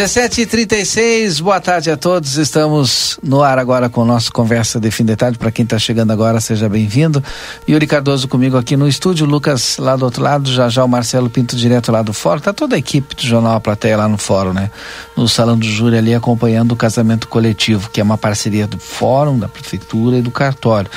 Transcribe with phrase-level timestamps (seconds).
[0.00, 2.38] 17h36, boa tarde a todos.
[2.38, 5.36] Estamos no ar agora com o nosso Conversa de Fim de Tarde.
[5.36, 7.22] Para quem está chegando agora, seja bem-vindo.
[7.68, 11.28] Yuri Cardoso comigo aqui no estúdio, Lucas lá do outro lado, já já o Marcelo
[11.28, 12.40] Pinto direto lá do fórum.
[12.40, 14.70] Tá toda a equipe do Jornal A Plateia lá no fórum, né?
[15.14, 19.38] No Salão do Júri ali acompanhando o casamento coletivo, que é uma parceria do fórum,
[19.38, 20.90] da prefeitura e do cartório.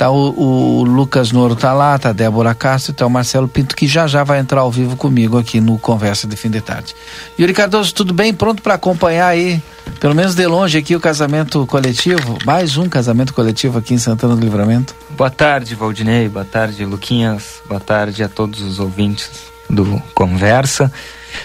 [0.00, 3.76] Tá o, o, Lucas Noro tá lá, tá a Débora Castro, tá o Marcelo Pinto,
[3.76, 6.96] que já já vai entrar ao vivo comigo aqui no Conversa de Fim de Tarde.
[7.38, 8.32] Yuri Cardoso, tudo bem?
[8.32, 9.62] Pronto para acompanhar aí,
[10.00, 12.38] pelo menos de longe aqui, o casamento coletivo?
[12.46, 14.94] Mais um casamento coletivo aqui em Santana do Livramento.
[15.10, 19.30] Boa tarde, Valdinei, boa tarde, Luquinhas, boa tarde a todos os ouvintes
[19.68, 20.90] do Conversa.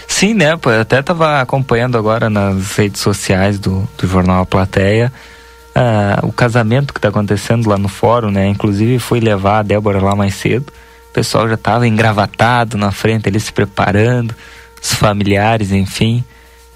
[0.08, 5.12] Sim, né, eu até estava acompanhando agora nas redes sociais do, do Jornal A Plateia,
[5.78, 8.48] ah, o casamento que está acontecendo lá no fórum, né?
[8.48, 10.72] Inclusive fui levar a Débora lá mais cedo.
[11.10, 14.34] O pessoal já estava engravatado na frente, eles se preparando,
[14.82, 16.24] os familiares, enfim,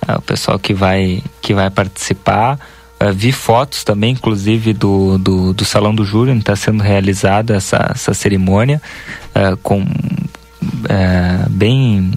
[0.07, 2.59] ah, o pessoal que vai que vai participar.
[3.01, 7.57] Ah, vi fotos também, inclusive do, do, do salão do júri, onde está sendo realizada
[7.57, 8.83] essa, essa cerimônia,
[9.63, 9.83] com
[10.91, 12.13] eh, bem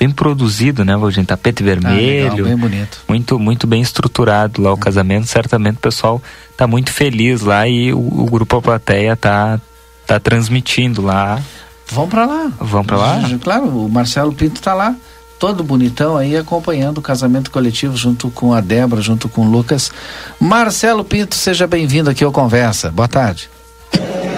[0.00, 1.24] bem produzido, né, Valdir?
[1.26, 2.26] Tapete vermelho.
[2.26, 3.02] Ah, legal, bem bonito.
[3.06, 4.80] Muito, muito bem estruturado lá o é.
[4.80, 5.26] casamento.
[5.26, 6.22] Certamente o pessoal
[6.56, 9.60] tá muito feliz lá e o, o grupo A Plateia tá,
[10.06, 11.38] tá transmitindo lá.
[11.86, 12.50] Vão para lá.
[12.58, 13.20] Vão para lá?
[13.42, 14.96] Claro, o Marcelo Pinto tá lá
[15.38, 19.90] todo bonitão aí acompanhando o casamento coletivo junto com a Débora, junto com o Lucas.
[20.38, 22.90] Marcelo Pinto, seja bem-vindo aqui ao Conversa.
[22.90, 23.48] Boa tarde.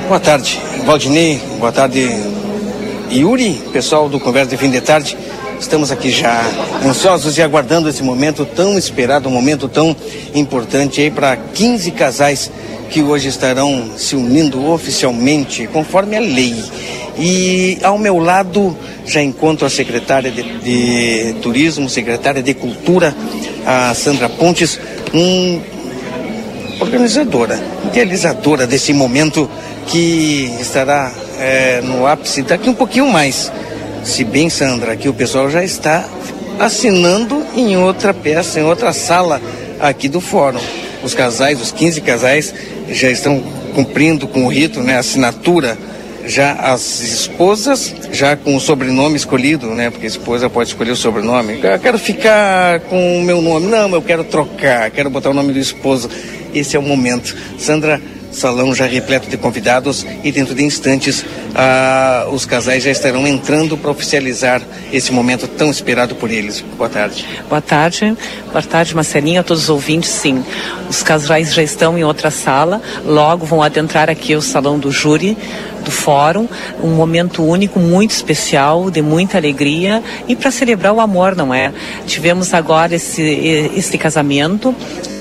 [0.06, 1.42] Boa tarde, Valdinei.
[1.58, 2.08] Boa tarde,
[3.10, 5.18] Yuri, pessoal do Conversa de Fim de Tarde.
[5.62, 6.44] Estamos aqui já
[6.84, 9.96] ansiosos e aguardando esse momento tão esperado, um momento tão
[10.34, 12.50] importante aí para 15 casais
[12.90, 16.56] que hoje estarão se unindo oficialmente, conforme a lei.
[17.16, 23.14] E ao meu lado já encontro a secretária de, de Turismo, secretária de Cultura,
[23.64, 24.80] a Sandra Pontes,
[25.14, 25.60] um
[26.80, 29.48] organizadora, idealizadora desse momento
[29.86, 33.50] que estará é, no ápice daqui um pouquinho mais.
[34.04, 36.08] Se bem, Sandra, que o pessoal já está
[36.58, 39.40] assinando em outra peça, em outra sala
[39.80, 40.60] aqui do fórum.
[41.02, 42.54] Os casais, os 15 casais,
[42.90, 43.40] já estão
[43.74, 45.78] cumprindo com o rito, né, assinatura.
[46.24, 49.90] Já as esposas, já com o sobrenome escolhido, né?
[49.90, 51.58] Porque a esposa pode escolher o sobrenome.
[51.60, 53.66] Eu quero ficar com o meu nome.
[53.66, 56.08] Não, eu quero trocar, quero botar o nome do esposo.
[56.54, 57.36] Esse é o momento.
[57.58, 58.00] Sandra,
[58.32, 63.76] salão já repleto de convidados e dentro de instantes ah, os casais já estarão entrando
[63.76, 64.62] para oficializar
[64.92, 66.64] esse momento tão esperado por eles.
[66.76, 67.26] Boa tarde.
[67.48, 68.16] Boa tarde.
[68.50, 70.10] Boa tarde, Marcelinha, a todos os ouvintes.
[70.10, 70.44] Sim,
[70.88, 75.36] os casais já estão em outra sala, logo vão adentrar aqui o salão do júri
[75.82, 76.48] do fórum,
[76.82, 81.72] um momento único, muito especial, de muita alegria e para celebrar o amor, não é?
[82.06, 83.22] Tivemos agora esse,
[83.74, 84.74] esse casamento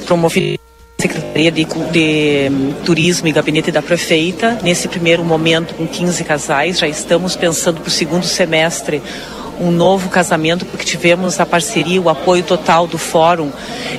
[0.05, 0.60] promovido
[1.01, 4.59] Secretaria de, de hum, Turismo e Gabinete da Prefeita.
[4.61, 9.01] Nesse primeiro momento, com 15 casais, já estamos pensando para o segundo semestre
[9.59, 13.51] um novo casamento, porque tivemos a parceria, o apoio total do Fórum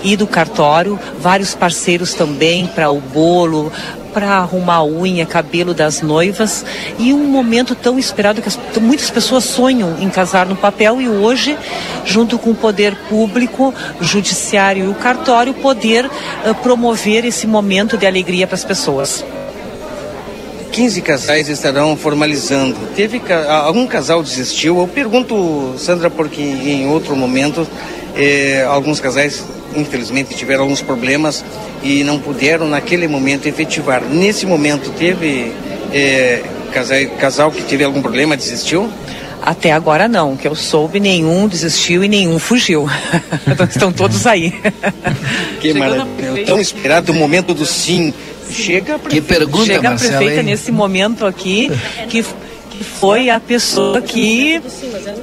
[0.05, 3.73] e do Cartório, vários parceiros também para o bolo,
[4.13, 6.65] para arrumar unha, cabelo das noivas
[6.99, 11.09] e um momento tão esperado que as, muitas pessoas sonham em casar no papel e
[11.09, 11.57] hoje,
[12.05, 18.07] junto com o poder público, judiciário e o cartório, poder uh, promover esse momento de
[18.07, 19.25] alegria para as pessoas.
[20.73, 22.75] 15 casais estarão formalizando.
[22.97, 24.79] Teve algum casal desistiu?
[24.79, 27.69] Eu pergunto, Sandra, porque em outro momento
[28.17, 29.45] eh, alguns casais
[29.77, 31.45] infelizmente tiveram alguns problemas
[31.83, 34.03] e não puderam naquele momento efetivar.
[34.03, 35.53] Nesse momento teve
[35.93, 36.43] é,
[36.73, 38.91] casal, casal que teve algum problema, desistiu?
[39.45, 42.89] Até agora não, que eu soube, nenhum desistiu e nenhum fugiu.
[43.47, 44.55] Então, estão todos aí.
[45.61, 46.47] Que maravilha.
[46.47, 48.15] Tão esperado o momento do sim.
[48.49, 50.47] Chega a Que pergunta, Chega Marcela, a prefeita hein?
[50.47, 51.71] nesse momento aqui,
[52.09, 52.23] que,
[52.71, 54.61] que foi a pessoa que eh,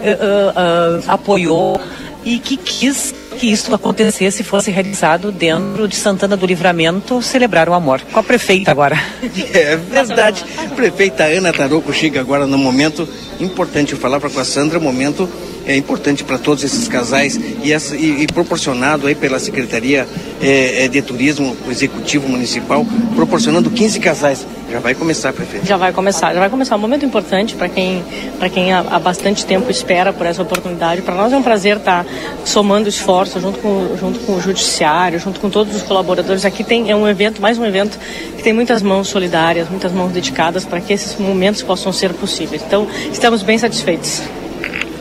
[0.01, 1.79] eh, eh, apoiou
[2.25, 7.69] e que quis que isso acontecesse e fosse realizado dentro de Santana do Livramento, celebrar
[7.69, 8.01] o amor.
[8.11, 8.99] Com a prefeita agora.
[9.53, 10.43] É verdade.
[10.75, 13.07] Prefeita Ana Taroco chega agora no momento
[13.39, 13.95] importante.
[13.95, 15.29] Falar com a Sandra, momento
[15.69, 20.07] é importante para todos esses casais e, essa, e, e proporcionado aí pela Secretaria
[20.41, 22.83] é, é, de Turismo, Executivo Municipal,
[23.15, 24.47] proporcionando 15 casais.
[24.71, 25.67] Já vai começar, prefeito.
[25.67, 26.75] Já vai começar, já vai começar.
[26.75, 28.03] Um momento importante para quem,
[28.51, 31.03] quem há, há bastante tempo espera por essa oportunidade.
[31.03, 32.03] Para nós é um prazer estar
[32.43, 36.45] somando esforços junto com, junto com o Judiciário, junto com todos os colaboradores.
[36.45, 37.99] Aqui tem, é um evento, mais um evento,
[38.35, 42.63] que tem muitas mãos solidárias, muitas mãos dedicadas para que esses momentos possam ser possíveis.
[42.65, 44.23] Então, estamos bem satisfeitos.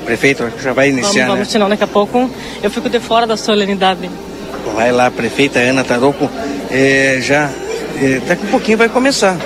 [0.09, 1.53] Prefeito, já vai Vamos, iniciar, vamos né?
[1.53, 2.31] senão daqui a pouco
[2.63, 4.09] eu fico de fora da solenidade.
[4.75, 6.31] Vai lá, prefeita Ana Taroco,
[6.71, 7.51] é, já
[8.01, 9.37] é, daqui a pouquinho vai começar.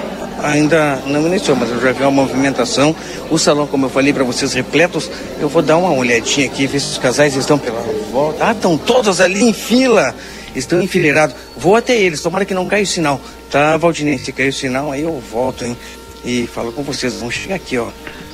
[0.40, 2.94] Ainda não iniciou, mas eu já vi uma movimentação.
[3.28, 5.10] O salão, como eu falei para vocês, repletos.
[5.40, 7.80] Eu vou dar uma olhadinha aqui, ver se os casais estão pela
[8.12, 8.46] volta.
[8.46, 10.14] Ah, estão todos ali em fila.
[10.54, 11.34] Estão enfileirados.
[11.56, 13.20] Vou até eles, tomara que não caia o sinal.
[13.50, 14.16] Tá, Valdinei?
[14.18, 15.76] Se cair o sinal, aí eu volto, hein?
[16.24, 17.14] E falo com vocês.
[17.14, 17.88] Vamos chegar aqui, ó.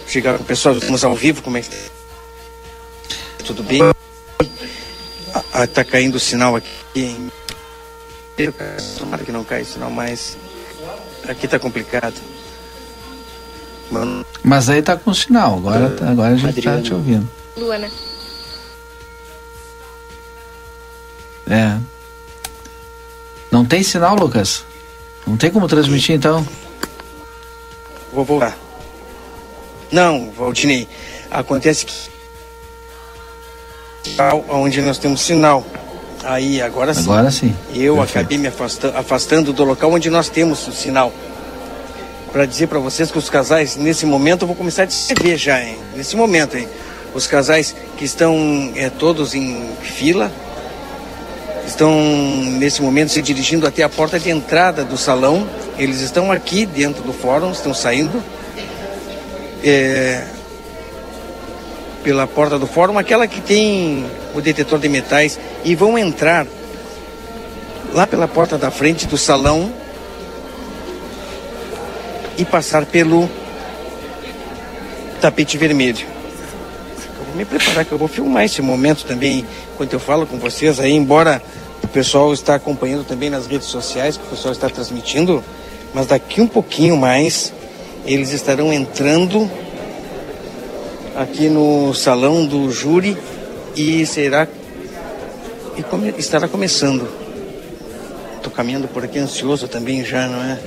[0.06, 1.97] Chegar com o pessoal, estamos ao vivo, como é que
[3.48, 3.80] tudo bem?
[5.34, 7.30] Ah, ah, tá caindo o sinal aqui.
[8.98, 10.36] Tomara que não caia o sinal, mas
[11.26, 12.14] aqui tá complicado.
[13.90, 17.26] Mano, Mas aí tá com sinal, agora, agora a gente tá te ouvindo.
[17.56, 17.90] Luana.
[21.48, 21.78] É.
[23.50, 24.62] Não tem sinal, Lucas?
[25.26, 26.46] Não tem como transmitir então?
[28.12, 28.58] vou voltar.
[29.90, 30.86] Não, Valdinei,
[31.30, 32.17] acontece que
[34.48, 35.64] onde nós temos sinal.
[36.24, 37.02] Aí, agora sim.
[37.02, 37.54] Agora sim.
[37.74, 38.18] Eu Perfeito.
[38.18, 41.12] acabei me afasta- afastando do local onde nós temos o sinal.
[42.32, 45.62] Para dizer para vocês que os casais, nesse momento, eu vou começar a descrever já,
[45.62, 45.78] hein?
[45.96, 46.68] Nesse momento, hein?
[47.14, 50.30] Os casais que estão é, todos em fila,
[51.66, 51.90] estão
[52.58, 55.48] nesse momento se dirigindo até a porta de entrada do salão.
[55.78, 58.22] Eles estão aqui dentro do fórum, estão saindo.
[59.64, 60.24] É,
[62.02, 64.04] pela porta do fórum, aquela que tem
[64.34, 66.46] o detetor de metais, e vão entrar
[67.92, 69.72] lá pela porta da frente do salão
[72.36, 73.28] e passar pelo
[75.20, 76.06] tapete vermelho.
[77.18, 80.38] Eu vou me preparar que eu vou filmar esse momento também enquanto eu falo com
[80.38, 81.42] vocês aí, embora
[81.82, 85.42] o pessoal está acompanhando também nas redes sociais, que o pessoal está transmitindo,
[85.94, 87.52] mas daqui um pouquinho mais
[88.04, 89.50] eles estarão entrando
[91.18, 93.16] aqui no salão do júri
[93.74, 94.46] e será
[95.76, 97.08] e come- estará começando.
[98.36, 100.58] Estou caminhando por aqui ansioso também já, não é?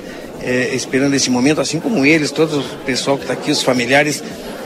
[0.42, 4.22] É, Esperando esse momento, assim como eles, todo o pessoal que está aqui, os familiares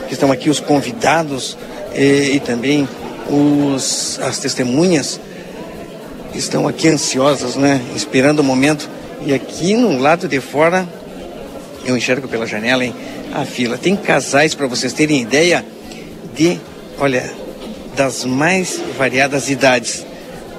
[0.07, 1.57] que estão aqui, os convidados
[1.93, 2.87] eh, e também
[3.29, 5.19] os, as testemunhas
[6.33, 7.81] estão aqui ansiosas, né?
[7.95, 8.89] Esperando o momento.
[9.25, 10.87] E aqui no lado de fora,
[11.85, 12.93] eu enxergo pela janela, hein?
[13.33, 13.77] A fila.
[13.77, 15.63] Tem casais, para vocês terem ideia,
[16.37, 16.59] de,
[16.99, 17.29] olha,
[17.95, 20.05] das mais variadas idades.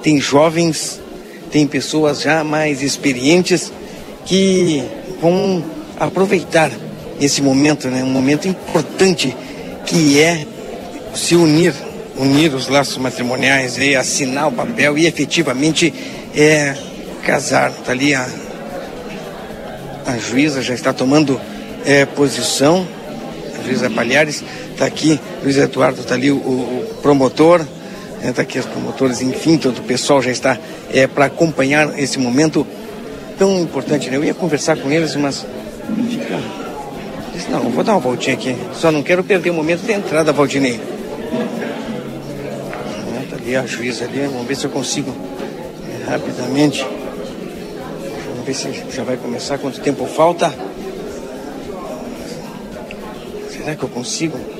[0.03, 0.99] Tem jovens,
[1.49, 3.71] tem pessoas já mais experientes
[4.25, 4.83] que
[5.21, 5.63] vão
[5.99, 6.71] aproveitar
[7.19, 8.03] esse momento, né?
[8.03, 9.35] Um momento importante
[9.85, 10.45] que é
[11.15, 11.73] se unir,
[12.17, 15.93] unir os laços matrimoniais, e assinar o papel e efetivamente
[16.35, 16.75] é
[17.23, 17.71] casar.
[17.71, 18.27] Tá ali a,
[20.05, 21.39] a juíza já está tomando
[21.85, 22.87] é, posição,
[23.59, 24.43] a juíza Palhares,
[24.79, 27.61] está aqui, Luiz Eduardo está ali, o, o promotor,
[28.23, 30.57] está aqui os promotores, enfim, todo o pessoal já está
[30.93, 32.65] é, para acompanhar esse momento
[33.37, 34.09] tão importante.
[34.09, 34.15] Né?
[34.15, 35.45] Eu ia conversar com eles, mas
[36.09, 36.39] fica.
[37.33, 38.55] Disse, não, vou dar uma voltinha aqui.
[38.73, 40.79] Só não quero perder o momento de entrada, Valdinei.
[43.17, 45.13] É, tá ali a juíza ali, vamos ver se eu consigo
[46.07, 46.87] é, rapidamente.
[48.29, 50.53] Vamos ver se já vai começar, quanto tempo falta.
[53.51, 54.58] Será que eu consigo?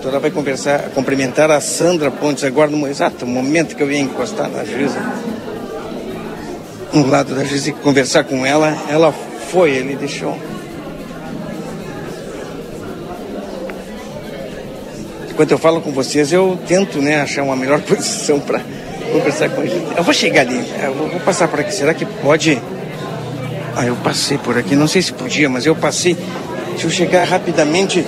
[0.00, 3.98] A doutora vai conversar, cumprimentar a Sandra Pontes agora no exato momento que eu ia
[3.98, 4.98] encostar na juíza.
[6.90, 10.38] No lado da juíza e conversar com ela, ela foi, ele deixou.
[15.28, 18.62] Enquanto eu falo com vocês, eu tento né, achar uma melhor posição para
[19.12, 19.98] conversar com a gente.
[19.98, 21.74] Eu vou chegar ali, eu vou, vou passar por aqui.
[21.74, 22.58] Será que pode?
[23.76, 26.16] Ah, eu passei por aqui, não sei se podia, mas eu passei
[26.70, 28.06] Deixa eu chegar rapidamente.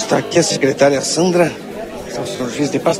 [0.00, 1.52] Está aqui a secretária Sandra,
[2.08, 2.98] está o senhor juiz de paz.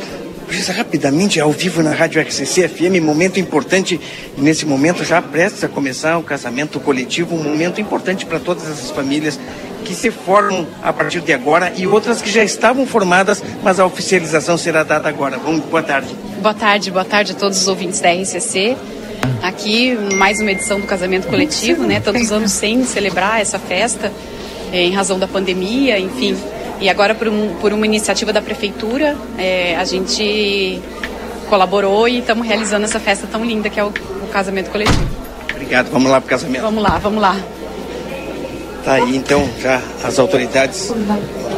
[0.49, 3.99] Juiz, rapidamente, ao vivo na Rádio RCC FM, momento importante.
[4.37, 8.91] Nesse momento, já prestes a começar o casamento coletivo, um momento importante para todas essas
[8.91, 9.41] famílias
[9.85, 13.87] que se formam a partir de agora e outras que já estavam formadas, mas a
[13.87, 15.39] oficialização será dada agora.
[15.39, 16.15] Vamos, boa tarde.
[16.41, 18.77] Boa tarde, boa tarde a todos os ouvintes da RCC.
[19.43, 21.99] Aqui, mais uma edição do casamento coletivo, né?
[21.99, 24.13] Tantos anos sem celebrar essa festa,
[24.71, 26.37] em razão da pandemia, enfim.
[26.81, 30.81] E agora, por, um, por uma iniciativa da prefeitura, é, a gente
[31.49, 35.09] colaborou e estamos realizando essa festa tão linda que é o, o casamento coletivo.
[35.51, 35.91] Obrigado.
[35.91, 36.63] Vamos lá para o casamento.
[36.63, 37.37] Vamos lá, vamos lá.
[38.85, 40.91] Tá aí então já as autoridades,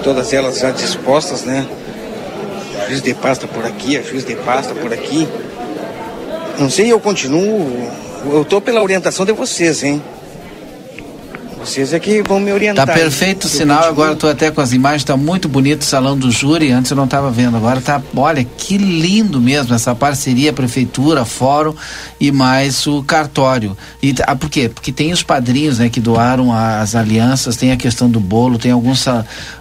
[0.03, 1.65] todas elas já dispostas, né?
[2.89, 5.29] Juiz de pasta por aqui, a juiz de pasta por aqui.
[6.59, 7.89] Não sei, eu continuo.
[8.31, 10.03] Eu tô pela orientação de vocês, hein?
[11.65, 12.87] Vocês é que vão me orientar.
[12.87, 16.19] Tá perfeito o sinal, agora estou até com as imagens, tá muito bonito o salão
[16.19, 20.53] do júri, antes eu não estava vendo, agora tá, olha, que lindo mesmo essa parceria
[20.53, 21.73] prefeitura, fórum
[22.21, 23.77] e mais o cartório.
[24.03, 24.69] E ah, por quê?
[24.69, 28.73] Porque tem os padrinhos, né, que doaram as alianças, tem a questão do bolo, tem
[28.73, 29.07] alguns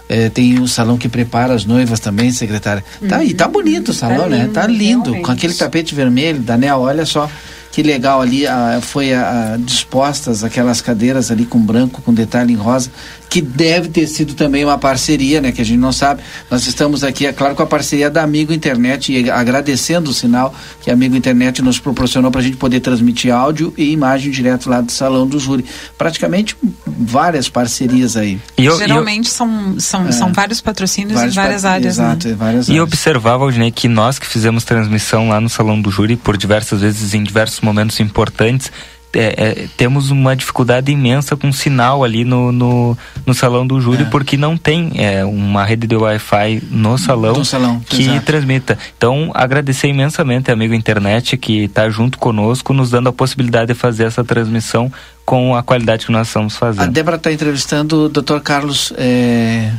[0.08, 2.84] é, tem o salão que prepara as noivas também, secretária.
[3.08, 4.50] Tá aí, tá bonito o salão, tá né?
[4.52, 5.24] Tá lindo, realmente.
[5.24, 7.30] com aquele tapete vermelho, Daniel, olha só
[7.72, 12.52] que legal ali a, foi a, a, dispostas aquelas cadeiras ali com branco com detalhe
[12.52, 12.90] em rosa
[13.32, 17.02] que deve ter sido também uma parceria né que a gente não sabe nós estamos
[17.02, 20.92] aqui é claro com a parceria da Amigo Internet e agradecendo o sinal que a
[20.92, 24.92] Amigo Internet nos proporcionou para a gente poder transmitir áudio e imagem direto lá do
[24.92, 25.64] salão do júri
[25.96, 26.54] praticamente
[26.86, 31.40] várias parcerias aí e eu, geralmente eu, são são, é, são vários patrocínios vários em
[31.40, 32.04] várias áreas né?
[32.04, 32.34] exato, né?
[32.34, 32.84] várias e áreas.
[32.84, 37.14] observava Aldinei que nós que fizemos transmissão lá no salão do júri por diversas vezes
[37.14, 38.70] em diversos momentos importantes,
[39.14, 44.02] é, é, temos uma dificuldade imensa com sinal ali no, no, no salão do júri,
[44.02, 44.06] é.
[44.06, 48.24] porque não tem é, uma rede de Wi-Fi no salão, salão que exato.
[48.24, 48.78] transmita.
[48.96, 54.04] Então, agradecer imensamente, amigo internet, que está junto conosco, nos dando a possibilidade de fazer
[54.04, 54.90] essa transmissão
[55.24, 56.84] com a qualidade que nós estamos fazendo.
[56.84, 58.40] A Débora está entrevistando o Dr.
[58.40, 58.92] Carlos.
[58.96, 59.70] É,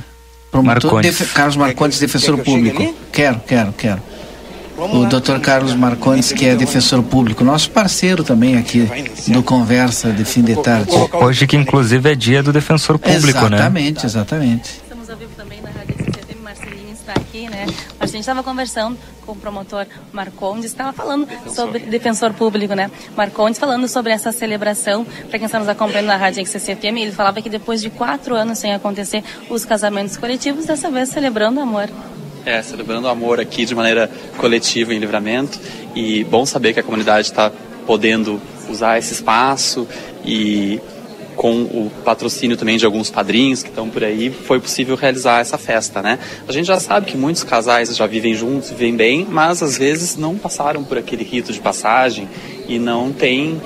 [0.53, 1.31] Marcondes.
[1.31, 2.95] Carlos Marcondes, defensor público.
[3.11, 4.12] Quero, quero, quero
[4.77, 5.39] o Dr.
[5.39, 8.89] Carlos Marcondes, que é defensor público, nosso parceiro também aqui
[9.27, 10.91] do Conversa de Fim de Tarde.
[11.13, 13.57] Hoje que inclusive é dia do defensor público, exatamente, né?
[13.59, 14.69] Exatamente, exatamente.
[14.83, 17.65] Estamos ao vivo também na Rádio CCTV, Marcelinho está aqui, né?
[17.99, 22.89] A gente estava conversando com o promotor Marcondes, estava falando sobre defensor público, né?
[23.15, 27.41] Marcondes falando sobre essa celebração, para quem está nos acompanhando na Rádio XCFM, ele falava
[27.41, 31.89] que depois de quatro anos sem acontecer os casamentos coletivos, dessa vez celebrando amor.
[32.45, 35.57] É, celebrando o amor aqui de maneira coletiva em livramento
[35.95, 37.49] e bom saber que a comunidade está
[37.87, 39.87] podendo usar esse espaço
[40.25, 40.81] e
[41.37, 45.57] com o patrocínio também de alguns padrinhos que estão por aí, foi possível realizar essa
[45.57, 46.19] festa, né?
[46.47, 50.15] A gente já sabe que muitos casais já vivem juntos, vivem bem, mas às vezes
[50.15, 52.27] não passaram por aquele rito de passagem
[52.67, 53.61] e não tem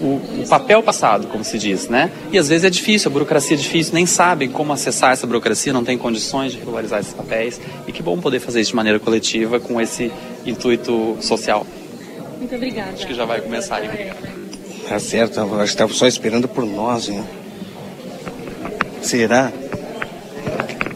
[0.00, 2.10] o, o, papel passado, como se diz, né?
[2.32, 5.72] E às vezes é difícil, a burocracia é difícil, nem sabem como acessar essa burocracia,
[5.72, 7.60] não tem condições de regularizar esses papéis.
[7.86, 10.10] E que bom poder fazer isso de maneira coletiva com esse
[10.46, 11.66] intuito social.
[12.38, 12.92] Muito obrigada.
[12.92, 14.10] Acho que já vai começar aí.
[14.88, 17.22] Tá certo, acho que estava só esperando por nós, hein?
[19.02, 19.52] Será?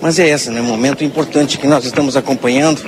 [0.00, 0.60] Mas é esse, né?
[0.60, 2.82] Momento importante que nós estamos acompanhando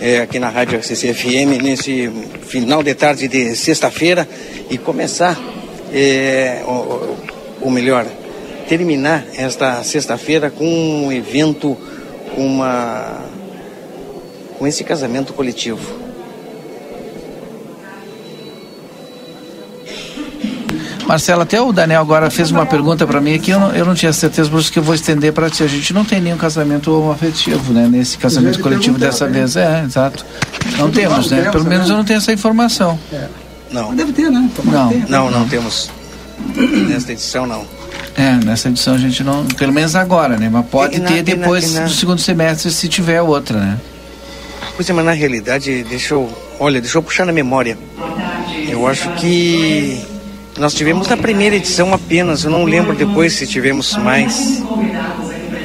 [0.00, 2.10] é, aqui na Rádio CCFM nesse
[2.42, 4.28] final de tarde de sexta-feira
[4.68, 5.38] e começar
[5.92, 7.16] é, ou,
[7.60, 8.06] ou melhor,
[8.68, 11.76] terminar esta sexta-feira com um evento,
[12.34, 13.18] com uma
[14.58, 15.80] com esse casamento coletivo.
[21.10, 23.96] Marcelo, até o Daniel agora fez uma pergunta para mim aqui, eu não, eu não
[23.96, 25.64] tinha certeza, por isso que eu vou estender para ti.
[25.64, 27.88] A gente não tem nenhum casamento afetivo, né?
[27.90, 29.40] Nesse casamento coletivo dessa né?
[29.40, 29.56] vez.
[29.56, 30.24] É, exato.
[30.78, 31.50] Não temos, né?
[31.50, 32.96] Pelo menos eu não tenho essa informação.
[33.12, 33.26] É.
[33.72, 33.94] Não.
[33.94, 34.50] Deve ter, né?
[34.64, 34.90] Não.
[35.08, 35.90] Não, não temos.
[36.88, 37.64] Nesta edição, não.
[38.16, 39.46] É, nessa edição a gente não.
[39.46, 40.48] Pelo menos agora, né?
[40.50, 41.86] Mas pode na, ter depois na, na...
[41.86, 43.78] do segundo semestre se tiver outra, né?
[44.74, 46.30] Pois é, mas na realidade, deixa eu.
[46.58, 47.78] Olha, deixa eu puxar na memória.
[48.68, 50.00] Eu acho que
[50.58, 54.62] nós tivemos na primeira edição apenas, eu não lembro depois se tivemos mais.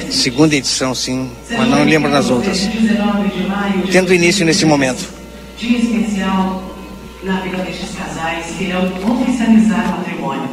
[0.10, 2.70] Segunda edição, sim, mas não lembro nas outras.
[3.92, 5.10] Tendo início nesse momento.
[5.58, 6.75] Dia especial
[7.26, 10.50] na vida destes casais que irão oficializar o matrimônio.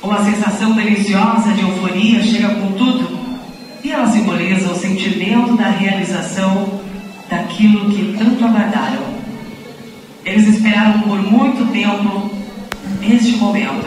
[0.00, 3.18] Uma sensação deliciosa de euforia chega com tudo
[3.82, 6.80] e ela simboliza o sentimento da realização
[7.28, 9.02] daquilo que tanto aguardaram.
[10.24, 12.30] Eles esperaram por muito tempo
[13.02, 13.86] este momento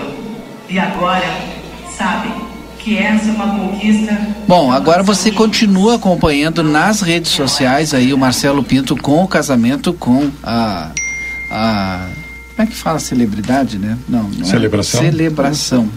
[0.70, 1.26] e agora
[1.98, 2.34] sabem
[2.78, 4.16] que essa é uma conquista.
[4.48, 9.94] Bom, agora você continua acompanhando nas redes sociais aí o Marcelo Pinto com o casamento
[9.94, 10.92] com a.
[11.56, 12.10] a
[12.56, 13.98] como é que fala celebridade, né?
[14.08, 14.50] Não, não é.
[14.50, 15.02] Celebração.
[15.02, 15.90] É celebração.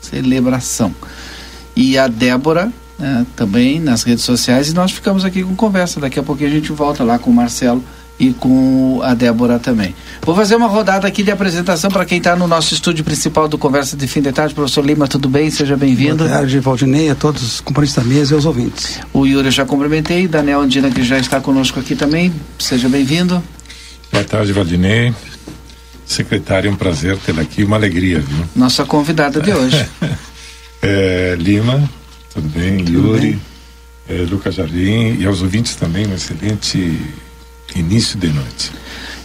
[0.00, 0.94] Celebração.
[1.76, 6.00] E a Débora né, também nas redes sociais e nós ficamos aqui com conversa.
[6.00, 7.82] Daqui a pouquinho a gente volta lá com o Marcelo
[8.18, 9.94] e com a Débora também.
[10.22, 13.56] Vou fazer uma rodada aqui de apresentação para quem está no nosso estúdio principal do
[13.56, 14.52] Conversa de Fim de Tarde.
[14.52, 15.48] Professor Lima, tudo bem?
[15.48, 16.24] Seja bem-vindo.
[16.24, 18.98] Boa tarde, Valdinei, a todos os componentes da mesa e aos ouvintes.
[19.12, 22.32] O Yuri já cumprimentei, Daniel Andina que já está conosco aqui também.
[22.58, 23.40] Seja bem-vindo.
[24.12, 25.14] Boa tarde, Valdinei.
[26.04, 28.44] Secretário, é um prazer tê-la aqui, uma alegria, viu?
[28.56, 29.86] Nossa convidada de hoje.
[30.82, 31.88] é, Lima,
[32.34, 32.78] tudo bem?
[32.78, 33.40] Tudo Yuri, bem?
[34.08, 36.98] É, Lucas Jardim e aos ouvintes também, um excelente
[37.76, 38.72] início de noite.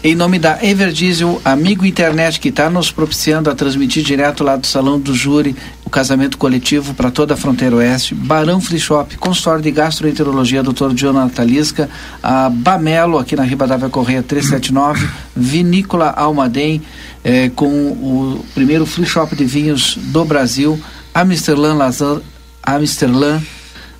[0.04, 4.68] Em nome da Everdiesel, amigo internet que está nos propiciando a transmitir direto lá do
[4.68, 5.56] Salão do Júri
[5.96, 10.94] casamento coletivo para toda a fronteira oeste, Barão Free Shop, consultório de gastroenterologia Dr.
[10.94, 11.90] Jonathan Talisca,
[12.22, 16.82] a Bamelo, aqui na Ribadavia Correia 379, Vinícola Almaden,
[17.24, 20.78] eh, com o primeiro free shop de vinhos do Brasil,
[21.14, 22.20] Amsterdã Lazer,
[22.62, 23.40] Amsterdã,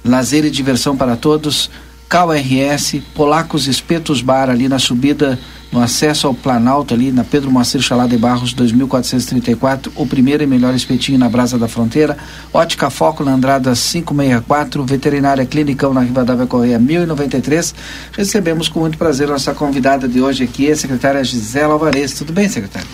[0.04, 1.72] lazer e diversão para todos,
[2.10, 5.40] KRS, Polacos Espetos Bar, ali na subida,
[5.76, 10.48] no acesso ao Planalto, ali na Pedro Moacir Chalá de Barros, 2434, o primeiro e
[10.48, 12.18] melhor espetinho na Brasa da Fronteira,
[12.54, 17.76] Ótica Foco na Andrada 564, Veterinária Clinicão na Rivadavia Correia 1093.
[18.14, 22.14] Recebemos com muito prazer nossa convidada de hoje aqui, a secretária Gisela Alvarez.
[22.14, 22.88] Tudo bem, secretária?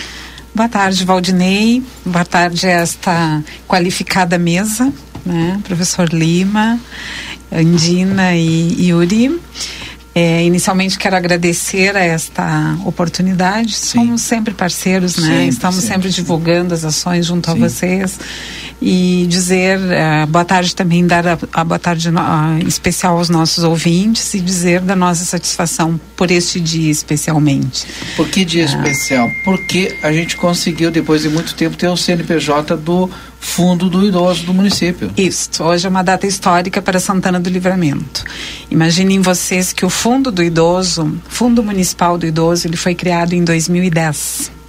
[0.53, 1.83] Boa tarde, Valdinei.
[2.03, 4.91] Boa tarde a esta qualificada mesa,
[5.23, 5.61] né?
[5.63, 6.79] Professor Lima.
[7.51, 9.39] Andina e Yuri.
[10.13, 13.75] É, inicialmente quero agradecer a esta oportunidade.
[13.75, 13.99] Sim.
[13.99, 15.27] Somos sempre parceiros, né?
[15.27, 17.57] Sempre, Estamos sempre, sempre divulgando as ações junto Sim.
[17.57, 18.19] a vocês
[18.81, 23.63] e dizer uh, boa tarde também dar a, a boa tarde uh, especial aos nossos
[23.63, 27.85] ouvintes e dizer da nossa satisfação por este dia especialmente.
[28.15, 29.29] Por que dia uh, especial?
[29.43, 33.07] Porque a gente conseguiu depois de muito tempo ter o CNPJ do
[33.39, 35.11] Fundo do Idoso do município.
[35.15, 35.63] Isso.
[35.63, 38.23] Hoje é uma data histórica para Santana do Livramento.
[38.69, 43.43] Imaginem vocês que o Fundo do Idoso, Fundo Municipal do Idoso, ele foi criado em
[43.43, 44.60] 2010.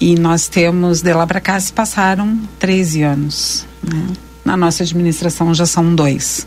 [0.00, 3.66] E nós temos, de lá para cá, se passaram 13 anos.
[3.82, 4.06] Né?
[4.44, 6.46] Na nossa administração já são dois.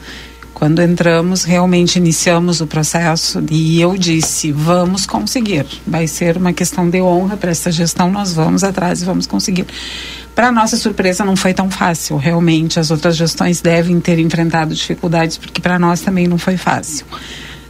[0.54, 5.66] Quando entramos, realmente iniciamos o processo e eu disse: vamos conseguir.
[5.86, 9.66] Vai ser uma questão de honra para essa gestão, nós vamos atrás e vamos conseguir.
[10.34, 12.18] Para nossa surpresa, não foi tão fácil.
[12.18, 17.06] Realmente, as outras gestões devem ter enfrentado dificuldades, porque para nós também não foi fácil.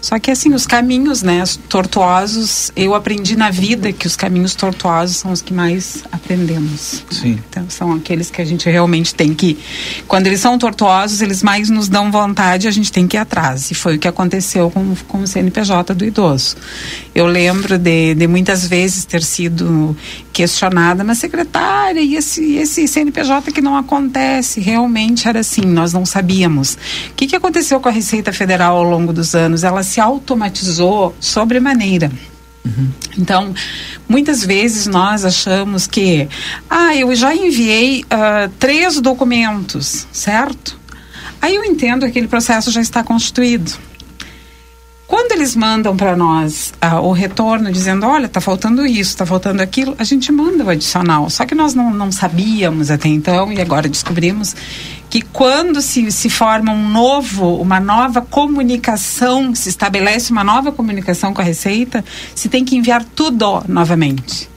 [0.03, 5.15] Só que assim, os caminhos, né, tortuosos, eu aprendi na vida que os caminhos tortuosos
[5.15, 7.05] são os que mais aprendemos.
[7.09, 7.39] Sim.
[7.49, 9.57] Então são aqueles que a gente realmente tem que
[10.05, 13.71] quando eles são tortuosos, eles mais nos dão vontade, a gente tem que ir atrás.
[13.71, 16.57] E foi o que aconteceu com, com o CNPJ do idoso.
[17.15, 19.95] Eu lembro de, de muitas vezes ter sido
[20.33, 24.59] questionada, mas secretária, e esse, esse CNPJ que não acontece?
[24.59, 26.73] Realmente era assim, nós não sabíamos.
[27.11, 29.63] O que, que aconteceu com a Receita Federal ao longo dos anos?
[29.63, 32.11] Ela se automatizou sobremaneira.
[32.65, 32.89] Uhum.
[33.15, 33.53] Então,
[34.09, 36.27] muitas vezes nós achamos que,
[36.67, 40.79] ah, eu já enviei uh, três documentos, certo?
[41.39, 43.71] Aí eu entendo que aquele processo já está constituído.
[45.05, 49.61] Quando eles mandam para nós uh, o retorno dizendo, olha, está faltando isso, está faltando
[49.61, 51.29] aquilo, a gente manda o adicional.
[51.29, 54.55] Só que nós não, não sabíamos até então e agora descobrimos
[55.13, 61.35] que quando se, se forma um novo, uma nova comunicação, se estabelece uma nova comunicação
[61.35, 64.49] com a Receita, se tem que enviar tudo novamente.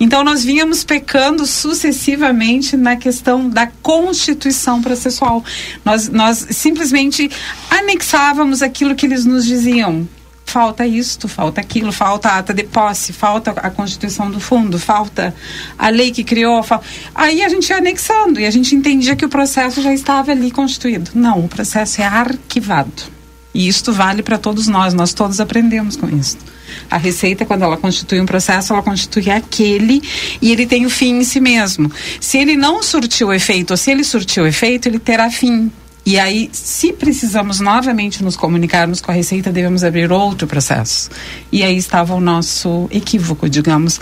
[0.00, 5.44] Então nós vínhamos pecando sucessivamente na questão da constituição processual.
[5.84, 7.30] Nós, nós simplesmente
[7.70, 10.08] anexávamos aquilo que eles nos diziam.
[10.52, 15.34] Falta isto, falta aquilo, falta a ata de posse, falta a constituição do fundo, falta
[15.78, 16.62] a lei que criou.
[16.62, 16.84] Falta...
[17.14, 20.50] Aí a gente ia anexando e a gente entendia que o processo já estava ali
[20.50, 21.10] constituído.
[21.14, 22.92] Não, o processo é arquivado.
[23.54, 26.36] E isto vale para todos nós, nós todos aprendemos com isso.
[26.90, 30.02] A receita, quando ela constitui um processo, ela constitui aquele
[30.42, 31.90] e ele tem o fim em si mesmo.
[32.20, 35.72] Se ele não surtiu efeito, ou se ele surtiu efeito, ele terá fim.
[36.04, 41.08] E aí, se precisamos novamente nos comunicarmos com a Receita, devemos abrir outro processo.
[41.50, 44.00] E aí estava o nosso equívoco, digamos.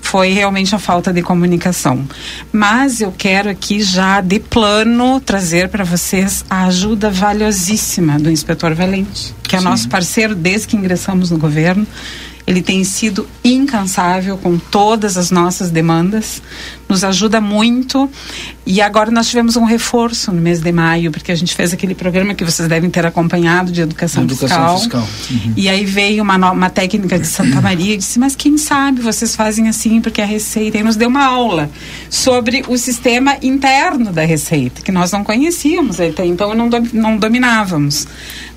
[0.00, 2.08] Foi realmente a falta de comunicação.
[2.50, 8.74] Mas eu quero aqui já, de plano, trazer para vocês a ajuda valiosíssima do inspetor
[8.74, 9.64] Valente, que é Sim.
[9.66, 11.86] nosso parceiro desde que ingressamos no governo
[12.46, 16.42] Ele tem sido incansável com todas as nossas demandas,
[16.88, 18.10] nos ajuda muito.
[18.66, 21.94] E agora nós tivemos um reforço no mês de maio, porque a gente fez aquele
[21.94, 25.02] programa que vocês devem ter acompanhado de educação, Educação fiscal.
[25.02, 25.08] fiscal.
[25.30, 25.52] Uhum.
[25.56, 29.36] E aí veio uma, uma técnica de Santa Maria e disse: Mas quem sabe vocês
[29.36, 30.78] fazem assim, porque a Receita.
[30.78, 31.70] E nos deu uma aula
[32.10, 38.06] sobre o sistema interno da Receita, que nós não conhecíamos até então não, não dominávamos.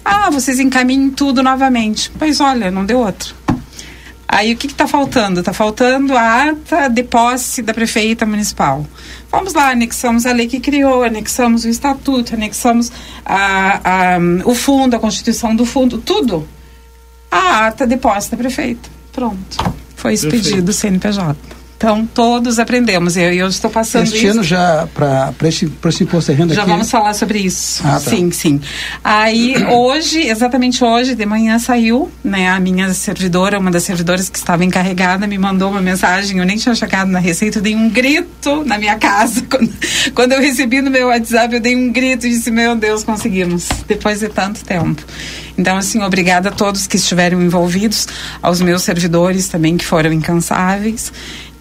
[0.03, 2.11] Ah, vocês encaminhem tudo novamente.
[2.17, 3.44] Pois olha, não deu outro.
[4.27, 5.39] Aí o que está faltando?
[5.39, 8.85] Está faltando a ata de posse da prefeita municipal.
[9.31, 12.91] Vamos lá, anexamos a lei que criou, anexamos o estatuto, anexamos
[13.25, 16.47] a, a, o fundo, a constituição do fundo, tudo.
[17.29, 18.89] A ata de posse da prefeita.
[19.11, 19.57] Pronto.
[19.95, 21.54] Foi expedido o CNPJ.
[21.77, 23.17] Então, todos aprendemos.
[23.17, 24.27] Eu, eu estou passando Este isso.
[24.27, 26.71] ano já, para esse, pra esse imposto de renda Já aqui...
[26.71, 27.81] vamos falar sobre isso.
[27.85, 27.99] Ah, tá.
[27.99, 28.61] Sim, sim.
[29.03, 32.49] Aí, hoje, exatamente hoje, de manhã saiu, né?
[32.49, 36.37] A minha servidora, uma das servidoras que estava encarregada, me mandou uma mensagem.
[36.39, 39.43] Eu nem tinha chegado na receita, eu dei um grito na minha casa.
[39.49, 39.73] Quando,
[40.13, 43.67] quando eu recebi no meu WhatsApp, eu dei um grito e disse: Meu Deus, conseguimos.
[43.87, 45.03] Depois de tanto tempo.
[45.57, 48.07] Então, assim, obrigada a todos que estiveram envolvidos,
[48.41, 51.11] aos meus servidores também que foram incansáveis.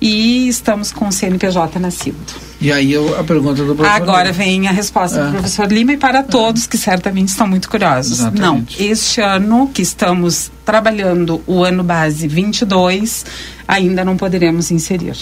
[0.06, 2.18] E estamos com o CNPJ nascido.
[2.60, 4.02] E aí eu, a pergunta do professor.
[4.02, 5.24] Agora vem a resposta Ah.
[5.24, 8.20] do professor Lima e para todos que certamente estão muito curiosos.
[8.20, 8.78] Exatamente.
[8.78, 13.24] Não, este ano que estamos trabalhando o ano base 22,
[13.66, 15.16] ainda não poderemos inserir.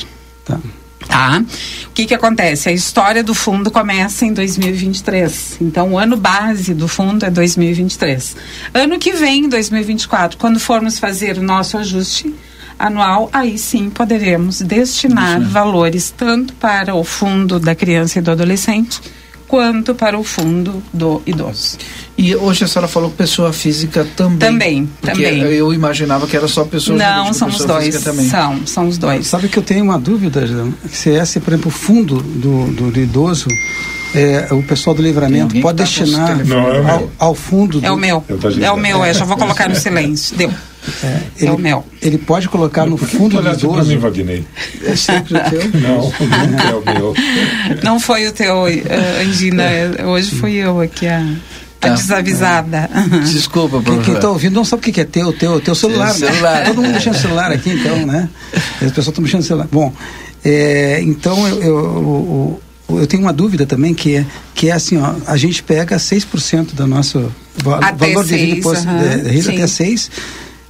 [0.44, 0.58] Tá.
[1.06, 1.44] Tá?
[1.86, 2.68] O que que acontece?
[2.68, 5.58] A história do fundo começa em 2023.
[5.60, 8.34] Então, o ano base do fundo é 2023.
[8.74, 12.34] Ano que vem, 2024, quando formos fazer o nosso ajuste
[12.82, 19.00] anual, aí sim poderemos destinar valores tanto para o fundo da criança e do adolescente
[19.46, 21.76] quanto para o fundo do idoso.
[22.16, 24.38] E hoje a senhora falou pessoa física também.
[24.38, 25.40] Também, também.
[25.42, 27.84] Eu imaginava que era só pessoa Não, jurídica, são os pessoa dois.
[27.84, 28.28] física também.
[28.28, 29.26] São, são os dois.
[29.26, 30.72] Sabe que eu tenho uma dúvida, Jean?
[30.90, 33.46] se esse, por exemplo, o fundo do, do, do idoso,
[34.14, 36.44] é, o pessoal do livramento pode tá destinar?
[36.46, 38.24] Não, é ao, ao fundo do, É o meu.
[38.60, 39.12] É o meu, é.
[39.12, 40.34] Já vou colocar no silêncio.
[40.34, 40.50] Deu.
[41.04, 41.84] É, É o meu.
[42.00, 44.24] Ele pode colocar no fundo do olhaste pra idoso.
[44.24, 44.44] mim?
[44.84, 45.60] É sempre o teu?
[45.80, 47.14] Não, nunca é o meu.
[47.84, 49.64] Não foi o teu, eh, Angina.
[50.06, 51.24] Hoje fui eu aqui a,
[51.80, 51.88] Tá.
[51.90, 52.88] desavisada.
[53.24, 54.04] Desculpa, Quem, professor.
[54.04, 56.10] quem está ouvindo não sabe o que é teu, teu, teu celular.
[56.10, 56.54] É, celular.
[56.60, 56.64] Né?
[56.66, 58.28] Todo mundo mexendo no celular aqui, então, né?
[58.54, 59.68] As pessoas estão mexendo no celular.
[59.70, 59.92] Bom,
[60.44, 64.96] é, então eu, eu, eu, eu- tenho uma dúvida também que é, que é assim,
[64.96, 67.80] ó, a gente pega 6% do nosso valor
[68.24, 68.34] de
[68.84, 70.10] aham, de, de até 6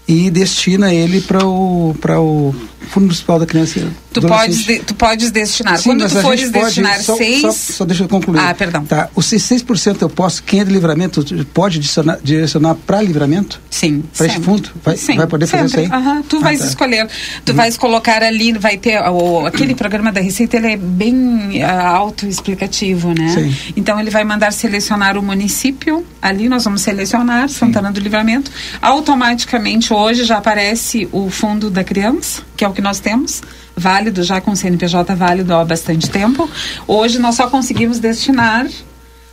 [0.06, 2.54] e destina ele para o, o
[2.88, 5.78] Fundo Municipal da Criança e Tu podes, de- tu podes destinar.
[5.78, 7.40] Sim, Quando tu fores destinar só, seis.
[7.40, 8.38] Só, só deixa eu concluir.
[8.40, 8.84] Ah, perdão.
[8.84, 13.58] Tá, os 6% eu posso, quem é de livramento, pode direcionar, direcionar para livramento?
[13.70, 14.02] Sim.
[14.14, 14.50] Para esse sempre.
[14.50, 14.70] fundo?
[14.84, 15.94] Vai, Sim, vai poder fazer isso sempre.
[15.96, 16.02] aí?
[16.02, 16.66] Aham, Tu Ah, vais tá.
[16.66, 17.08] escolher,
[17.44, 21.88] tu vais colocar ali, vai ter o, aquele programa da Receita, ele é bem ah,
[21.88, 23.28] autoexplicativo, né?
[23.34, 23.72] Sim.
[23.76, 28.50] Então ele vai mandar selecionar o município, ali nós vamos selecionar Santana do Livramento.
[28.80, 33.42] Automaticamente hoje já aparece o fundo da criança, que é o que nós temos,
[33.76, 36.50] válido já com CNPJ válido há bastante tempo.
[36.88, 38.66] Hoje nós só conseguimos destinar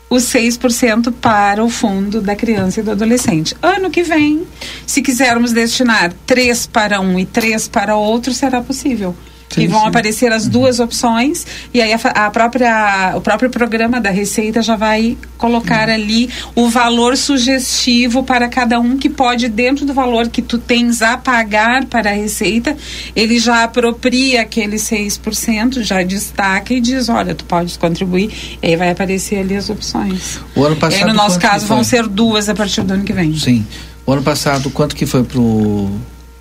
[0.10, 3.56] os 6% para o fundo da criança e do adolescente.
[3.62, 4.45] Ano que vem,
[4.86, 9.15] se quisermos destinar 3 para um e 3 para outro, será possível.
[9.50, 9.88] Sim, e vão sim.
[9.88, 14.76] aparecer as duas opções e aí a, a própria o próprio programa da Receita já
[14.76, 20.42] vai colocar ali o valor sugestivo para cada um que pode dentro do valor que
[20.42, 22.76] tu tens a pagar para a Receita,
[23.16, 28.76] ele já apropria aquele 6%, já destaca e diz, olha, tu pode contribuir, e aí
[28.76, 30.40] vai aparecer ali as opções.
[30.56, 31.02] O ano e passado.
[31.02, 33.36] aí, no nosso caso vão ser duas a partir do ano que vem.
[33.36, 33.66] Sim.
[34.06, 35.90] O ano passado, quanto que foi pro.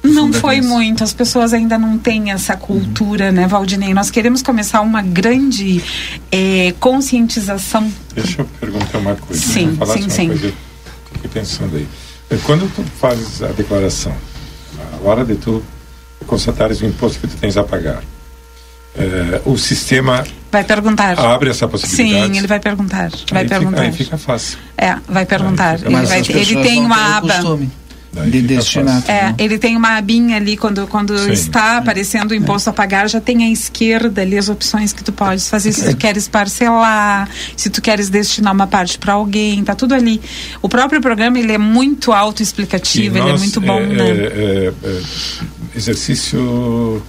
[0.02, 3.92] Não foi muito, as pessoas ainda não têm essa cultura, né, Valdinei?
[3.92, 5.82] Nós queremos começar uma grande
[6.30, 7.90] eh, conscientização.
[8.14, 9.42] Deixa eu perguntar uma coisa.
[9.42, 10.28] Sim, Tu falaste sim, sim.
[10.28, 10.52] Coisa,
[11.12, 11.86] fiquei pensando aí.
[12.30, 14.14] É, Quando tu fazes a declaração,
[15.02, 15.62] a hora de tu
[16.26, 18.02] constatares o imposto que tu tens a pagar,
[18.96, 21.18] é, o sistema Vai perguntar.
[21.18, 22.26] abre essa possibilidade?
[22.32, 23.10] Sim, ele vai perguntar.
[23.30, 23.76] Vai aí perguntar.
[23.78, 24.58] Fica, aí fica fácil.
[24.76, 25.74] É, vai perguntar.
[25.80, 27.34] Ele, vai- as ele pessoas tem uma aba.
[27.34, 27.70] costume
[28.12, 29.02] Daí de destinar.
[29.08, 31.32] É, ele tem uma abinha ali quando, quando Sim.
[31.32, 35.12] está aparecendo o imposto a pagar, já tem à esquerda ali as opções que tu
[35.12, 35.72] podes fazer.
[35.72, 40.20] Se tu queres parcelar, se tu queres destinar uma parte para alguém, tá tudo ali.
[40.62, 44.10] O próprio programa ele é muito E autoexplicativo, ele é muito bom, é, né?
[44.10, 45.02] é, é,
[45.76, 47.02] exercício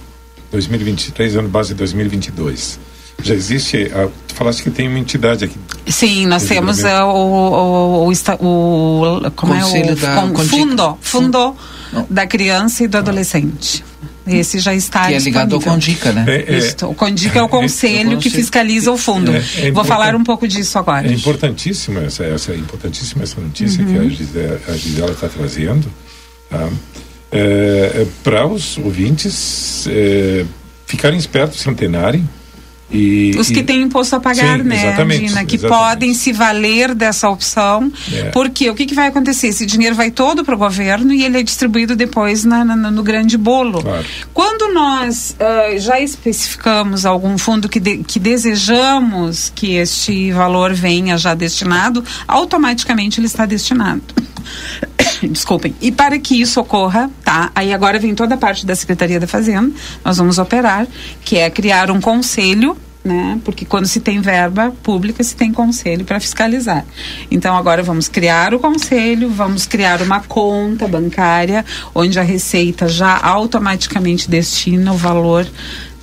[0.50, 2.89] 2023, ano base 2022.
[3.22, 5.56] Já existe, a, tu falaste que tem uma entidade aqui
[5.88, 10.98] Sim, nós temos é, o, o, o, o- como Conselho é o da com- fundo,
[11.00, 11.56] fundo
[11.92, 12.06] Não.
[12.08, 13.84] da criança e do adolescente.
[14.26, 15.60] Esse já está Que é ligado ao.
[15.60, 16.24] Condica, né?
[16.28, 18.34] É, é, Isso, o Condica é o conselho que conselho.
[18.36, 19.32] fiscaliza o fundo.
[19.34, 21.08] É, é Vou falar um pouco disso agora.
[21.08, 23.92] É importantíssima essa, essa, é importantíssima essa notícia Uhum.
[23.92, 25.90] que a Gisela, a Gisela está trazendo
[26.48, 26.68] tá?
[27.32, 30.44] É, para os ouvintes é,
[30.86, 32.28] ficarem espertos, se antenarem.
[32.92, 35.44] E, Os que e- têm imposto a pagar, Sim, né, exatamente, Dina?
[35.44, 35.80] Que exatamente.
[35.84, 37.90] podem se valer dessa opção.
[38.12, 38.24] É.
[38.30, 39.48] Porque o que, que vai acontecer?
[39.48, 43.02] Esse dinheiro vai todo para o governo e ele é distribuído depois na- na- no
[43.02, 43.80] grande bolo.
[43.82, 44.04] Claro.
[44.34, 51.16] Quando nós ah, já especificamos algum fundo que, de- que desejamos que este valor venha
[51.16, 54.02] já destinado, automaticamente ele está destinado.
[55.22, 55.74] Desculpem.
[55.80, 57.50] E para que isso ocorra, tá?
[57.54, 59.70] Aí agora vem toda a parte da Secretaria da Fazenda,
[60.04, 60.86] nós vamos operar,
[61.24, 63.40] que é criar um conselho né?
[63.46, 66.84] Porque quando se tem verba pública, se tem conselho para fiscalizar.
[67.30, 73.16] Então agora vamos criar o conselho, vamos criar uma conta bancária onde a Receita já
[73.16, 75.46] automaticamente destina o valor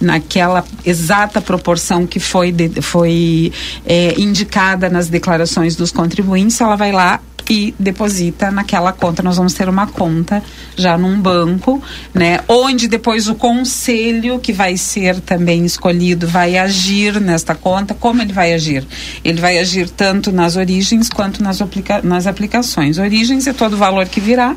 [0.01, 3.53] naquela exata proporção que foi, de- foi
[3.85, 7.19] é, indicada nas declarações dos contribuintes, ela vai lá
[7.49, 9.23] e deposita naquela conta.
[9.23, 10.43] Nós vamos ter uma conta
[10.75, 11.81] já num banco,
[12.13, 12.39] né?
[12.47, 17.93] Onde depois o conselho que vai ser também escolhido vai agir nesta conta.
[17.93, 18.85] Como ele vai agir?
[19.23, 22.97] Ele vai agir tanto nas origens quanto nas, aplica nas aplicações.
[22.97, 24.55] Origens é todo o valor que virá.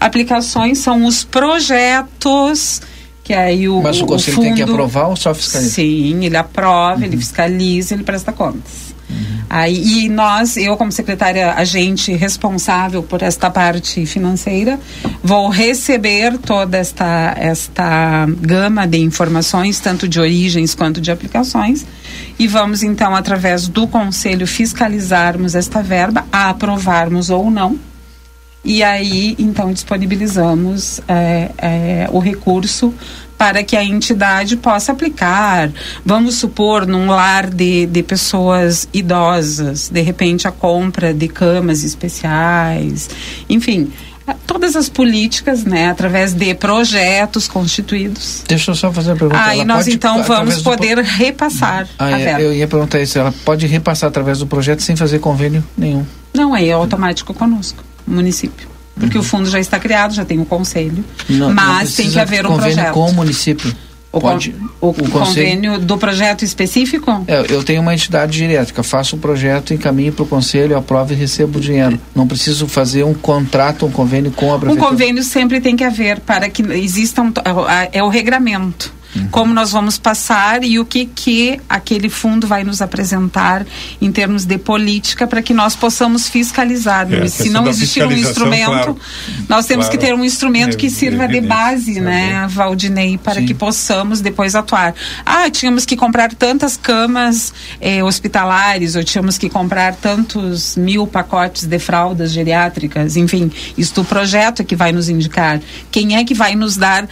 [0.00, 2.82] Aplicações são os projetos
[3.24, 5.74] que aí o Mas o conselho tem que fundo- aprovar ou só fiscalizar?
[5.76, 8.91] Sim, ele aprova, ele fiscaliza, ele presta contas.
[9.48, 14.80] Aí, e nós, eu como secretária agente responsável por esta parte financeira,
[15.22, 21.84] vou receber toda esta, esta gama de informações, tanto de origens quanto de aplicações,
[22.38, 27.78] e vamos então, através do conselho, fiscalizarmos esta verba, a aprovarmos ou não,
[28.64, 32.94] e aí, então, disponibilizamos é, é, o recurso
[33.42, 35.68] para que a entidade possa aplicar.
[36.06, 43.10] Vamos supor, num lar de, de pessoas idosas, de repente a compra de camas especiais,
[43.48, 43.90] enfim,
[44.46, 48.44] todas as políticas, né, através de projetos constituídos.
[48.46, 49.42] Deixa eu só fazer uma pergunta.
[49.42, 53.00] Aí Ela nós pode, então vamos do poder repassar Ah, a é, eu ia perguntar
[53.00, 53.18] isso.
[53.18, 56.06] Ela pode repassar através do projeto sem fazer convênio nenhum.
[56.32, 58.71] Não, aí é automático conosco, município.
[59.06, 62.12] Porque o fundo já está criado, já tem o conselho, Não- não mas tem precisa
[62.12, 62.92] que haver um projeto.
[62.92, 63.74] com o município.
[64.14, 67.24] O, pode, o, o convênio do projeto específico?
[67.26, 71.16] É, eu tenho uma entidade geriátrica, faço o projeto, encaminho para o conselho, aprovo e
[71.16, 71.98] recebo o dinheiro.
[72.14, 74.90] Não preciso fazer um contrato, um convênio com a Um prefeitura.
[74.90, 77.32] convênio sempre tem que haver para que existam um,
[77.90, 78.92] é o regramento.
[79.14, 79.28] Uhum.
[79.30, 83.64] Como nós vamos passar e o que que aquele fundo vai nos apresentar
[84.00, 87.06] em termos de política para que nós possamos fiscalizar.
[87.12, 88.98] É, a Se não existir um instrumento, claro.
[89.48, 89.98] nós temos Claro.
[89.98, 94.20] que ter um instrumento que É, sirva de evidente, base, né, Valdinei, para que possamos
[94.20, 94.94] depois atuar.
[95.26, 101.66] Ah, tínhamos que comprar tantas camas eh, hospitalares, ou tínhamos que comprar tantos mil pacotes
[101.66, 105.60] de fraldas geriátricas, enfim, isto o projeto é que vai nos indicar.
[105.90, 107.06] Quem é que vai nos dar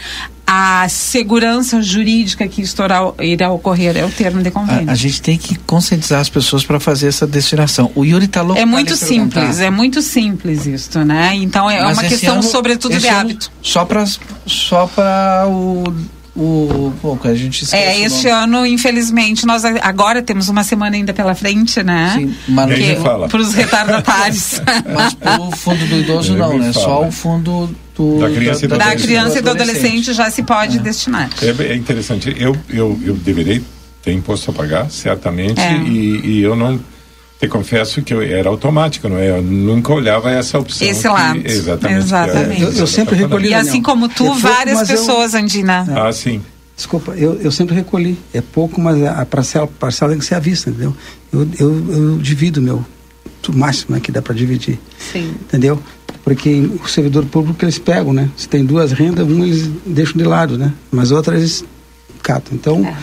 [0.53, 2.83] a segurança jurídica que isto
[3.21, 3.97] irá, ocorrer?
[3.97, 4.89] É o termo de convênio.
[4.91, 7.93] A, a gente tem que conscientizar as pessoas para fazer essa destinação.
[7.95, 11.37] O Yuri tá louco É muito simples, é muito simples isto, né?
[11.37, 13.49] Então é Mas uma questão ano- sobretudo de hábito.
[13.63, 14.05] Só para
[14.45, 15.85] só para o
[16.37, 20.63] o que a gente esquece É, o este ano, infelizmente, nós a- agora temos uma
[20.65, 22.15] semana ainda pela frente, né?
[22.17, 23.29] Sim, mas Nem me fala.
[23.29, 24.61] Para os retardatários.
[24.95, 26.73] Mas pro fundo do idoso não, né?
[26.73, 26.85] fala.
[26.85, 29.07] Só o fundo do Da criança e do da adolescente.
[29.07, 31.29] criança e do adolescente já se pode destinar.
[31.43, 32.35] É, é interessante.
[32.39, 33.63] Eu, eu, eu deverei
[34.03, 35.77] ter imposto a pagar, certamente, É.
[35.79, 36.81] e, e eu não.
[37.41, 39.31] Te confesso que eu, era automático, não é?
[39.31, 40.87] Eu nunca olhava essa opção.
[40.87, 41.41] Esse que- lado.
[41.45, 41.99] Exatamente.
[42.05, 42.57] Exatamente.
[42.57, 44.91] que a- Eu- eu sempre tá recolhi E assim como tu, É pouco, várias mas
[44.91, 45.87] eu- pessoas, Andina.
[45.97, 46.43] Ah, sim.
[46.77, 48.19] Desculpa, eu, eu sempre recolhi.
[48.35, 50.95] É pouco, mas a parcela, parcela tem que ser à vista, entendeu?
[51.33, 52.85] Eu, eu, eu divido meu,
[53.49, 54.79] o máximo né, que dá para dividir,
[55.13, 55.35] Sim.
[55.43, 55.83] entendeu?
[56.23, 58.29] Porque o servidor público eles pegam, né?
[58.37, 60.73] Se tem duas rendas, uma eles deixam de lado, né?
[60.91, 61.65] Mas outra eles
[62.23, 62.55] catam.
[62.55, 62.95] Então, É.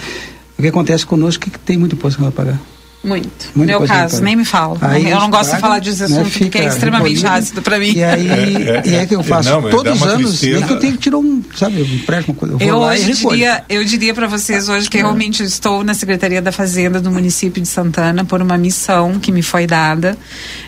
[0.58, 2.60] o que acontece conosco é que tem muito imposto para pagar.
[3.08, 3.50] Muito.
[3.56, 4.78] Muita Meu caso, nem me fala.
[4.82, 7.62] Aí eu não gosto de falar desse né, assunto, porque fica é extremamente recolhido, ácido
[7.62, 7.94] para mim.
[7.96, 10.94] E aí, e é que eu faço Não, todos os anos, nem que eu tenho
[10.94, 12.54] que tirar um, sabe, um empréstimo, uma coisa.
[12.56, 15.94] Eu, vou Eu lá hoje diria, eu diria para vocês hoje que realmente estou na
[15.94, 20.18] Secretaria da Fazenda do município de Santana por uma missão que me foi dada,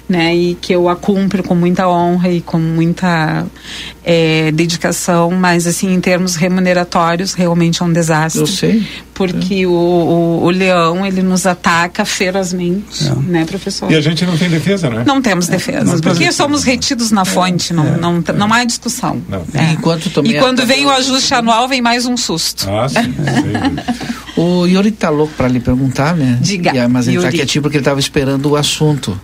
[0.07, 3.45] né, e que eu a cumpro com muita honra e com muita
[4.11, 8.41] é, dedicação, mas assim, em termos remuneratórios, realmente é um desastre.
[8.41, 8.83] Eu sei.
[9.13, 13.13] Porque o, o, o leão, ele nos ataca ferozmente, É.
[13.29, 13.91] né, professor?
[13.91, 15.03] E a gente não tem defesa, né?
[15.05, 16.37] Não temos defesa, não temos porque defesa.
[16.37, 19.21] somos retidos na fonte, não, não, não há discussão.
[19.53, 19.73] É.
[19.73, 22.67] Enquanto também E quando vem o ajuste anual, vem mais um susto.
[22.67, 23.13] Ah, sim.
[24.37, 26.37] O Yuri tá louco pra lhe perguntar, né?
[26.41, 27.37] Diga, E mas ele tá Yuri.
[27.39, 29.19] quietinho porque ele tava esperando o assunto.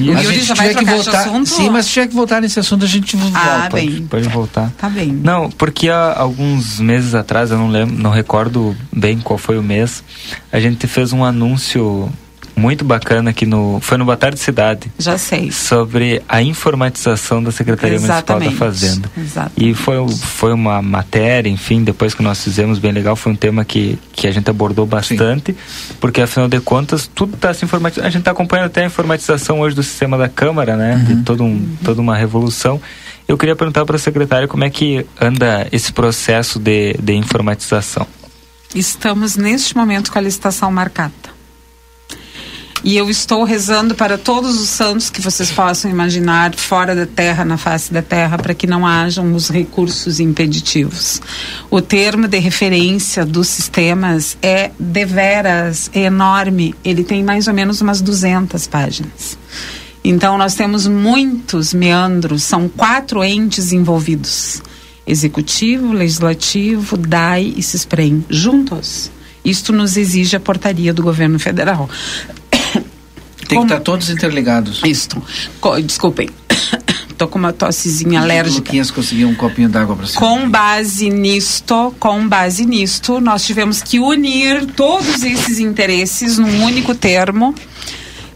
[0.00, 1.48] O A gente tiver que voltar, assunto?
[1.48, 3.38] Sim, mas se tiver que voltar nesse assunto, a gente volta.
[3.38, 4.06] Ah, bem.
[4.08, 4.70] Pode voltar.
[4.78, 5.12] Tá bem.
[5.12, 9.62] Não, porque há alguns meses atrás, eu não lembro, não recordo bem qual foi o
[9.62, 10.02] mês,
[10.52, 12.10] a gente fez um anúncio
[12.58, 13.78] muito bacana aqui no.
[13.80, 14.90] Foi no Boa Tarde Cidade.
[14.98, 15.50] Já sei.
[15.50, 18.52] Sobre a informatização da Secretaria Municipal Exatamente.
[18.52, 19.10] da Fazenda.
[19.16, 19.52] Exato.
[19.56, 23.64] E foi, foi uma matéria, enfim, depois que nós fizemos, bem legal, foi um tema
[23.64, 25.56] que, que a gente abordou bastante,
[26.00, 28.06] porque afinal de contas, tudo está se informatizando.
[28.06, 30.96] A gente está acompanhando até a informatização hoje do sistema da Câmara, né?
[31.06, 32.80] De todo um, toda uma revolução.
[33.26, 38.06] Eu queria perguntar para a secretária como é que anda esse processo de, de informatização.
[38.74, 41.37] Estamos neste momento com a licitação marcada.
[42.84, 47.44] E eu estou rezando para todos os santos que vocês possam imaginar fora da terra,
[47.44, 51.20] na face da terra, para que não hajam os recursos impeditivos.
[51.70, 56.74] O termo de referência dos sistemas é deveras é enorme.
[56.84, 59.36] Ele tem mais ou menos umas 200 páginas.
[60.04, 64.62] Então nós temos muitos meandros, são quatro entes envolvidos:
[65.04, 69.10] executivo, legislativo, DAI e CISPREM, juntos.
[69.44, 71.88] Isto nos exige a portaria do governo federal.
[73.48, 74.80] Tem que estar todos interligados.
[74.84, 75.22] Isto.
[75.60, 76.28] Co- desculpem.
[77.16, 78.58] Tô com uma tossezinha alérgica.
[78.58, 80.16] Luquinhas conseguiu um copinho d'água pra você.
[80.16, 86.94] Com base nisto, com base nisto, nós tivemos que unir todos esses interesses num único
[86.94, 87.52] termo.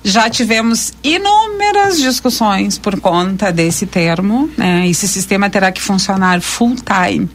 [0.04, 4.50] Já tivemos inúmeras discussões por conta desse termo.
[4.56, 4.88] Né?
[4.88, 7.28] Esse sistema terá que funcionar full time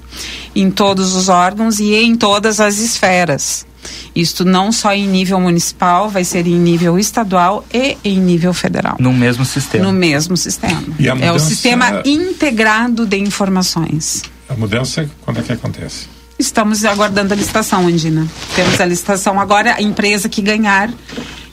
[0.55, 3.65] em todos os órgãos e em todas as esferas.
[4.13, 8.97] Isto não só em nível municipal, vai ser em nível estadual e em nível federal.
[8.99, 9.85] No mesmo sistema.
[9.85, 10.83] No mesmo sistema.
[10.99, 14.23] E a É o mudança- sistema integrado de informações.
[14.49, 16.07] A mudança, quando é que acontece?
[16.37, 18.27] Estamos aguardando a licitação, Andina.
[18.55, 20.89] Temos a licitação agora, a empresa que ganhar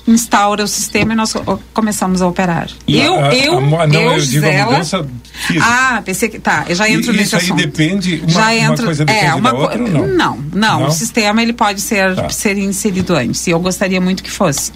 [0.07, 2.69] instaura o sistema e nós co- começamos a operar.
[2.87, 5.07] E eu, a- a- eu, a mu- não, eu, eu digo a Gisela- mudança
[5.47, 5.65] física.
[5.67, 6.65] Ah, pensei que tá.
[6.69, 7.57] Eu já entro E nesse isso aí assunto.
[7.59, 10.07] depende, uma, já uma entro, coisa depende é, uma co- outra ou não?
[10.07, 10.37] não?
[10.37, 10.89] Não, Não?
[10.89, 12.29] O sistema ele pode ser Tá.
[12.29, 13.47] ser inserido antes.
[13.47, 14.73] E eu gostaria muito que fosse.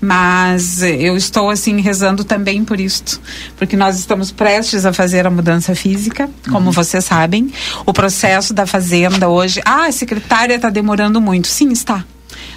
[0.00, 3.20] Mas eu estou assim rezando também por isto,
[3.58, 6.72] porque nós estamos prestes a fazer a mudança física, como Uhum.
[6.72, 7.52] vocês sabem.
[7.84, 11.48] O processo da fazenda hoje, ah, a secretária está demorando muito.
[11.48, 12.02] Sim, está.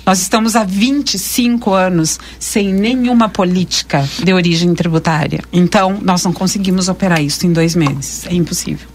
[0.06, 5.40] Nós estamos há 25 anos sem nenhuma política de origem tributária.
[5.52, 8.26] Então, nós não conseguimos operar isso em dois meses.
[8.28, 8.88] É impossível.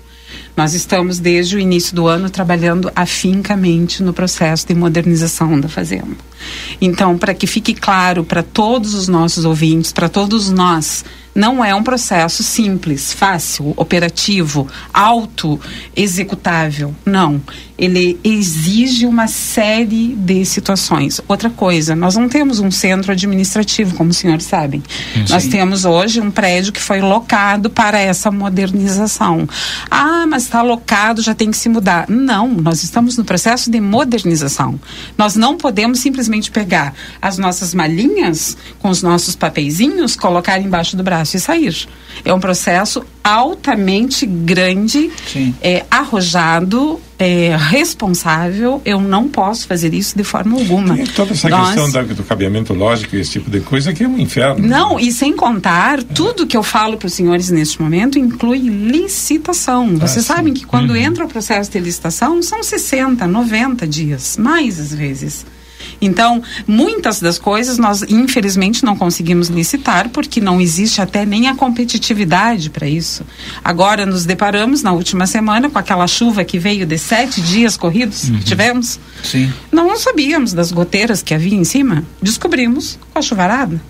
[0.54, 6.16] Nós estamos, desde o início do ano, trabalhando afincamente no processo de modernização da Fazenda.
[6.80, 11.04] Então, para que fique claro para todos os nossos ouvintes, para todos nós,
[11.38, 15.60] não é um processo simples, fácil, operativo, auto
[15.94, 16.92] executável.
[17.06, 17.40] Não.
[17.78, 21.20] Ele exige uma série de situações.
[21.28, 24.82] Outra coisa, nós não temos um centro administrativo, como os senhores sabem.
[25.30, 25.50] Nós Sim.
[25.50, 29.48] temos hoje um prédio que foi locado para essa modernização.
[29.88, 32.06] Ah, mas está locado, já tem que se mudar.
[32.08, 34.80] Não, nós estamos no processo de modernização.
[35.16, 41.04] Nós não podemos simplesmente pegar as nossas malinhas com os nossos papeizinhos, colocar embaixo do
[41.04, 41.86] braço e sair.
[42.24, 45.10] É um processo altamente grande,
[45.62, 48.80] é, arrojado, é, responsável.
[48.84, 50.96] Eu não posso fazer isso de forma alguma.
[50.96, 54.02] Tem toda essa Nós- questão da- do cabeamento lógico e esse tipo de coisa que
[54.02, 54.66] é um inferno.
[54.66, 59.96] não, e sem contar, tudo que eu falo para os senhores neste momento inclui licitação.
[59.96, 64.92] Vocês sabem que quando entra o processo de licitação, são 60, 90 dias, mais às
[64.94, 65.44] vezes.
[66.00, 71.54] Então, muitas das coisas nós, infelizmente, não conseguimos licitar porque não existe até nem a
[71.54, 73.24] competitividade para isso.
[73.64, 78.28] Agora, nos deparamos na última semana com aquela chuva que veio de sete dias corridos
[78.28, 78.98] que tivemos.
[79.22, 79.52] Sim.
[79.72, 82.04] Não sabíamos das goteiras que havia em cima.
[82.22, 83.80] Descobrimos com a chuvarada.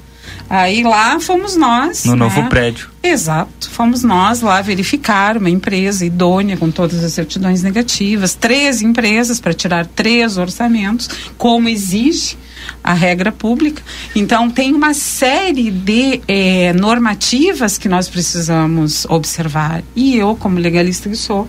[0.49, 2.05] Aí lá fomos nós.
[2.05, 2.19] No né?
[2.19, 2.89] novo prédio.
[3.03, 3.71] Exato.
[3.71, 9.53] Fomos nós lá verificar uma empresa idônea com todas as certidões negativas, três empresas para
[9.53, 12.37] tirar três orçamentos, como exige
[12.83, 13.83] a regra pública.
[14.15, 19.83] Então, tem uma série de eh, normativas que nós precisamos observar.
[19.95, 21.49] E eu, como legalista que sou,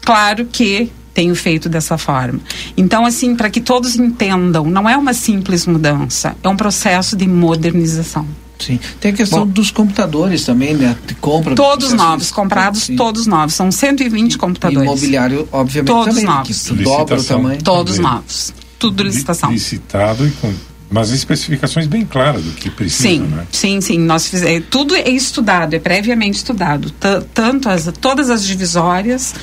[0.00, 2.38] claro que tenho feito dessa forma.
[2.76, 7.26] Então, assim, para que todos entendam, não é uma simples mudança, é um processo de
[7.26, 8.24] modernização.
[8.56, 8.78] Sim.
[9.00, 10.96] Tem a questão Bom, dos computadores também, né?
[11.08, 11.56] De compra.
[11.56, 12.94] Todos novos, comprados sim.
[12.94, 13.54] todos novos.
[13.54, 14.88] São 120 computadores.
[14.88, 16.64] Imobiliário, obviamente, todos também, novos.
[16.84, 17.62] dobra o tamanho.
[17.62, 18.12] Todos também.
[18.12, 18.54] novos.
[18.78, 19.50] Tudo licitação.
[19.50, 20.54] Licitado e com
[20.90, 23.46] mas especificações bem claras do que precisa, sim, né?
[23.52, 26.90] Sim, sim, nós fizemos, é, tudo é estudado, é previamente estudado,
[27.34, 29.34] tanto as, todas as divisórias,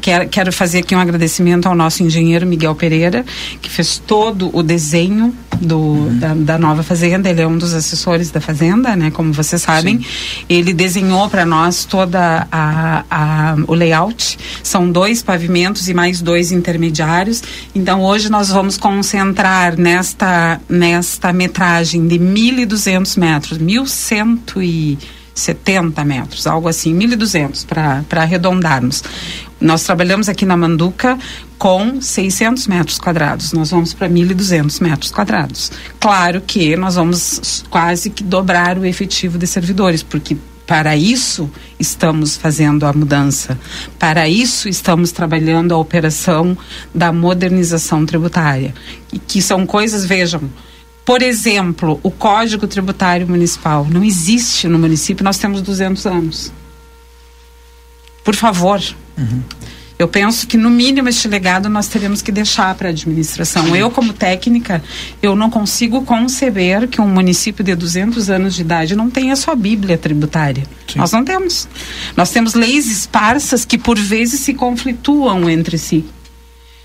[0.00, 3.24] quero, quero fazer aqui um agradecimento ao nosso engenheiro Miguel Pereira,
[3.60, 6.18] que fez todo o desenho do, uhum.
[6.18, 9.98] da, da, nova fazenda, ele é um dos assessores da fazenda, né, como vocês sabem,
[9.98, 10.06] sim.
[10.48, 16.52] ele desenhou para nós toda a, a, o layout, são dois pavimentos e mais dois
[16.52, 17.42] intermediários,
[17.74, 26.68] então hoje nós vamos concentrar nesta, nesta esta metragem de 1.200 metros, 1.170 metros, algo
[26.68, 29.02] assim, 1.200 para arredondarmos.
[29.64, 31.18] Nós trabalhamos aqui na Manduca
[31.56, 35.72] com 600 metros quadrados, nós vamos para 1.200 metros quadrados.
[35.98, 40.36] Claro que nós vamos quase que dobrar o efetivo de servidores, porque
[40.66, 41.50] para isso
[41.80, 43.58] estamos fazendo a mudança.
[43.98, 46.54] Para isso estamos trabalhando a operação
[46.94, 48.74] da modernização tributária.
[49.10, 50.42] E que são coisas, vejam,
[51.06, 56.52] por exemplo, o Código Tributário Municipal não existe no município, nós temos 200 anos.
[58.24, 58.82] Por favor.
[59.16, 59.42] Uhum.
[59.96, 63.76] Eu penso que no mínimo este legado nós teremos que deixar para a administração.
[63.76, 64.82] Eu como técnica,
[65.22, 69.54] eu não consigo conceber que um município de 200 anos de idade não tenha sua
[69.54, 70.64] bíblia tributária.
[70.88, 70.98] Sim.
[70.98, 71.68] Nós não temos.
[72.16, 76.04] Nós temos leis esparsas que por vezes se conflituam entre si.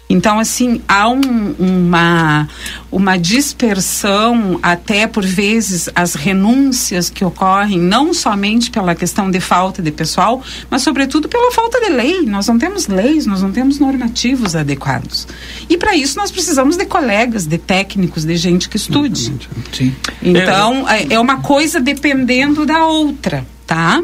[0.09, 2.49] Então, assim, há um, uma,
[2.91, 9.83] uma dispersão, até por vezes, as renúncias que ocorrem, não somente pela questão de falta
[9.83, 12.23] de pessoal, mas, sobretudo, pela falta de lei.
[12.23, 15.27] Nós não temos leis, nós não temos normativos adequados.
[15.69, 19.31] E, para isso, nós precisamos de colegas, de técnicos, de gente que estude.
[19.71, 19.95] Sim.
[20.23, 24.01] Então, é, é uma coisa dependendo da outra tá?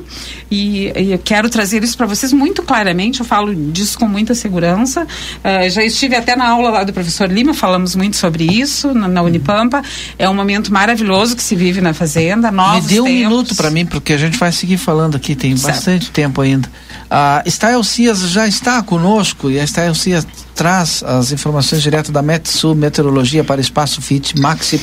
[0.51, 4.36] E, e, eu quero trazer isso para vocês muito claramente, eu falo disso com muita
[4.36, 5.07] segurança.
[5.43, 9.07] Uh, já estive até na aula lá do professor Lima, falamos muito sobre isso na,
[9.07, 9.82] na Unipampa.
[10.20, 12.51] É um momento maravilhoso que se vive na fazenda.
[12.51, 13.22] Novos Me dê um tempos.
[13.22, 15.74] minuto para mim, porque a gente vai seguir falando aqui, tem certo.
[15.74, 16.70] bastante tempo ainda.
[17.10, 20.26] A Stael Cias já está conosco e a Stael Cias
[20.56, 24.82] traz as informações direto da Metsu Meteorologia para Espaço Fit, Maxi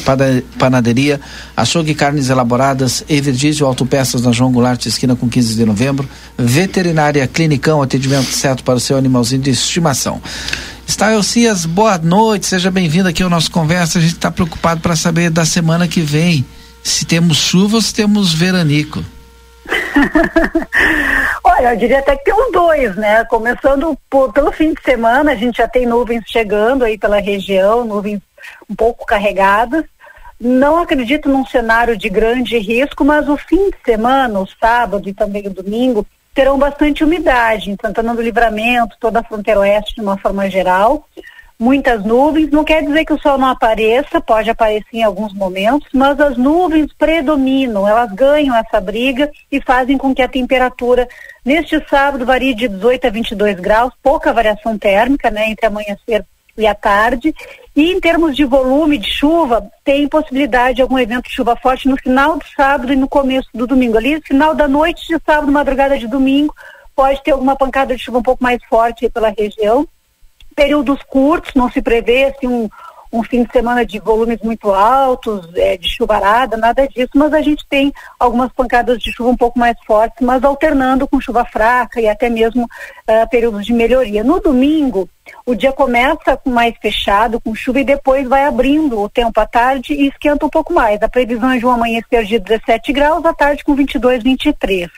[0.59, 1.21] Panaderia,
[1.57, 6.09] Açougue Carnes Elaboradas, Everdigio Autopeças na João Goulart, esquina com 15 de novembro,
[6.39, 10.23] Veterinária Clinicão, atendimento certo para o seu animalzinho de estimação.
[10.87, 13.99] Stael Cias, boa noite, seja bem-vindo aqui ao nosso conversa.
[13.99, 16.45] A gente está preocupado para saber da semana que vem
[16.83, 19.05] se temos chuva ou se temos veranico.
[21.63, 23.25] Eu diria até que tem os dois, né?
[23.27, 27.85] Começando por, pelo fim de semana, a gente já tem nuvens chegando aí pela região,
[27.85, 28.21] nuvens
[28.69, 29.85] um pouco carregadas.
[30.41, 35.15] Não acredito num cenário de grande risco, mas o fim de semana, o sábado e
[35.15, 36.05] também o domingo,
[36.35, 41.07] terão bastante umidade em Santana do Livramento, toda a fronteira oeste de uma forma geral
[41.63, 42.51] muitas nuvens.
[42.51, 46.37] Não quer dizer que o sol não apareça, pode aparecer em alguns momentos, mas as
[46.37, 51.09] nuvens predominam, elas ganham essa briga e fazem com que a temperatura
[51.45, 56.27] neste sábado varie de 18 a 22 graus, pouca variação térmica, né, entre amanhecer
[56.59, 57.33] e a tarde.
[57.75, 61.89] E em termos de volume de chuva, tem possibilidade de algum evento de chuva forte
[61.89, 63.97] no final do sábado e no começo do domingo.
[63.97, 66.55] Ali, no final da noite de sábado, madrugada de domingo,
[66.95, 69.89] pode ter alguma pancada de chuva um pouco mais forte pela região
[70.55, 72.69] períodos curtos, não se prevê assim, um,
[73.13, 77.43] um fim de semana de volumes muito altos, é, de chuvarada, nada disso, mas a
[77.43, 82.01] gente tem algumas pancadas de chuva um pouco mais fortes, mas alternando com chuva fraca
[82.01, 84.25] e até mesmo uh, períodos de melhoria.
[84.25, 85.09] No domingo,
[85.45, 89.93] o dia começa mais fechado, com chuva, e depois vai abrindo o tempo à tarde
[89.93, 91.03] e esquenta um pouco mais.
[91.03, 94.89] A previsão é de um amanhecer de 17 graus, à tarde com 22, 23.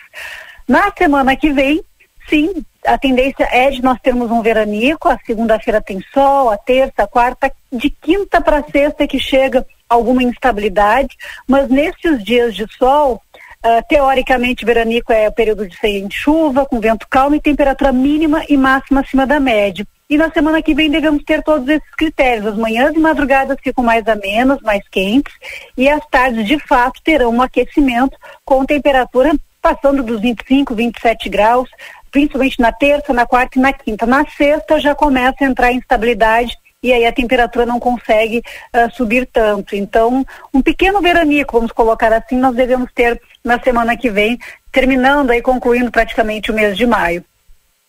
[0.68, 1.82] Na semana que vem,
[2.28, 7.02] sim, a tendência é de nós termos um veranico, a segunda-feira tem sol, a terça,
[7.02, 11.16] a quarta, de quinta para sexta que chega alguma instabilidade,
[11.46, 13.20] mas nesses dias de sol,
[13.64, 18.44] uh, teoricamente veranico é o período de sem chuva, com vento calmo e temperatura mínima
[18.48, 19.86] e máxima acima da média.
[20.08, 22.46] E na semana que vem devemos ter todos esses critérios.
[22.46, 25.32] As manhãs e madrugadas ficam mais amenas, mais quentes,
[25.76, 29.32] e as tardes de fato terão um aquecimento com temperatura
[29.64, 31.70] passando dos 25, 27 graus,
[32.14, 34.06] principalmente na terça, na quarta e na quinta.
[34.06, 39.26] Na sexta já começa a entrar instabilidade e aí a temperatura não consegue uh, subir
[39.32, 39.74] tanto.
[39.74, 44.38] Então, um pequeno veranico, vamos colocar assim, nós devemos ter na semana que vem,
[44.70, 47.24] terminando aí, concluindo praticamente o mês de maio.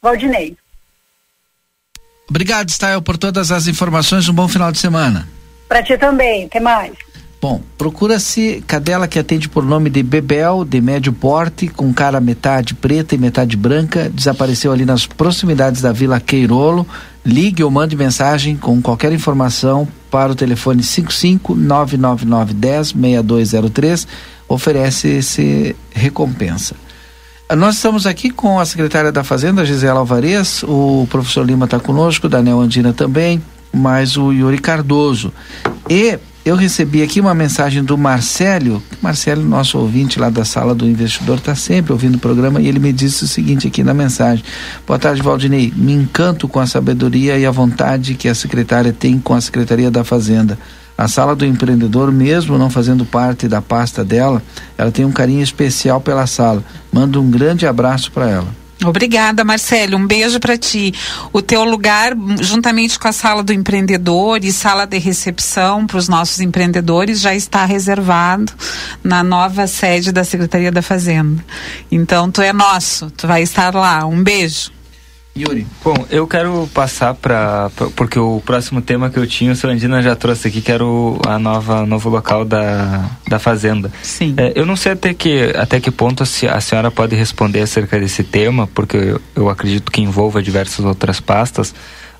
[0.02, 0.58] Valdinei.
[2.28, 4.28] Obrigado, Stael, por todas as informações.
[4.28, 5.28] Um bom final de semana.
[5.70, 6.46] Para ti também.
[6.46, 7.05] Até mais.
[7.48, 12.74] Bom, procura-se cadela que atende por nome de Bebel, de médio porte, com cara metade
[12.74, 16.88] preta e metade branca, desapareceu ali nas proximidades da Vila Queirolo.
[17.24, 24.08] Ligue ou mande mensagem com qualquer informação para o telefone 55 99910 6203.
[24.48, 26.76] Oferece-se recompensa.
[27.56, 32.28] Nós estamos aqui com a secretária da Fazenda, Gisela Alvarez, o professor Lima está conosco,
[32.28, 33.40] Daniel Andina também,
[33.72, 35.32] mais o Yuri Cardoso.
[35.88, 40.88] E eu recebi aqui uma mensagem do Marcelo, Marcelo, nosso ouvinte lá da sala do
[40.88, 44.46] investidor, está sempre ouvindo o programa e ele me disse o seguinte aqui na mensagem:
[44.86, 45.74] Boa tarde, Valdinei.
[45.76, 49.90] Me encanto com a sabedoria e a vontade que a secretária tem com a Secretaria
[49.90, 50.56] da Fazenda.
[50.96, 54.42] A sala do empreendedor, mesmo não fazendo parte da pasta dela,
[54.78, 56.64] ela tem um carinho especial pela sala.
[56.94, 58.65] Mando um grande abraço para ela.
[58.84, 59.98] Obrigada, Marcelo.
[59.98, 60.94] Um beijo para ti.
[61.32, 66.10] O teu lugar, juntamente com a sala do empreendedor e sala de recepção para os
[66.10, 68.52] nossos empreendedores, já está reservado
[69.04, 71.44] na nova sede da Secretaria da Fazenda.
[71.92, 73.10] Então, tu é nosso.
[73.12, 74.06] Tu vai estar lá.
[74.06, 74.72] Um beijo.
[75.38, 75.68] Yuri.
[75.84, 80.16] Bom, eu quero passar para porque o próximo tema que eu tinha, o Andina já
[80.16, 83.92] trouxe aqui, que era o a nova novo local da, da fazenda.
[84.02, 84.34] Sim.
[84.38, 88.24] É, eu não sei até que até que ponto a, senhora pode responder acerca desse
[88.24, 91.76] tema, porque eu, eu acredito que envolva diversas outras pastas.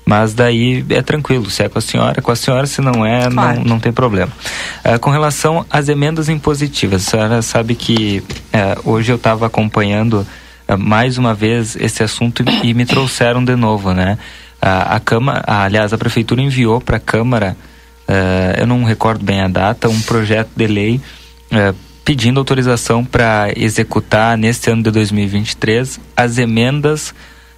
[0.08, 3.28] Mas daí é tranquilo, se é com a senhora, com a senhora, se não é,
[3.28, 3.58] claro.
[3.58, 4.30] não, não tem problema.
[4.84, 10.24] É, com relação às emendas impositivas, a senhora sabe que é, hoje eu estava acompanhando
[10.74, 14.18] mais uma vez esse assunto e me trouxeram de novo, né?
[14.60, 17.56] A, a Câmara, aliás, a Prefeitura enviou para a Câmara,
[18.08, 21.00] uh, eu não recordo bem a data, um projeto de lei
[21.52, 27.14] uh, pedindo autorização para executar neste ano de 2023 as emendas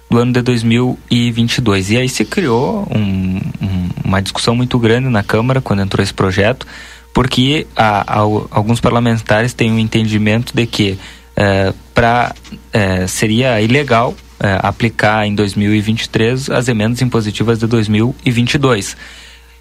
[0.09, 1.91] do ano de 2022.
[1.91, 6.13] E aí se criou um, um, uma discussão muito grande na Câmara quando entrou esse
[6.13, 6.65] projeto,
[7.13, 10.97] porque a, a, alguns parlamentares têm o um entendimento de que
[11.35, 12.33] é, para
[12.71, 18.95] é, seria ilegal é, aplicar em 2023 as emendas impositivas de 2022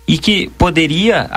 [0.06, 1.28] e que poderia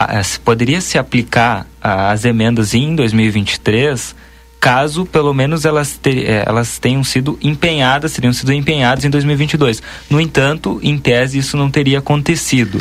[0.46, 4.16] poderia se aplicar as emendas em 2023
[4.62, 9.82] caso pelo menos elas, ter, é, elas tenham sido empenhadas, teriam sido empenhadas em 2022.
[10.08, 12.80] No entanto, em tese isso não teria acontecido.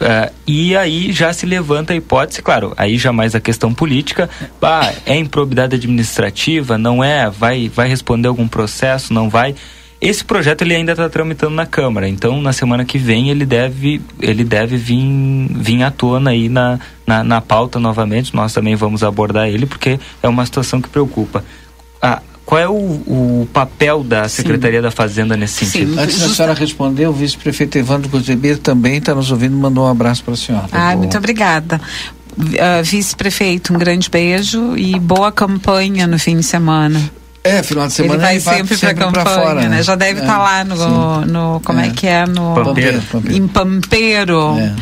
[0.00, 4.30] Uh, e aí já se levanta a hipótese, claro, aí já mais a questão política,
[4.58, 9.54] bah, é improbidade administrativa, não é, vai, vai responder algum processo, não vai.
[10.00, 14.00] Esse projeto ele ainda está tramitando na Câmara, então na semana que vem ele deve,
[14.18, 19.04] ele deve vir, vir à tona aí na, na, na pauta novamente, nós também vamos
[19.04, 21.44] abordar ele porque é uma situação que preocupa.
[22.00, 24.82] Ah, qual é o, o papel da Secretaria Sim.
[24.82, 25.94] da Fazenda nesse sentido?
[25.94, 26.00] Sim.
[26.00, 29.88] Antes da senhora responder, o vice-prefeito Evandro Cozebeiro também está nos ouvindo e mandou um
[29.88, 30.66] abraço para a senhora.
[30.72, 31.80] Ah, muito obrigada.
[32.36, 37.00] Uh, vice-prefeito, um grande beijo e boa campanha no fim de semana.
[37.44, 39.68] É, final de semana ele vai, ele vai sempre, sempre para campanha, fora, né?
[39.68, 39.82] né?
[39.84, 41.86] Já deve estar é, tá lá no, no, como é.
[41.86, 41.90] é.
[41.90, 43.36] que é no Pampeiro, Pampeiro.
[43.36, 44.58] em Pampeiro.
[44.58, 44.74] É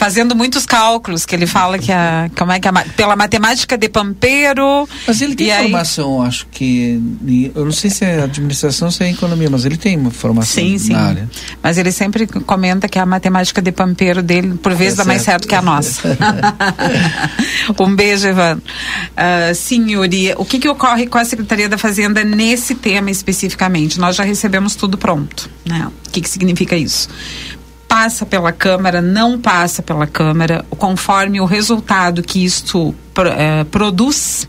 [0.00, 3.86] fazendo muitos cálculos, que ele fala que a, como é que a, pela matemática de
[3.86, 4.88] Pampeiro.
[5.06, 6.28] Mas ele tem formação, aí...
[6.28, 6.98] acho que,
[7.54, 10.64] eu não sei se é administração ou se é economia, mas ele tem uma formação
[10.64, 10.94] sim, sim.
[10.94, 11.28] área.
[11.62, 15.20] Mas ele sempre comenta que a matemática de Pampeiro dele, por vezes, é dá mais
[15.20, 16.16] certo que a nossa.
[17.78, 18.56] um beijo, Ivan.
[18.56, 24.00] Uh, sim, Yuri, o que, que ocorre com a Secretaria da Fazenda nesse tema especificamente?
[24.00, 25.88] Nós já recebemos tudo pronto, né?
[26.06, 27.06] O que, que significa isso?
[28.00, 32.94] Passa pela Câmara, não passa pela Câmara, conforme o resultado que isto
[33.36, 34.48] é, produz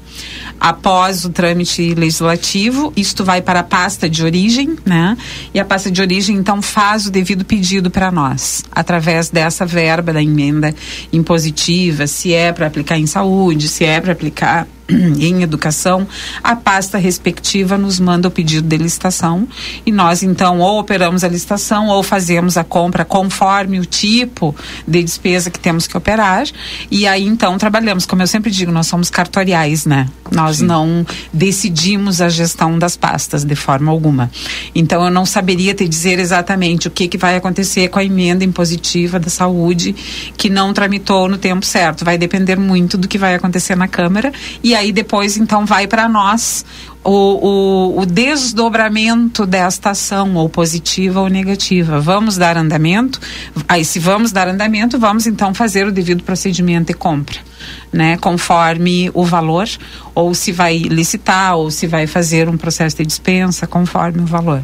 [0.58, 5.18] após o trâmite legislativo, isto vai para a pasta de origem, né?
[5.54, 10.14] E a pasta de origem então faz o devido pedido para nós, através dessa verba
[10.14, 10.74] da emenda
[11.12, 14.66] impositiva, se é para aplicar em saúde, se é para aplicar
[15.20, 16.08] em educação,
[16.44, 19.48] a pasta respectiva nos manda o pedido de licitação
[19.86, 24.56] e nós então ou operamos a licitação ou fazemos a compra conforme o tipo
[24.88, 26.46] de despesa que temos que operar
[26.90, 30.08] e aí então trabalhamos, como eu sempre digo, nós somos cartoriais, né?
[30.32, 30.66] Nós Sim.
[30.66, 34.32] não decidimos a gestão das pastas de forma alguma.
[34.74, 38.44] Então eu não saberia te dizer exatamente o que que vai acontecer com a emenda
[38.44, 39.94] impositiva da saúde
[40.38, 42.06] que não tramitou no tempo certo.
[42.06, 44.32] Vai depender muito do que vai acontecer na Câmara
[44.64, 46.66] e aí depois então vai para nós
[47.04, 52.00] o, o, o, desdobramento desta ação, ou positiva ou negativa.
[52.00, 53.20] Vamos dar andamento,
[53.68, 57.40] aí se vamos dar andamento, vamos então fazer o devido procedimento e compra,
[57.92, 58.18] né?
[58.18, 59.68] Conforme o valor,
[60.14, 64.62] ou se vai licitar, ou se vai fazer um processo de dispensa, conforme o valor.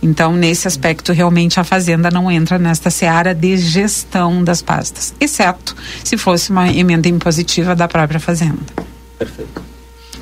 [0.00, 5.76] Então, nesse aspecto, realmente a Fazenda não entra nesta seara de gestão das pastas, exceto
[6.04, 8.88] se fosse uma emenda impositiva da própria Fazenda.
[9.18, 9.62] Perfeito.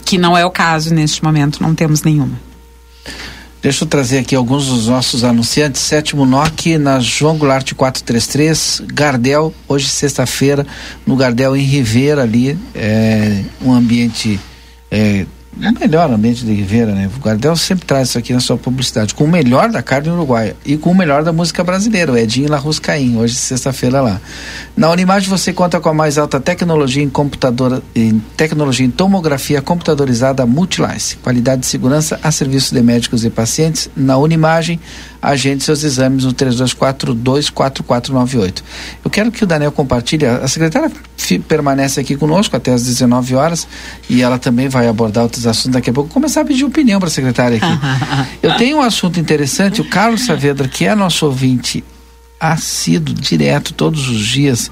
[0.05, 2.39] Que não é o caso neste momento, não temos nenhuma.
[3.63, 5.81] Deixa eu trazer aqui alguns dos nossos anunciantes.
[5.81, 10.65] Sétimo NOC na João Goulart 433, Gardel, hoje sexta-feira,
[11.05, 14.39] no Gardel em Rivera ali, é, um ambiente
[14.91, 15.27] é,
[15.59, 17.09] o melhor ambiente de Ribeira, né?
[17.17, 20.55] O Gardel sempre traz isso aqui na sua publicidade, com o melhor da carne uruguaia
[20.65, 24.21] e com o melhor da música brasileira, o Edinho Larrus Caim, hoje sexta-feira lá.
[24.77, 29.63] Na Unimagem você conta com a mais alta tecnologia em computadora, em tecnologia em tomografia
[29.63, 33.89] computadorizada Multilice, qualidade de segurança a serviço de médicos e pacientes.
[33.97, 34.79] Na Unimagem,
[35.21, 38.63] agende seus exames no 32424498.
[39.05, 40.91] Eu quero que o Daniel compartilhe, a secretária
[41.49, 43.69] permanece aqui conosco até às 19 horas
[44.09, 46.09] e ela também vai abordar outros assuntos daqui a pouco.
[46.11, 47.67] Começar a pedir opinião para a secretária aqui.
[48.43, 51.83] Eu tenho um assunto interessante, o Carlos Saavedra, que é nosso ouvinte
[52.39, 54.71] assíduo, direto, todos os dias,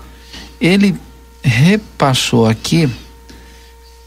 [0.61, 0.95] ele
[1.42, 2.90] repassou aqui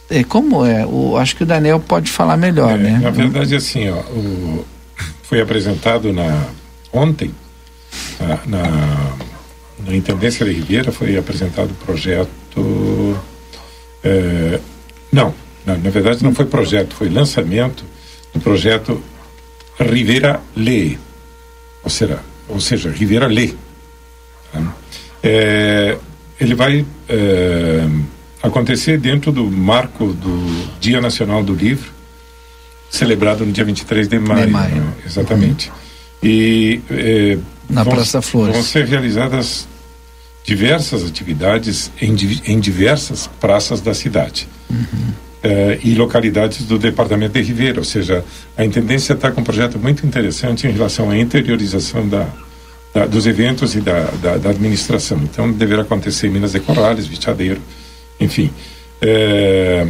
[0.10, 0.86] é, como é?
[0.86, 3.00] O, acho que o Daniel pode falar melhor, é, né?
[3.02, 4.66] Na verdade, assim, ó, o,
[5.28, 6.48] foi apresentado na
[6.92, 7.34] ontem
[8.20, 9.18] na, na,
[9.86, 13.20] na Intendência de Ribeira foi apresentado o projeto
[14.04, 14.60] é,
[15.12, 15.34] não,
[15.66, 17.84] na, na, verdade não foi projeto, foi lançamento
[18.34, 19.04] do projeto
[19.78, 20.98] Ribeira Lê
[21.84, 23.54] ou seja, ou seja Ribeira Lê
[24.54, 24.76] tá?
[25.22, 25.98] é,
[26.40, 27.86] ele vai é,
[28.42, 31.97] acontecer dentro do marco do Dia Nacional do Livro
[32.90, 34.46] celebrado no dia 23 de maio.
[34.46, 34.76] De maio.
[34.76, 34.94] Né?
[35.06, 35.70] Exatamente.
[35.70, 35.76] Uhum.
[36.24, 37.38] E eh,
[37.70, 38.56] na vão, Praça Flores.
[38.56, 39.68] Vão ser realizadas
[40.44, 42.16] diversas atividades em,
[42.46, 44.48] em diversas praças da cidade.
[44.70, 45.14] Uhum.
[45.44, 48.26] Eh, e localidades do departamento de Ribeira, ou seja,
[48.58, 52.28] a intendência está com um projeto muito interessante em relação à interiorização da,
[52.94, 55.20] da dos eventos e da, da, da, administração.
[55.24, 57.62] Então, deverá acontecer em Minas de Corrales, Vitiadeiro,
[58.20, 58.50] enfim.
[59.00, 59.86] Eh,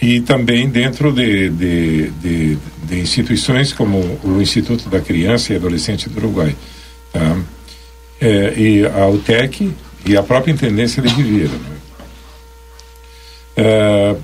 [0.00, 6.08] e também dentro de, de, de, de, instituições como o Instituto da Criança e Adolescente
[6.08, 6.54] do Uruguai,
[7.12, 7.36] tá?
[8.20, 9.72] é, e a UTEC
[10.04, 11.52] e a própria Intendência de Ribeira.
[11.52, 11.76] Né?
[13.56, 14.16] É,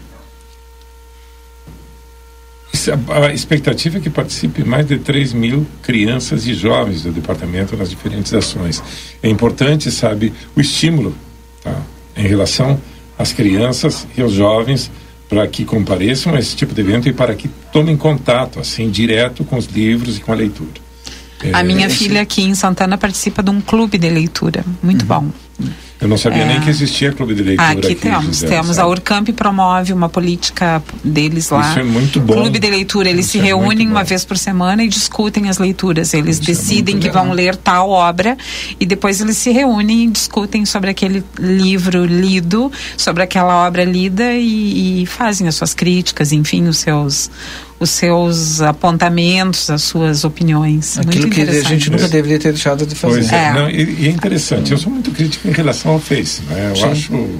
[3.08, 7.88] a expectativa é que participe mais de 3 mil crianças e jovens do departamento nas
[7.88, 8.82] diferentes ações.
[9.22, 11.14] É importante, sabe, o estímulo
[11.62, 11.80] tá?
[12.16, 12.80] em relação
[13.16, 14.90] às crianças e aos jovens
[15.32, 19.42] para que compareçam a esse tipo de evento e para que tomem contato, assim, direto
[19.44, 20.81] com os livros e com a leitura.
[21.52, 25.08] A é, minha filha aqui em Santana participa de um clube de leitura, muito uhum.
[25.08, 25.30] bom.
[26.02, 26.46] Eu não sabia é.
[26.46, 27.70] nem que existia clube de leitura.
[27.70, 28.74] Aqui, aqui temos, Gisele, temos.
[28.74, 28.80] Sabe?
[28.80, 31.70] A Urcamp promove uma política deles lá.
[31.70, 32.34] Isso é muito bom.
[32.34, 35.58] Clube de leitura, eles Isso se é reúnem uma vez por semana e discutem as
[35.58, 36.12] leituras.
[36.12, 37.24] Eles Isso é decidem é que legal.
[37.24, 38.36] vão ler tal obra
[38.80, 44.32] e depois eles se reúnem e discutem sobre aquele livro lido, sobre aquela obra lida
[44.32, 47.30] e, e fazem as suas críticas, enfim, os seus
[47.82, 50.98] os seus apontamentos, as suas opiniões.
[50.98, 53.18] Aquilo que a gente nunca deveria ter deixado de fazer.
[53.18, 53.44] Pois é.
[53.46, 53.52] é.
[53.52, 56.42] Não, e, e, é interessante, eu sou muito crítico em relação ao Face.
[56.42, 56.70] Né?
[56.70, 56.84] Eu Sim.
[56.84, 57.30] acho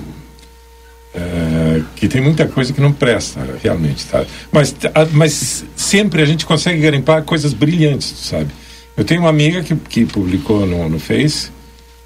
[1.14, 4.04] é, que tem muita coisa que não presta, realmente.
[4.06, 4.24] Tá?
[4.50, 4.74] Mas,
[5.12, 8.48] mas sempre a gente consegue garimpar coisas brilhantes, sabe?
[8.96, 11.50] Eu tenho uma amiga que, que publicou no, no Face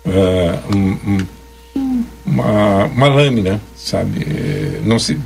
[0.04, 1.16] uh, um,
[1.74, 4.26] um, uma, uma lâmina, sabe?
[4.84, 5.18] Não se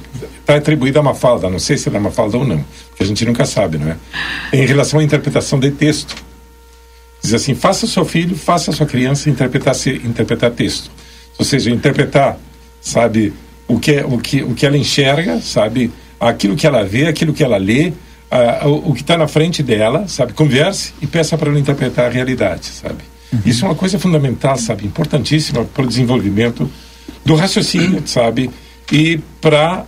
[0.50, 3.06] está atribuída a uma falda, não sei se é uma falda ou não, porque a
[3.06, 3.96] gente nunca sabe, não é?
[4.52, 6.14] Em relação à interpretação de texto.
[7.22, 9.74] Diz assim: faça seu filho, faça sua criança interpretar,
[10.04, 10.90] interpretar texto.
[11.38, 12.38] Ou seja, interpretar,
[12.80, 13.32] sabe,
[13.68, 17.32] o que, é, o, que, o que ela enxerga, sabe, aquilo que ela vê, aquilo
[17.32, 17.92] que ela lê,
[18.30, 22.06] uh, o, o, que está na frente dela, sabe, converse e peça para ela interpretar
[22.06, 23.04] a realidade, sabe.
[23.32, 23.40] Uhum.
[23.46, 26.70] Isso é uma coisa fundamental, sabe, importantíssima para o desenvolvimento
[27.24, 28.50] do raciocínio, sabe,
[28.92, 29.86] e para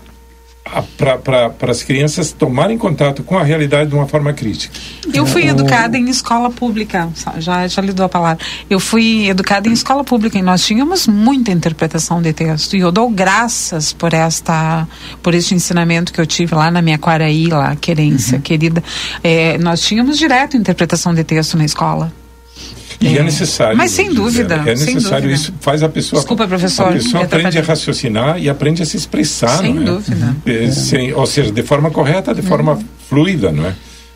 [0.96, 4.78] para as crianças tomarem contato com a realidade de uma forma crítica.
[5.12, 8.44] Eu fui educada em escola pública, já, já lhe dou a palavra.
[8.70, 12.76] Eu fui educada em escola pública e nós tínhamos muita interpretação de texto.
[12.76, 14.86] E eu dou graças por esta,
[15.22, 18.42] por este ensinamento que eu tive lá na minha Quaraí, lá, querência, uhum.
[18.42, 18.82] querida.
[19.22, 22.12] É, nós tínhamos direto interpretação de texto na escola.
[23.02, 23.76] E é, é necessário.
[23.76, 24.54] Mas sem dúvida.
[24.54, 25.28] É necessário.
[25.28, 25.34] Dúvida.
[25.34, 26.20] Isso faz a pessoa.
[26.20, 26.88] Desculpa, professor.
[26.88, 29.58] A pessoa aprende a raciocinar e aprende a se expressar.
[29.58, 29.84] Sem não é?
[29.86, 30.36] dúvida.
[30.46, 32.84] É, sem, ou seja, de forma correta, de forma uhum.
[33.08, 33.74] fluida, não é?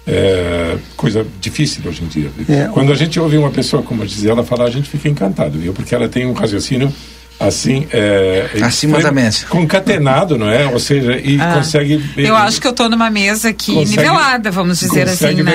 [0.09, 2.30] É, coisa difícil hoje em dia.
[2.49, 5.59] É, Quando a gente ouve uma pessoa como a Gisela falar, a gente fica encantado,
[5.59, 5.72] viu?
[5.72, 6.93] Porque ela tem um raciocínio
[7.39, 9.47] assim é, acima da média.
[9.49, 10.66] concatenado não é?
[10.66, 14.51] Ou seja e ah, consegue eu acho que eu estou numa mesa aqui consegue, nivelada
[14.51, 15.53] vamos dizer assim né?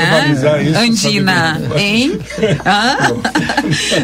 [0.64, 2.20] isso, Andina hein?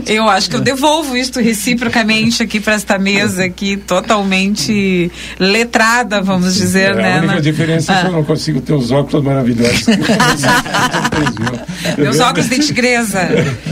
[0.06, 6.54] Eu acho que eu devolvo isto reciprocamente aqui para esta mesa aqui totalmente letrada vamos
[6.54, 7.14] Sim, dizer é, né?
[7.14, 7.42] a única na...
[7.42, 7.98] diferença ah.
[7.98, 9.86] é que eu não consigo ter os óculos maravilhosos
[11.98, 13.28] meus óculos de tigresa.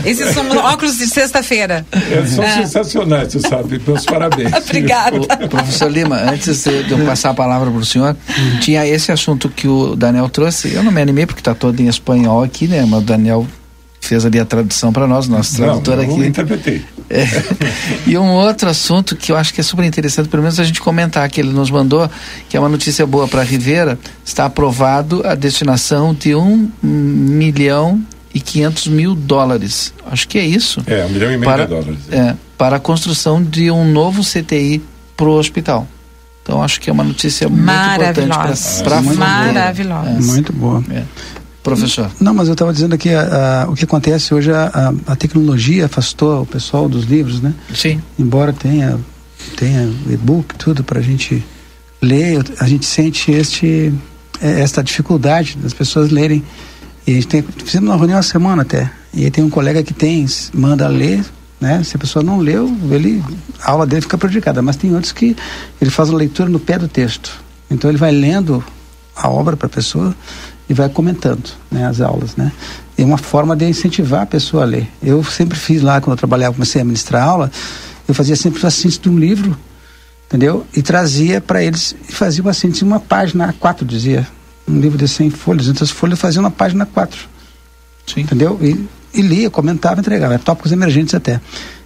[0.06, 1.86] Esses são óculos de sexta-feira.
[1.91, 2.49] É, são ah.
[2.49, 4.54] sensacionais você sabe meus parabéns.
[4.54, 5.18] Obrigada.
[5.18, 8.16] O, professor Lima, antes de, de eu passar a palavra para o senhor,
[8.62, 10.74] tinha esse assunto que o Daniel trouxe.
[10.74, 12.86] Eu não me animei porque está todo em espanhol aqui, né?
[12.86, 13.48] Mas o Daniel
[14.02, 16.12] fez ali a tradução para nós, nosso tradutor aqui.
[16.12, 16.86] Eu interpretei.
[17.10, 17.26] É.
[18.08, 20.80] E um outro assunto que eu acho que é super interessante, pelo menos a gente
[20.80, 22.10] comentar, que ele nos mandou,
[22.50, 28.02] que é uma notícia boa para Rivera, está aprovado a destinação de um milhão
[28.34, 29.93] e 500 mil dólares.
[30.06, 30.84] Acho que é isso.
[30.88, 32.00] É, um milhão e meio para, de dólares.
[32.12, 34.82] É, para a construção de um novo CTI
[35.16, 35.88] para o hospital.
[36.41, 39.01] Então acho que é uma notícia muito importante para a.
[39.01, 40.10] Maravilhosa.
[40.10, 40.22] É.
[40.22, 40.84] Muito boa.
[40.91, 41.03] É.
[41.64, 42.12] Professor.
[42.22, 45.88] Não, mas eu estava dizendo aqui, a, a, o que acontece hoje, a, a, tecnologia
[45.88, 47.56] afastou o pessoal dos livros, né?
[47.74, 47.99] Sim.
[48.20, 48.99] Embora tenha,
[49.58, 51.43] tenha e-book, tudo para a gente
[51.99, 53.91] ler, a gente sente este,
[54.39, 56.43] é, esta dificuldade das pessoas lerem
[57.08, 58.91] e a gente tem, fizemos uma reunião a semana até.
[59.12, 61.26] E aí tem um colega que tem, manda ler,
[61.60, 61.84] né?
[61.84, 63.24] Se a pessoa não leu, ele,
[63.62, 64.62] a aula dele fica prejudicada.
[64.62, 65.36] Mas tem outros que
[65.82, 67.43] ele faz a leitura no pé do texto.
[67.70, 68.64] Então ele vai lendo
[69.16, 70.16] a obra para a pessoa
[70.68, 72.51] e vai comentando né, as aulas, né?
[72.97, 74.89] É uma forma de incentivar a pessoa a ler.
[75.01, 77.51] Eu sempre fiz lá, quando eu trabalhava, comecei a ministrar aula,
[78.08, 79.58] eu fazia sempre a síntese de um livro,
[80.28, 80.66] entendeu?
[80.76, 84.28] E trazia para eles, e fazia uma síntese uma página, quatro dizia,
[84.68, 87.28] um livro de 100 folhas, então as folhas faziam na página 4.
[88.08, 88.22] Sim.
[88.22, 88.58] Entendeu?
[88.62, 91.39] E, e lia, comentava, entregava, tópicos emergentes até.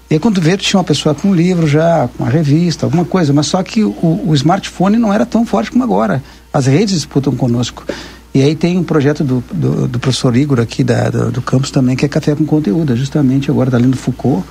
[0.09, 3.05] E aí quando veio, tinha uma pessoa com um livro já, com uma revista, alguma
[3.05, 6.23] coisa, mas só que o, o smartphone não era tão forte como agora.
[6.51, 7.85] As redes disputam conosco.
[8.33, 11.71] E aí tem um projeto do, do, do professor Igor aqui da, do, do, campus
[11.71, 14.43] também, que é Café com Conteúdo, justamente agora está lendo Foucault,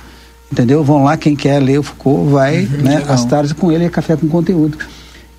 [0.51, 0.83] entendeu?
[0.83, 3.89] Vão lá, quem quer ler o Foucault, vai, uhum, né, às tardes com ele, é
[3.89, 4.77] Café com Conteúdo.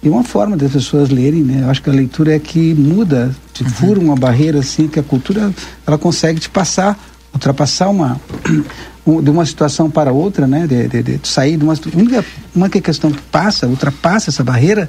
[0.02, 1.60] E uma forma das pessoas lerem, né?
[1.62, 3.70] Eu acho que a leitura é que muda, te uhum.
[3.70, 5.52] fura uma barreira assim, que a cultura
[5.86, 6.98] ela consegue te passar,
[7.32, 8.20] ultrapassar uma
[9.22, 10.66] de uma situação para outra, né?
[10.66, 12.24] De, de, de sair de uma única
[12.54, 14.88] uma questão que passa, ultrapassa essa barreira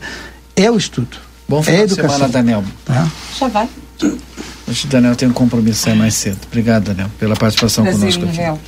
[0.55, 1.17] é o estudo.
[1.47, 2.11] Bom final é a educação.
[2.11, 2.63] semana, Daniel.
[2.85, 3.07] Tá?
[3.37, 3.69] Já vai.
[4.03, 6.39] O Daniel tem um compromisso é mais cedo.
[6.47, 8.61] Obrigado, Daniel, pela participação Prazer, conosco aqui.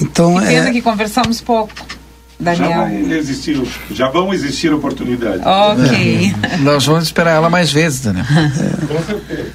[0.00, 0.72] Então, que pena é...
[0.72, 1.72] que conversamos pouco.
[2.38, 2.70] Daniel.
[2.70, 3.62] Já, vai existir,
[3.92, 5.46] já vão existir oportunidades.
[5.46, 6.34] Ok.
[6.42, 6.56] É.
[6.58, 8.26] Nós vamos esperar ela mais vezes, Daniel.
[8.26, 8.86] É.
[8.86, 9.52] Com certeza.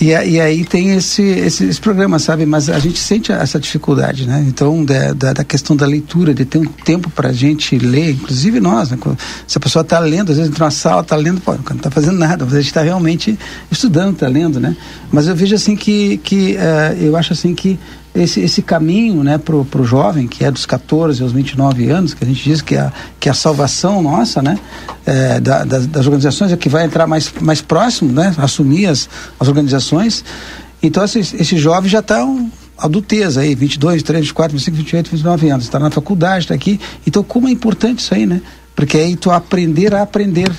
[0.00, 2.46] E, e aí tem esse, esse, esse, programa, sabe?
[2.46, 4.44] Mas a gente sente essa dificuldade, né?
[4.48, 8.12] Então, da, da, da questão da leitura, de ter um tempo para a gente ler,
[8.12, 8.98] inclusive nós, né?
[9.46, 11.90] Se a pessoa está lendo, às vezes entra na sala, está lendo, pô, não está
[11.90, 13.38] fazendo nada, mas a gente está realmente
[13.70, 14.76] estudando, está lendo, né?
[15.10, 17.78] Mas eu vejo assim que, que uh, eu acho assim que
[18.14, 22.22] esse, esse caminho né, para o jovem, que é dos 14 aos 29 anos, que
[22.22, 24.58] a gente diz que é a, que a salvação nossa, né,
[25.06, 29.08] é, da, das, das, organizações, é que vai entrar mais, mais próximo, né, assumir as,
[29.40, 30.24] as organizações.
[30.82, 35.50] Então, esse, esse jovem já está um, adultez aí, 22, 23, 24, 25, 28, 29
[35.50, 36.80] anos, está na faculdade, está aqui.
[37.06, 38.42] Então, como é importante isso aí, né?
[38.74, 40.50] Porque aí tu aprender a aprender.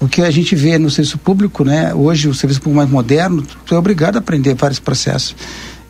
[0.00, 1.94] O que a gente vê no serviço público, né?
[1.94, 5.36] Hoje, o serviço público mais moderno, tu é obrigado a aprender vários processos.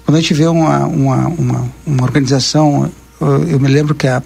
[0.05, 2.91] Quando a gente vê uma, uma, uma, uma organização,
[3.21, 4.23] eu, me lembro que a,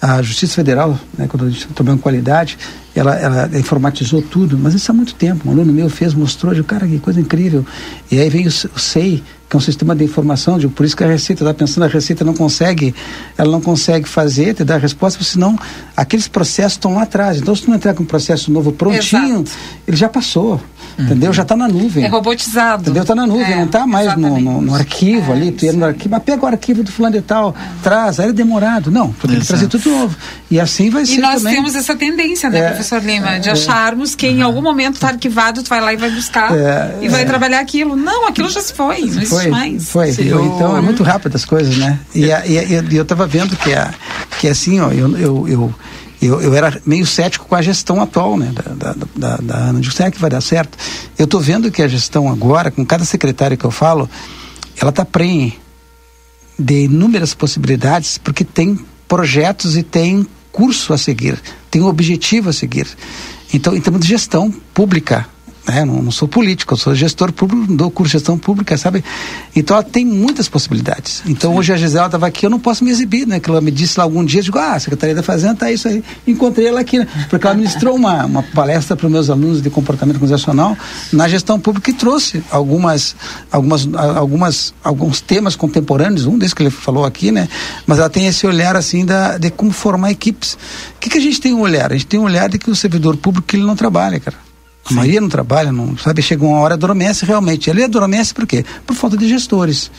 [0.00, 2.58] a Justiça Federal, né, quando a gente está trabalhando qualidade,
[2.94, 5.48] ela, ela informatizou tudo, mas isso há muito tempo.
[5.48, 7.64] Um aluno meu fez, mostrou, de cara, que coisa incrível.
[8.10, 10.96] E aí veio o, o SEI, que é um sistema de informação, digo, por isso
[10.96, 12.94] que a Receita está pensando, a Receita não consegue,
[13.38, 15.58] ela não consegue fazer, te dar a resposta, senão
[15.96, 17.38] aqueles processos estão lá atrás.
[17.38, 19.50] Então, se tu não entrar com um processo novo prontinho, Exato.
[19.86, 20.60] ele já passou.
[20.98, 21.04] Uhum.
[21.04, 21.32] Entendeu?
[21.32, 22.04] Já está na nuvem.
[22.04, 22.82] É robotizado.
[22.82, 23.02] Entendeu?
[23.02, 25.72] Está na nuvem, é, não está mais no, no, no, arquivo é, ali, tu ia
[25.72, 28.90] no arquivo, mas pega o arquivo do fulano de tal, traz, aí é demorado.
[28.90, 30.16] Não, tu tem que trazer tudo novo.
[30.50, 31.14] E assim vai ser.
[31.14, 31.54] E nós também.
[31.54, 33.52] temos essa tendência, né, é, professor Lima, de é.
[33.52, 37.08] acharmos que em algum momento está arquivado, tu vai lá e vai buscar é, e
[37.08, 37.96] vai trabalhar aquilo.
[37.96, 39.88] Não, aquilo já se foi, não existe foi, mais.
[39.88, 40.24] Foi, foi.
[40.24, 41.98] Então é muito rápido as coisas, né?
[42.14, 43.90] E, e, e eu estava vendo que, é,
[44.38, 45.74] que assim, ó, eu, eu, eu
[46.26, 49.80] eu, eu era meio cético com a gestão atual, né, da, da, da, da Ana.
[49.80, 50.78] Digo, será que vai dar certo?
[51.18, 54.08] Eu estou vendo que a gestão agora, com cada secretário que eu falo,
[54.76, 55.58] ela está prenhe
[56.58, 62.52] de inúmeras possibilidades, porque tem projetos e tem curso a seguir, tem um objetivo a
[62.52, 62.86] seguir.
[63.52, 65.26] Então, em termos de gestão pública,
[65.66, 65.84] né?
[65.84, 69.04] Não, não, sou político, eu sou gestor público, dou curso de gestão pública, sabe?
[69.54, 71.22] Então ela tem muitas possibilidades.
[71.26, 71.58] Então Sim.
[71.58, 73.38] hoje a Gisela estava aqui, eu não posso me exibir, né?
[73.38, 75.70] Que ela me disse lá algum dia, eu digo, ah, a Secretaria da Fazenda tá
[75.70, 76.02] isso aí.
[76.26, 77.06] Encontrei ela aqui, né?
[77.30, 80.76] Porque ela ministrou uma, uma palestra para os meus alunos de comportamento organizacional
[81.12, 83.14] na gestão pública e trouxe algumas,
[83.50, 87.48] algumas, algumas, alguns temas contemporâneos, um desses que ele falou aqui, né?
[87.86, 90.54] Mas ela tem esse olhar assim da, de como formar equipes.
[90.96, 91.92] O que, que a gente tem um olhar?
[91.92, 94.51] A gente tem um olhar de que o servidor público ele não trabalha, cara.
[94.90, 97.70] A maioria não trabalha, não sabe, chega uma hora adormece realmente.
[97.70, 98.64] Ele adormece por quê?
[98.86, 99.90] Por falta de gestores.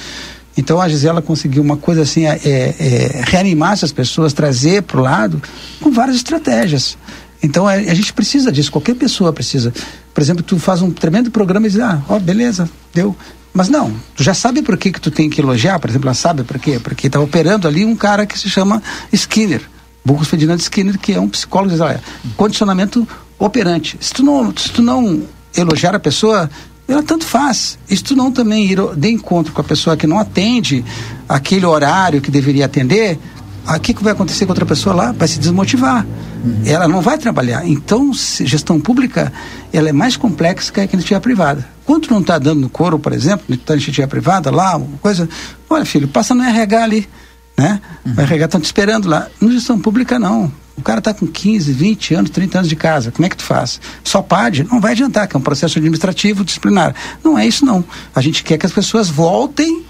[0.56, 5.04] Então a Gisela conseguiu uma coisa assim, é, é, reanimar essas pessoas, trazer para o
[5.04, 5.42] lado
[5.82, 6.98] com várias estratégias.
[7.42, 9.74] Então a, a, gente precisa disso, qualquer pessoa precisa.
[10.14, 13.16] Por exemplo, tu faz um tremendo programa e diz, ah, ó, beleza, deu.
[13.54, 16.16] Mas não, tu já sabe por que, que tu tem que elogiar, por exemplo, ela
[16.16, 16.80] sabe por quê?
[16.80, 18.82] Porque está operando ali um cara que se chama
[19.12, 19.62] Skinner,
[20.04, 22.02] Burgos Ferdinand Skinner, que é um psicólogo, diz, olha,
[22.36, 23.08] condicionamento
[23.40, 23.98] operante.
[24.00, 25.24] Se tu não, se tu não
[25.56, 26.50] elogiar a pessoa,
[26.88, 27.78] ela tanto faz.
[27.90, 30.84] E se tu não também ir de encontro com a pessoa que não atende
[31.28, 33.20] aquele horário que deveria atender,
[33.66, 35.12] o que, que vai acontecer com outra pessoa lá?
[35.14, 36.06] Vai se desmotivar.
[36.44, 36.62] Uhum.
[36.66, 37.66] Ela não vai trabalhar.
[37.66, 39.32] Então, gestão pública,
[39.72, 41.66] ela é mais complexa que a iniciativa privada.
[41.86, 45.30] Quando tu não está dando no couro, por exemplo, na iniciativa privada, lá, coisa,
[45.70, 47.10] olha filho, passa no RH ali,
[47.58, 47.80] né?
[48.06, 48.14] Uhum.
[48.18, 49.28] O RH estão te esperando lá.
[49.40, 50.52] No gestão pública, não.
[50.76, 53.12] O cara está com 15, 20 anos, 30 anos de casa.
[53.12, 53.80] Como é que tu faz?
[54.04, 54.64] Só pode?
[54.64, 56.96] Não vai adiantar, que é um processo administrativo disciplinar.
[57.24, 57.84] Não é isso, não.
[58.16, 59.84] A gente quer que as pessoas voltem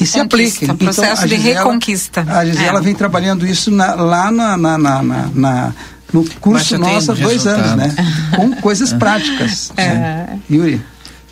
[0.00, 0.70] e se apliquem.
[0.70, 2.26] Um processo então, de Gisela, reconquista.
[2.28, 2.82] A Gisela é.
[2.82, 5.74] vem trabalhando isso na, lá na, na, na, na
[6.12, 7.94] no curso nosso há dois anos, né?
[8.34, 9.72] Com coisas práticas.
[9.76, 9.88] É.
[9.88, 10.40] Né?
[10.50, 10.80] Yuri.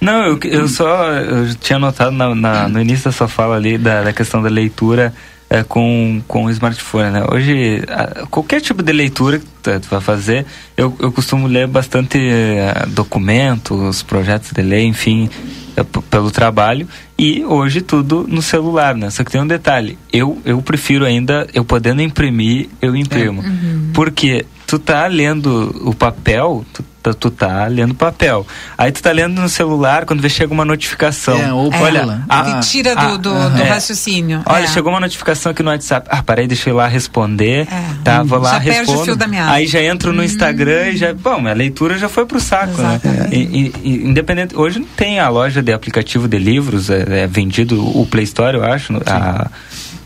[0.00, 3.78] Não, eu, eu só eu tinha notado na, na, no início da sua fala ali
[3.78, 5.14] da, da questão da leitura
[5.54, 7.10] é, com, com o smartphone.
[7.10, 7.24] Né?
[7.30, 10.44] Hoje, a, qualquer tipo de leitura que tu, tu vai fazer,
[10.76, 15.30] eu, eu costumo ler bastante é, documentos, projetos de lei, enfim,
[15.76, 19.10] é, pelo trabalho e hoje tudo no celular, né?
[19.10, 23.40] Só que tem um detalhe, eu, eu prefiro ainda, eu podendo imprimir, eu imprimo.
[23.40, 23.46] É.
[23.46, 23.90] Uhum.
[23.94, 28.46] Porque tu tá lendo o papel, tu Tá, tu tá lendo papel.
[28.78, 31.36] Aí tu tá lendo no celular, quando vê chega uma notificação.
[31.38, 33.68] É, ou olha, a, que tira do, do, do é.
[33.68, 34.42] raciocínio.
[34.46, 34.66] Olha, é.
[34.66, 36.08] chegou uma notificação aqui no WhatsApp.
[36.10, 37.68] Ah, parei, deixa eu ir lá responder.
[37.70, 37.84] É.
[38.02, 39.00] Tá, vou lá, já respondo.
[39.02, 39.52] o fio da meada.
[39.52, 40.24] Aí já entro no hum.
[40.24, 41.12] Instagram e já.
[41.12, 42.98] Bom, a leitura já foi pro saco, né?
[43.30, 44.56] E, e, e, independente.
[44.56, 48.56] Hoje não tem a loja de aplicativo de livros, é, é vendido o Play Store,
[48.56, 48.94] eu acho.
[49.04, 49.50] A,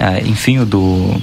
[0.00, 1.16] a, enfim, o do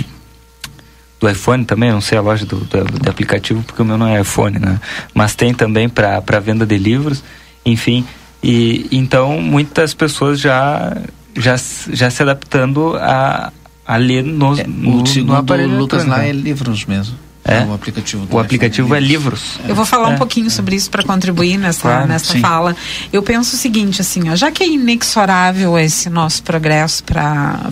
[1.25, 4.07] do iPhone também, não sei a loja do, do, do, aplicativo, porque o meu não
[4.07, 4.79] é iPhone, né?
[5.13, 7.23] Mas tem também para venda de livros,
[7.65, 8.05] enfim.
[8.43, 10.95] E então muitas pessoas já
[11.35, 11.55] já,
[11.91, 13.51] já se adaptando a,
[13.85, 15.77] a ler no, é, no, no aparelho.
[15.77, 17.17] Lucas lá é livros mesmo.
[17.47, 18.27] É, o aplicativo.
[18.31, 19.59] O aplicativo é livros.
[19.69, 20.15] Eu vou falar é.
[20.15, 22.75] um pouquinho sobre isso para contribuir nessa, claro, nessa fala.
[23.13, 27.69] Eu penso o seguinte, assim, ó, já que é inexorável esse nosso progresso para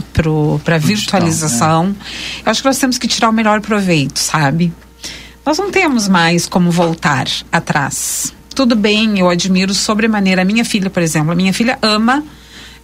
[0.63, 1.95] para virtualização, né?
[2.45, 4.71] eu acho que nós temos que tirar o melhor proveito, sabe?
[5.43, 8.31] Nós não temos mais como voltar atrás.
[8.53, 11.31] Tudo bem, eu admiro sobremaneira a minha filha, por exemplo.
[11.31, 12.23] A minha filha ama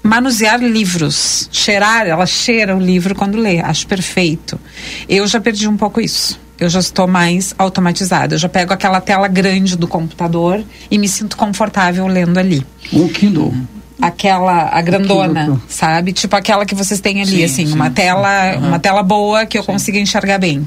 [0.02, 4.60] manusear livros, cheirar, ela cheira o livro quando lê, acho perfeito.
[5.08, 8.36] Eu já perdi um pouco isso eu já estou mais automatizada.
[8.36, 12.66] Eu já pego aquela tela grande do computador e me sinto confortável lendo ali.
[12.92, 13.54] O Kindle.
[14.02, 16.14] Aquela, a grandona, sabe?
[16.14, 18.70] Tipo aquela que vocês têm ali, sim, assim, sim, uma tela, uhum.
[18.70, 19.74] uma tela boa que eu sim.
[19.74, 20.66] consiga enxergar bem.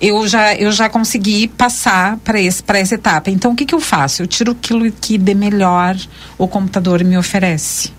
[0.00, 3.30] Eu já, eu já consegui passar para essa etapa.
[3.30, 4.22] Então o que que eu faço?
[4.22, 5.96] Eu tiro aquilo que de melhor
[6.36, 7.92] o computador me oferece.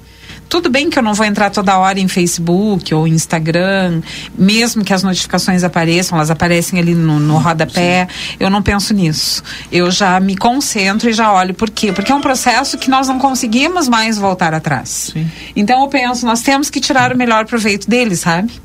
[0.48, 4.02] Tudo bem que eu não vou entrar toda hora em Facebook ou Instagram,
[4.38, 8.36] mesmo que as notificações apareçam, elas aparecem ali no, no rodapé, Sim.
[8.39, 9.43] eu não penso nisso.
[9.72, 11.54] Eu já me concentro e já olho.
[11.54, 11.91] Por quê?
[11.91, 15.12] Porque é um processo que nós não conseguimos mais voltar atrás.
[15.14, 15.30] Sim.
[15.56, 18.64] Então eu penso, nós temos que tirar o melhor proveito dele, sabe?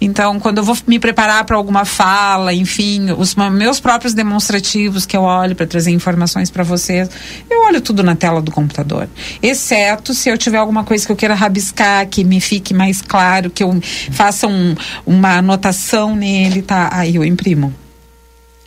[0.00, 5.16] Então, quando eu vou me preparar para alguma fala, enfim, os meus próprios demonstrativos que
[5.16, 7.08] eu olho para trazer informações para vocês,
[7.50, 9.08] eu olho tudo na tela do computador.
[9.42, 13.50] Exceto se eu tiver alguma coisa que eu queira rabiscar, que me fique mais claro,
[13.50, 13.78] que eu
[14.10, 14.74] faça um,
[15.04, 16.88] uma anotação nele, tá?
[16.92, 17.74] Aí eu imprimo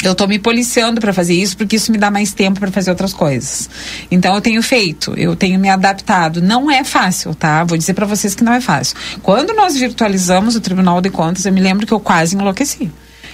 [0.03, 2.91] eu estou me policiando para fazer isso porque isso me dá mais tempo para fazer
[2.91, 3.69] outras coisas.
[4.11, 6.41] Então eu tenho feito, eu tenho me adaptado.
[6.41, 7.63] Não é fácil, tá?
[7.63, 8.95] Vou dizer para vocês que não é fácil.
[9.21, 12.91] Quando nós virtualizamos o Tribunal de Contas, eu me lembro que eu quase enlouqueci.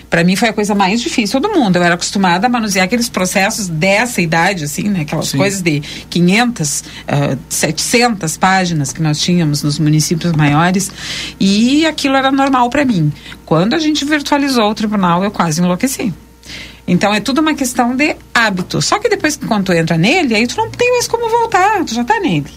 [0.09, 1.75] Para mim foi a coisa mais difícil do mundo.
[1.75, 5.01] Eu era acostumada a manusear aqueles processos dessa idade, assim, né?
[5.01, 5.37] Aquelas Sim.
[5.37, 10.91] coisas de 500, uh, 700 páginas que nós tínhamos nos municípios maiores.
[11.39, 13.13] E aquilo era normal para mim.
[13.45, 16.11] Quando a gente virtualizou o tribunal, eu quase enlouqueci.
[16.89, 18.81] Então é tudo uma questão de hábito.
[18.81, 21.85] Só que depois que quando tu entra nele, aí tu não tem mais como voltar,
[21.85, 22.47] tu já tá nele.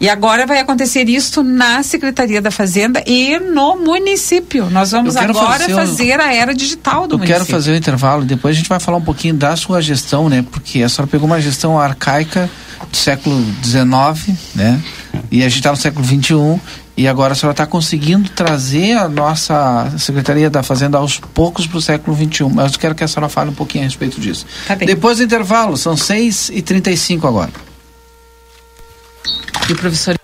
[0.00, 4.70] E agora vai acontecer isso na Secretaria da Fazenda e no município.
[4.70, 7.42] Nós vamos agora fazer, fazer, a era digital do eu município.
[7.42, 9.82] Eu quero fazer o intervalo e depois a gente vai falar um pouquinho da sua
[9.82, 10.44] gestão, né?
[10.50, 12.48] Porque a senhora pegou uma gestão arcaica
[12.90, 14.80] do século XIX, né?
[15.30, 16.60] E a gente está no século XXI
[16.96, 21.78] e agora a senhora está conseguindo trazer a nossa Secretaria da Fazenda aos poucos para
[21.78, 22.44] o século XXI.
[22.52, 24.46] Mas eu quero que a senhora fale um pouquinho a respeito disso.
[24.66, 27.50] Tá Depois do intervalo, são 6h35 agora.
[29.68, 30.14] E o professor.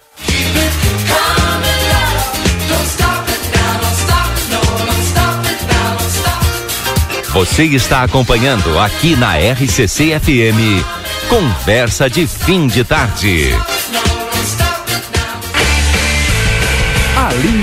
[7.33, 10.85] Você está acompanhando aqui na RCC FM.
[11.29, 13.55] Conversa de fim de tarde.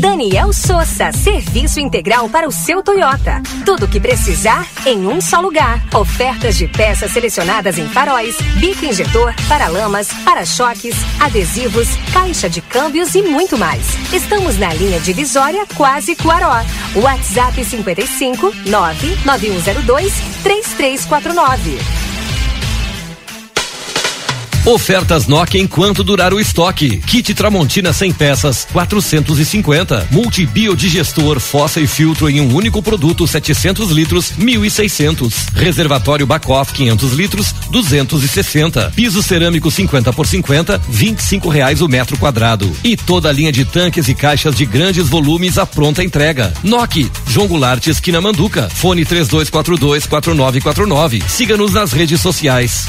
[0.00, 3.42] Daniel Souza, serviço integral para o seu Toyota.
[3.64, 5.82] Tudo o que precisar em um só lugar.
[5.94, 13.22] Ofertas de peças selecionadas em faróis, bico injetor, paralamas, para-choques, adesivos, caixa de câmbios e
[13.22, 13.82] muito mais.
[14.12, 16.64] Estamos na linha divisória Quase Cuaró.
[16.94, 22.15] WhatsApp 55 99102 3349.
[24.66, 26.96] Ofertas Nokia enquanto durar o estoque.
[26.96, 30.08] Kit Tramontina 100 peças, 450.
[30.10, 35.32] Multibiodigestor, fossa e filtro em um único produto, 700 litros, 1.600.
[35.54, 38.90] Reservatório Bacoff 500 litros, 260.
[38.96, 42.68] Piso cerâmico 50 por 50, 25 reais o metro quadrado.
[42.82, 46.52] E toda a linha de tanques e caixas de grandes volumes à pronta entrega.
[46.64, 48.68] Nokia, João Goulart, esquina Manduca.
[48.68, 51.22] Fone 3242 4949.
[51.28, 52.88] Siga-nos nas redes sociais.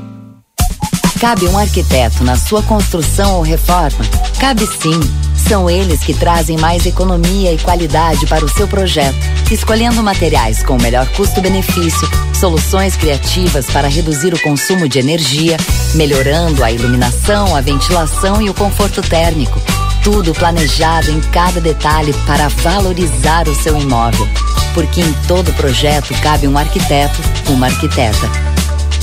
[1.21, 4.03] Cabe um arquiteto na sua construção ou reforma?
[4.39, 4.99] Cabe sim.
[5.47, 9.19] São eles que trazem mais economia e qualidade para o seu projeto,
[9.51, 15.57] escolhendo materiais com o melhor custo-benefício, soluções criativas para reduzir o consumo de energia,
[15.93, 19.61] melhorando a iluminação, a ventilação e o conforto térmico.
[20.03, 24.27] Tudo planejado em cada detalhe para valorizar o seu imóvel.
[24.73, 28.27] Porque em todo projeto cabe um arquiteto, uma arquiteta.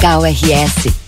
[0.01, 1.08] KRS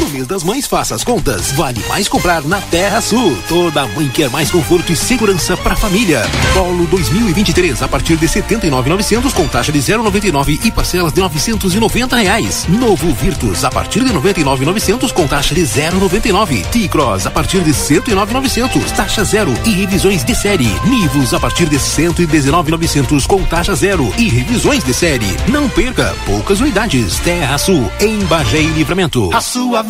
[0.00, 1.52] No mês das mães, faça as contas.
[1.52, 3.36] Vale mais comprar na Terra Sul.
[3.46, 6.22] Toda mãe quer mais conforto e segurança para a família.
[6.54, 12.66] Polo 2023 a partir de 79,900 com taxa de 0,99 e parcelas de 990 reais.
[12.66, 16.64] Novo Virtus a partir de 99,900 com taxa de 0,99.
[16.68, 20.74] T-Cross a partir de 109,900 taxa zero e revisões de série.
[20.86, 25.36] Nivus a partir de 119,900 com taxa zero e revisões de série.
[25.46, 27.18] Não perca, poucas unidades.
[27.18, 29.28] Terra Sul em Bagé e Livramento.
[29.34, 29.89] A sua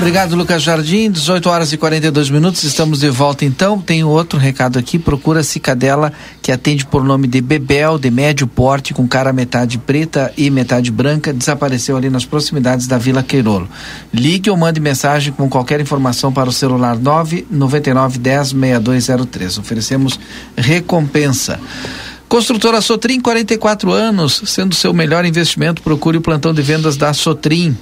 [0.00, 1.10] Obrigado, Lucas Jardim.
[1.10, 2.64] 18 horas e 42 minutos.
[2.64, 3.78] Estamos de volta então.
[3.78, 4.98] Tem outro recado aqui.
[4.98, 10.32] Procura Cicadela, que atende por nome de Bebel, de médio porte, com cara metade preta
[10.38, 11.34] e metade branca.
[11.34, 13.68] Desapareceu ali nas proximidades da Vila Queirolo.
[14.10, 19.58] Ligue ou mande mensagem com qualquer informação para o celular 999 10 6203.
[19.58, 20.18] Oferecemos
[20.56, 21.60] recompensa.
[22.26, 27.76] Construtora Sotrim, 44 anos, sendo seu melhor investimento, procure o plantão de vendas da Sotrim.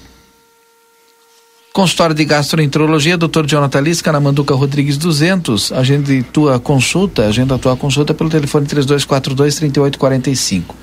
[1.79, 3.47] Consultório de Gastroenterologia, Dr.
[3.47, 5.71] Jonathan Lisca, na Manduca Rodrigues 200.
[5.71, 10.75] Agende tua consulta, agenda tua consulta pelo telefone 3242-3845.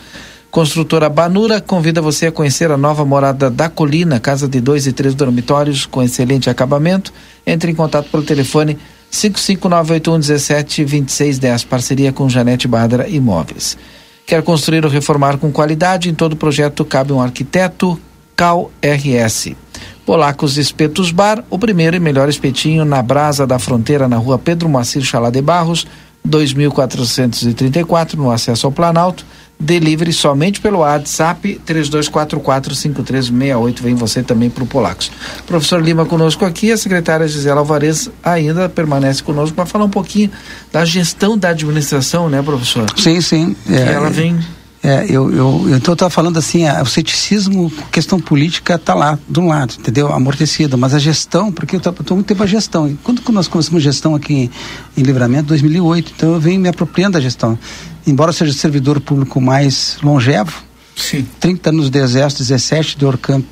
[0.49, 4.93] Construtora Banura convida você a conhecer a nova morada da Colina, casa de dois e
[4.93, 7.11] três dormitórios com excelente acabamento.
[7.45, 8.77] Entre em contato pelo telefone
[9.11, 13.77] 55981172610, parceria com Janete Badra Imóveis.
[14.25, 16.09] Quer construir ou reformar com qualidade?
[16.09, 17.99] Em todo projeto cabe um arquiteto,
[18.33, 19.64] Cal RS.
[20.05, 24.69] Polacos Espetos Bar, o primeiro e melhor espetinho na Brasa da Fronteira, na rua Pedro
[24.69, 25.87] Moacir Chalá de Barros,
[26.23, 29.25] 2434, no acesso ao Planalto.
[29.57, 33.81] Delivery somente pelo WhatsApp 32445368.
[33.81, 35.09] Vem você também para o Polacos.
[35.47, 40.29] Professor Lima conosco aqui, a secretária Gisela Alvarez ainda permanece conosco para falar um pouquinho
[40.73, 42.85] da gestão da administração, né, professor?
[42.97, 43.55] Sim, sim.
[43.65, 44.37] Que ela vem
[44.85, 49.17] É, eu, eu, eu tô, tava falando assim, a, o ceticismo, questão política tá lá,
[49.27, 50.13] de um lado, entendeu?
[50.13, 52.87] Amortecido, mas a gestão, porque eu eu tô muito tempo a gestão.
[52.87, 54.51] E quando nós começamos gestão aqui em,
[54.95, 55.47] em Livramento?
[55.47, 56.13] 2008.
[56.15, 57.57] Então eu venho me apropriando da gestão.
[58.05, 60.63] Embora eu seja servidor público mais longevo,
[60.95, 61.25] Sim.
[61.39, 63.43] 30 anos de Exército, 17 de Orcamp,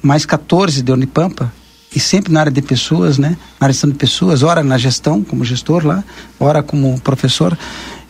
[0.00, 1.52] mais 14 de Unipampa,
[1.98, 3.36] e sempre na área de pessoas, né?
[3.60, 6.04] Na área de gestão de pessoas, ora na gestão, como gestor lá,
[6.38, 7.58] ora como professor.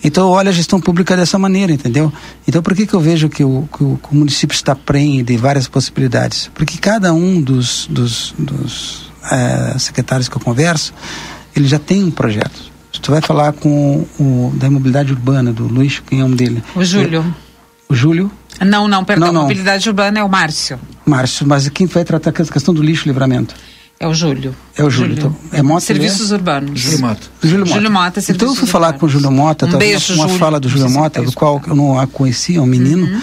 [0.04, 2.12] Então, olha a gestão pública dessa maneira, entendeu?
[2.46, 5.22] Então, por que, que eu vejo que o, que o, que o município está prenhe
[5.22, 6.50] de várias possibilidades?
[6.54, 10.92] Porque cada um dos, dos, dos é, secretários que eu converso,
[11.56, 12.70] ele já tem um projeto.
[12.92, 16.62] Se tu vai falar com o da mobilidade urbana, do Luiz, quem é um dele?
[16.76, 17.24] O Júlio.
[17.88, 18.30] O Júlio?
[18.60, 19.28] Não, não, perdão.
[19.28, 19.42] Não, não.
[19.42, 20.78] Mobilidade urbana é o Márcio.
[21.06, 23.54] Márcio, mas quem vai tratar a questão do lixo livramento?
[24.00, 24.54] É o Júlio.
[24.76, 25.14] É o Júlio.
[25.18, 26.78] Então, é Mota, Serviços urbanos.
[26.78, 27.20] Júlio Mota.
[27.42, 27.74] Júlio Mota.
[27.74, 30.38] Júlio Mota, Então eu fui falar com o Júlio Mota, Um beijo, uma, uma Júlio.
[30.38, 33.06] fala do Júlio Mota, do qual eu não a conhecia, um menino.
[33.06, 33.20] Uhum.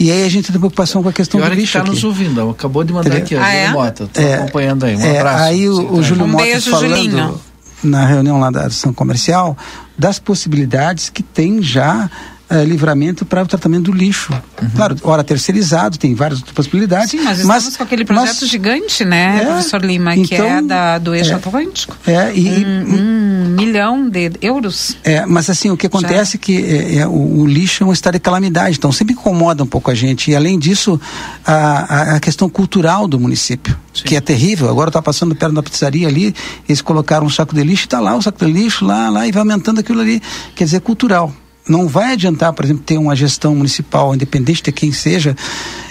[0.00, 1.90] E aí a gente tem preocupação com a questão do olha que lixo está aqui.
[1.90, 3.24] nos ouvindo, acabou de mandar Entendeu?
[3.24, 3.70] aqui, ó, Ah, Júlio é?
[3.72, 5.44] Mota, tô É, acompanhando aí, um É, abraço.
[5.44, 7.40] aí o, o Júlio Um Mota beijo, falando Julinho.
[7.84, 9.56] na reunião lá da ação comercial
[9.96, 12.10] das possibilidades que tem já
[12.48, 14.32] eh, livramento para o tratamento do lixo.
[14.74, 17.10] Claro, hora terceirizado, tem várias possibilidades.
[17.10, 20.98] Sim, nós estamos com aquele projeto gigante, né, É, professor Lima, que é então, da,
[20.98, 21.34] do eixo é.
[21.34, 21.96] Atlântico.
[22.06, 24.96] É, e, Um, um milhão de euros.
[25.02, 27.92] É, mas assim, o que acontece é que é, é, o, o lixo é um
[27.92, 30.30] estado de calamidade, então sempre incomoda um pouco a gente.
[30.30, 31.00] E além disso,
[31.44, 34.68] a, a, a questão cultural do município, que é terrível.
[34.68, 36.34] Agora está passando perto da pizzaria ali,
[36.68, 39.32] eles colocaram um saco de lixo está lá o saco de lixo, lá, lá, e
[39.32, 40.22] vai aumentando aquilo ali.
[40.54, 41.32] Quer dizer, cultural.
[41.68, 45.36] Não vai adiantar, por exemplo, ter uma gestão municipal, independente de quem seja,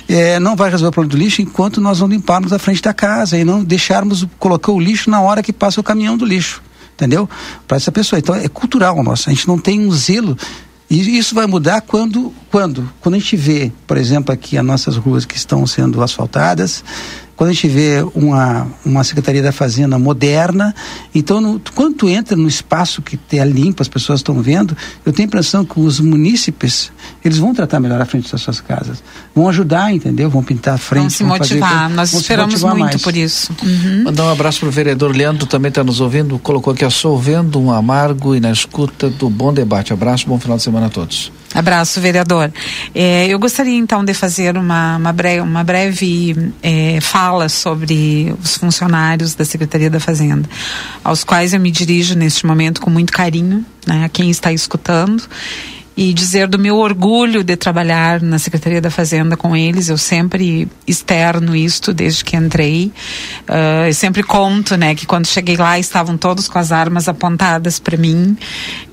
[0.07, 2.93] é, não vai resolver o problema do lixo enquanto nós não limparmos a frente da
[2.93, 6.61] casa e não deixarmos colocar o lixo na hora que passa o caminhão do lixo
[6.95, 7.29] entendeu?
[7.67, 8.19] Para essa pessoa.
[8.19, 9.29] Então é cultural nosso.
[9.29, 10.37] A gente não tem um zelo.
[10.89, 14.95] E isso vai mudar quando, quando, quando a gente vê, por exemplo, aqui as nossas
[14.95, 16.83] ruas que estão sendo asfaltadas,
[17.35, 20.73] quando a gente vê uma, uma Secretaria da Fazenda moderna,
[21.13, 24.75] então no, quando tu entra no espaço que é limpo, as pessoas estão vendo,
[25.05, 26.91] eu tenho a impressão que os munícipes,
[27.23, 29.03] eles vão tratar melhor a frente das suas casas,
[29.35, 30.29] vão ajudar, entendeu?
[30.29, 31.79] Vão pintar a frente, Vão se vão fazer motivar.
[31.81, 33.01] coisa- Nós vão esperamos motivar muito mais.
[33.01, 33.51] por isso.
[33.63, 34.03] Uhum.
[34.05, 36.39] Mandar um abraço pro vereador Leandro, também está nos ouvindo.
[36.39, 39.91] Colocou aqui, ó, sou vendo um amargo e na escuta do bom debate.
[39.91, 41.31] Abraço, bom final de semana a todos.
[41.53, 42.51] Abraço, vereador.
[42.93, 48.57] É, eu gostaria então de fazer uma, uma, bre uma breve é, fala sobre os
[48.57, 50.49] funcionários da Secretaria da Fazenda,
[51.03, 55.23] aos quais eu me dirijo neste momento com muito carinho, né, a quem está escutando.
[55.97, 60.67] E dizer do meu orgulho de trabalhar na Secretaria da Fazenda com eles, eu sempre
[60.85, 62.91] externo isto desde que entrei.
[63.47, 67.79] Ah, eu sempre conto, né, que quando cheguei lá estavam todos com as armas apontadas
[67.79, 68.37] para mim.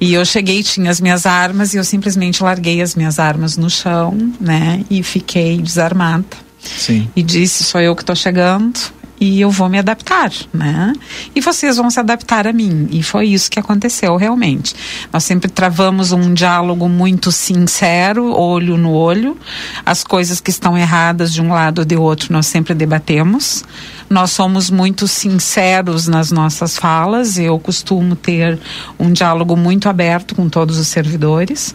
[0.01, 3.69] E eu cheguei, tinha as minhas armas e eu simplesmente larguei as minhas armas no
[3.69, 6.52] chão, né, e fiquei desarmada.
[6.63, 7.09] Sim.
[7.15, 8.79] E disse: sou eu que estou chegando
[9.25, 10.93] e eu vou me adaptar, né?
[11.33, 12.89] E vocês vão se adaptar a mim.
[12.91, 14.75] E foi isso que aconteceu realmente.
[15.13, 19.39] Nós sempre travamos um diálogo muito sincero, olho no olho.
[19.87, 23.63] As coisas que estão erradas de um lado ou de outro nós sempre debatemos.
[24.11, 27.39] Nós somos muito sinceros nas nossas falas.
[27.39, 28.59] Eu costumo ter
[28.99, 31.73] um diálogo muito aberto com todos os servidores.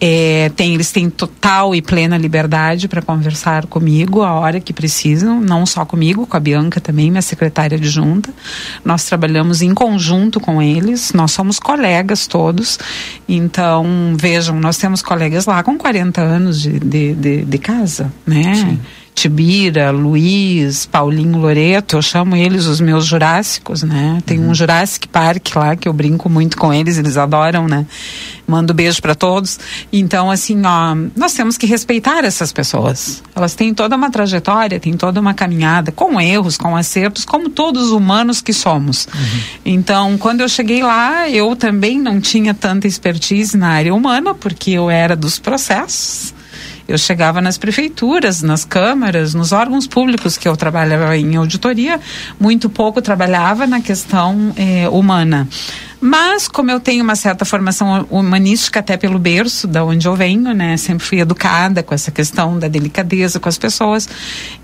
[0.00, 5.40] É, tem, eles têm total e plena liberdade para conversar comigo a hora que precisam,
[5.40, 8.32] não só comigo, com a Bianca também, minha secretária adjunta.
[8.84, 12.78] Nós trabalhamos em conjunto com eles, nós somos colegas todos.
[13.28, 18.78] Então, vejam, nós temos colegas lá com 40 anos de, de, de, de casa, né?
[19.16, 24.22] Tibira, Luiz, Paulinho Loreto, eu chamo eles os meus jurássicos, né?
[24.26, 27.86] Tem um Jurassic Park lá que eu brinco muito com eles, eles adoram, né?
[28.46, 29.58] Mando beijo para todos.
[29.90, 33.22] Então, assim, ó, nós temos que respeitar essas pessoas.
[33.34, 37.86] Elas têm toda uma trajetória, têm toda uma caminhada, com erros, com acertos, como todos
[37.86, 39.08] os humanos que somos.
[39.64, 44.72] Então, quando eu cheguei lá, eu também não tinha tanta expertise na área humana, porque
[44.72, 46.35] eu era dos processos.
[46.88, 52.00] Eu chegava nas prefeituras, nas câmaras, nos órgãos públicos que eu trabalhava em auditoria,
[52.38, 55.48] muito pouco trabalhava na questão eh, humana.
[56.00, 60.52] Mas, como eu tenho uma certa formação humanística, até pelo berço da onde eu venho,
[60.52, 60.76] né?
[60.76, 64.08] Sempre fui educada com essa questão da delicadeza com as pessoas.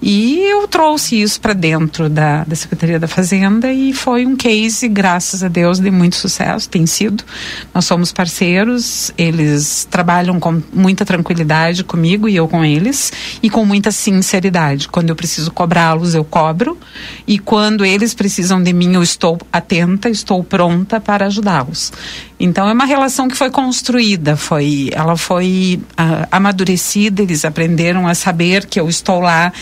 [0.00, 4.86] E eu trouxe isso para dentro da, da Secretaria da Fazenda e foi um case,
[4.88, 6.68] graças a Deus, de muito sucesso.
[6.68, 7.24] Tem sido.
[7.74, 13.64] Nós somos parceiros, eles trabalham com muita tranquilidade comigo e eu com eles, e com
[13.64, 14.88] muita sinceridade.
[14.88, 16.76] Quando eu preciso cobrá-los, eu cobro.
[17.26, 21.92] E quando eles precisam de mim, eu estou atenta, estou pronta para ajudá-los.
[22.44, 28.16] Então é uma relação que foi construída, foi, ela foi uh, amadurecida, eles aprenderam a
[28.16, 29.52] saber que eu estou lá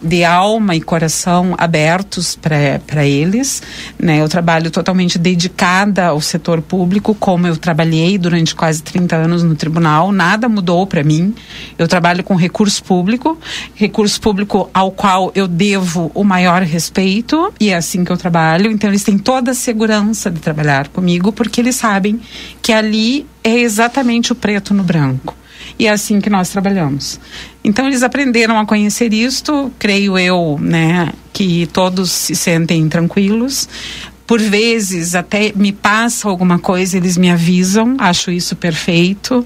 [0.00, 3.62] de alma e coração abertos para eles.
[3.98, 4.22] Né?
[4.22, 9.54] Eu trabalho totalmente dedicada ao setor público, como eu trabalhei durante quase 30 anos no
[9.54, 11.34] tribunal, nada mudou para mim.
[11.76, 13.38] Eu trabalho com recurso público,
[13.74, 18.70] recurso público ao qual eu devo o maior respeito, e é assim que eu trabalho.
[18.70, 22.18] Então eles têm toda a segurança de trabalhar comigo, porque eles sabem
[22.62, 25.34] que ali é exatamente o preto no branco.
[25.78, 27.18] E é assim que nós trabalhamos.
[27.64, 33.68] Então eles aprenderam a conhecer isto, creio eu, né, que todos se sentem tranquilos.
[34.26, 39.44] Por vezes até me passa alguma coisa, eles me avisam, acho isso perfeito,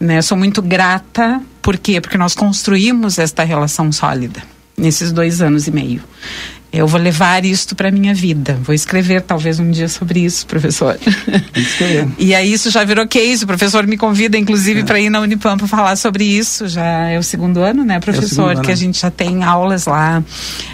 [0.00, 0.20] né?
[0.22, 2.00] Sou muito grata, por quê?
[2.00, 4.42] Porque nós construímos esta relação sólida
[4.76, 6.02] nesses dois anos e meio.
[6.76, 8.58] Eu vou levar isto para minha vida.
[8.60, 10.98] Vou escrever talvez um dia sobre isso, professor.
[12.18, 13.44] e aí isso já virou case.
[13.44, 14.82] O professor me convida, inclusive, é.
[14.82, 16.66] para ir na Unipam para falar sobre isso.
[16.66, 18.58] Já é o segundo ano, né, professor?
[18.58, 20.20] É que a gente já tem aulas lá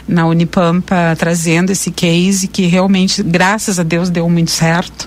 [0.08, 5.06] na Unipampa trazendo esse case que realmente, graças a Deus, deu muito certo.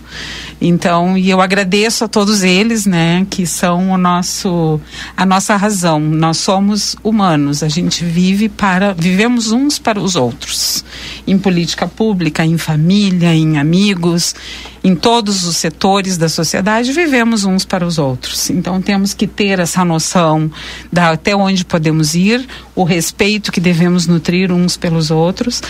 [0.66, 4.80] Então, e eu agradeço a todos eles, né, que são o nosso
[5.16, 6.00] a nossa razão.
[6.00, 10.86] Nós somos humanos, a gente vive para vivemos uns para os outros.
[11.28, 14.34] Em política pública, em família, em amigos,
[14.82, 18.50] em todos os setores da sociedade, vivemos uns para os outros.
[18.50, 20.50] Então, temos que ter essa noção
[20.92, 25.62] da até onde podemos ir, o respeito que devemos nutrir uns pelos outros,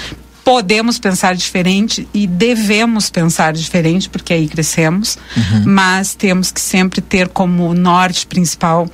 [0.44, 5.64] podemos pensar diferente e devemos pensar diferente, porque aí crescemos, uhum.
[5.66, 8.90] mas temos que sempre ter como norte principal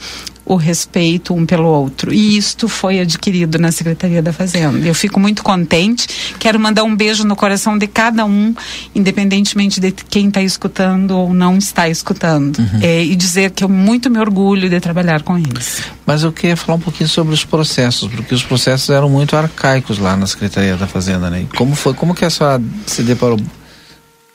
[0.49, 2.11] o respeito um pelo outro.
[2.11, 4.79] E isto foi adquirido na Secretaria da Fazenda.
[4.79, 6.07] Eu fico muito contente.
[6.39, 8.55] Quero mandar um beijo no coração de cada um,
[8.95, 12.57] independentemente de quem está escutando ou não está escutando.
[12.57, 12.79] Uhum.
[12.81, 15.83] É, e dizer que eu muito me orgulho de trabalhar com eles.
[16.03, 19.99] Mas eu queria falar um pouquinho sobre os processos, porque os processos eram muito arcaicos
[19.99, 21.45] lá na Secretaria da Fazenda, né?
[21.55, 23.37] Como foi, como que a senhora se deparou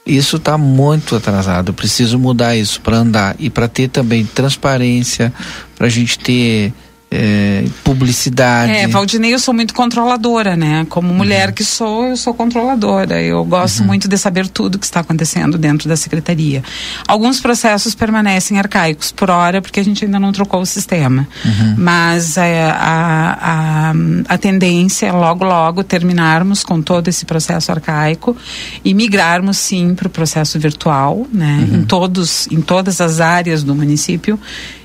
[0.06, 1.70] isso está muito atrasado.
[1.70, 5.32] Eu preciso mudar isso para andar e para ter também transparência,
[5.76, 6.72] para a gente ter
[7.16, 8.72] é, publicidade.
[8.72, 10.84] É, Valdinei, eu sou muito controladora, né?
[10.88, 11.14] Como uhum.
[11.14, 13.22] mulher que sou, eu sou controladora.
[13.22, 13.86] Eu gosto uhum.
[13.86, 16.64] muito de saber tudo que está acontecendo dentro da secretaria.
[17.06, 21.28] Alguns processos permanecem arcaicos por hora, porque a gente ainda não trocou o sistema.
[21.44, 21.74] Uhum.
[21.78, 28.36] Mas é, a, a, a tendência é logo, logo terminarmos com todo esse processo arcaico
[28.84, 31.68] e migrarmos sim para o processo virtual, né?
[31.70, 31.78] Uhum.
[31.78, 34.36] Em, todos, em todas as áreas do município.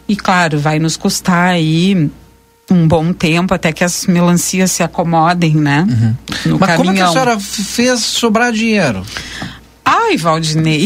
[0.09, 2.09] E claro, vai nos custar aí
[2.71, 5.85] um bom tempo até que as melancias se acomodem, né?
[5.87, 6.57] Uhum.
[6.59, 6.77] Mas caminhão.
[6.77, 9.03] como é que a senhora fez sobrar dinheiro?
[9.91, 10.85] Ai, Valdinei.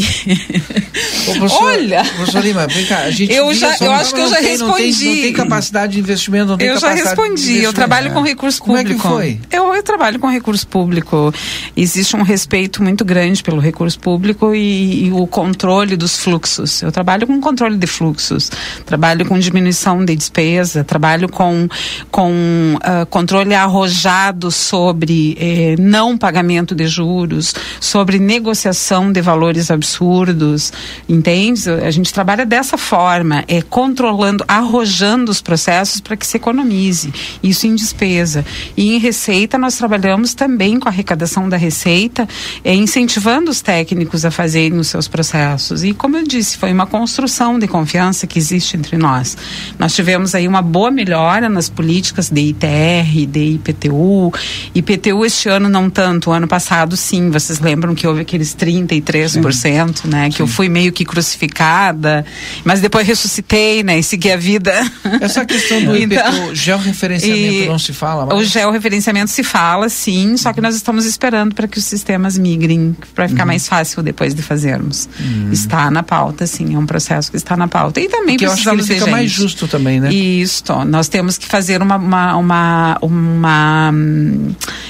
[1.28, 2.06] Ô, professor, Olha.
[2.16, 3.00] Professor Lima, vem cá.
[3.00, 4.64] A gente eu, já, eu acho que eu já tem, respondi.
[4.64, 7.62] Não tem, não tem, capacidade de investimento, não tem Eu já respondi.
[7.62, 9.02] Eu trabalho com recurso Como público.
[9.02, 9.58] Como é que foi?
[9.60, 11.34] Eu, eu trabalho com recurso público.
[11.76, 16.82] Existe um respeito muito grande pelo recurso público e, e o controle dos fluxos.
[16.82, 18.50] Eu trabalho com controle de fluxos.
[18.86, 20.82] Trabalho com diminuição de despesa.
[20.82, 21.68] Trabalho com,
[22.10, 22.32] com
[22.78, 30.72] uh, controle arrojado sobre eh, não pagamento de juros, sobre negociação de valores absurdos,
[31.10, 31.70] entende?
[31.70, 37.11] A gente trabalha dessa forma, é controlando, arrojando os processos para que se economize,
[37.41, 38.45] isso em despesa.
[38.78, 42.28] E em receita nós trabalhamos também com a arrecadação da receita,
[42.64, 45.84] é, incentivando os técnicos a fazerem os seus processos.
[45.84, 49.38] E como eu disse, foi uma construção de confiança que existe entre nós.
[49.80, 54.32] Nós tivemos aí uma boa melhora nas políticas de ITR, de IPTU.
[54.76, 60.02] IPTU este ano não tanto, ano passado sim, vocês lembram que houve aqueles 30 33%,
[60.02, 60.08] Sim.
[60.08, 60.30] né?
[60.30, 60.44] Que Sim.
[60.44, 62.26] eu fui meio que crucificada,
[62.64, 64.00] mas depois ressuscitei, né?
[64.00, 64.74] E segui a vida.
[65.22, 68.40] Essa questão do então, georreferenciamento não se fala mais?
[68.40, 72.95] O georreferenciamento se fala, sim, só que nós estamos esperando para que os sistemas migrem,
[73.14, 73.48] para ficar uhum.
[73.48, 75.10] mais fácil depois de fazermos.
[75.20, 75.52] Uhum.
[75.52, 78.00] Está na pauta, sim, é um processo que está na pauta.
[78.00, 80.14] E também Porque precisamos eu acho que ele fica mais justo também, né?
[80.14, 83.94] Isso, nós temos que fazer uma, uma, uma, uma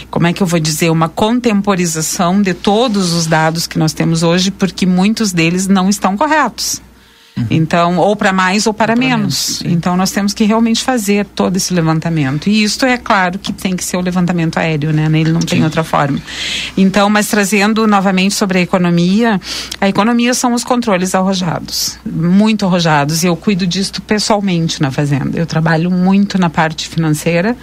[0.09, 4.21] como é que eu vou dizer, uma contemporização de todos os dados que nós temos
[4.21, 6.79] hoje, porque muitos deles não estão corretos.
[7.49, 9.61] Então, ou para mais ou para menos.
[9.65, 12.47] então, nós temos que realmente fazer todo esse levantamento.
[12.47, 15.05] E isto é claro que tem que ser o levantamento aéreo, né?
[15.13, 16.19] Ele não tem outra forma.
[16.77, 19.41] Então, mas trazendo novamente sobre a economia,
[19.81, 23.23] a economia são os controles arrojados, muito arrojados.
[23.23, 25.37] E eu cuido disto pessoalmente na fazenda.
[25.37, 27.55] Eu trabalho muito na parte financeira.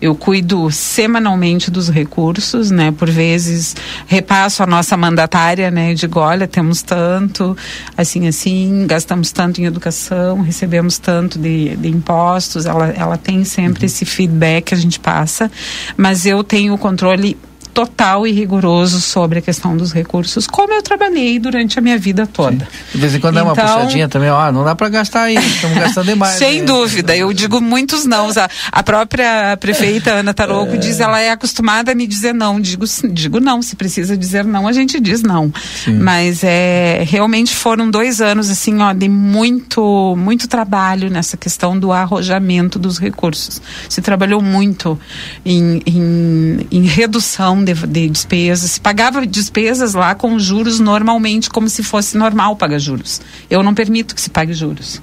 [0.00, 2.90] Eu cuido semanalmente dos recursos, né?
[2.90, 3.76] Por vezes
[4.06, 5.94] repasso a nossa mandatária, né?
[5.94, 7.56] Digo, olha, temos tanto,
[7.96, 13.86] assim, assim, gastamos tanto em educação, recebemos tanto de, de impostos, ela, ela tem sempre
[13.86, 15.50] esse feedback que a gente passa,
[15.96, 17.36] mas eu tenho o controle
[17.72, 22.26] total e rigoroso sobre a questão dos recursos, como eu trabalhei durante a minha vida
[22.26, 22.68] toda.
[22.70, 22.92] Sim.
[22.92, 25.36] De vez em quando então, é uma puxadinha também, ó, não dá para gastar aí,
[25.36, 26.34] estamos gastando demais.
[26.34, 26.66] Sem né?
[26.66, 28.28] dúvida, eu digo muitos não.
[28.30, 30.76] A, a própria prefeita Ana Tarouco é.
[30.76, 32.60] diz, ela é acostumada a me dizer não.
[32.60, 35.52] Digo, digo não, se precisa dizer não, a gente diz não.
[35.84, 35.98] Sim.
[35.98, 41.92] Mas é, realmente foram dois anos, assim, ó, de muito, muito trabalho nessa questão do
[41.92, 43.60] arrojamento dos recursos.
[43.88, 44.98] Se trabalhou muito
[45.44, 51.68] em, em, em redução de, de despesas, se pagava despesas lá com juros normalmente, como
[51.68, 53.20] se fosse normal pagar juros.
[53.50, 55.00] Eu não permito que se pague juros.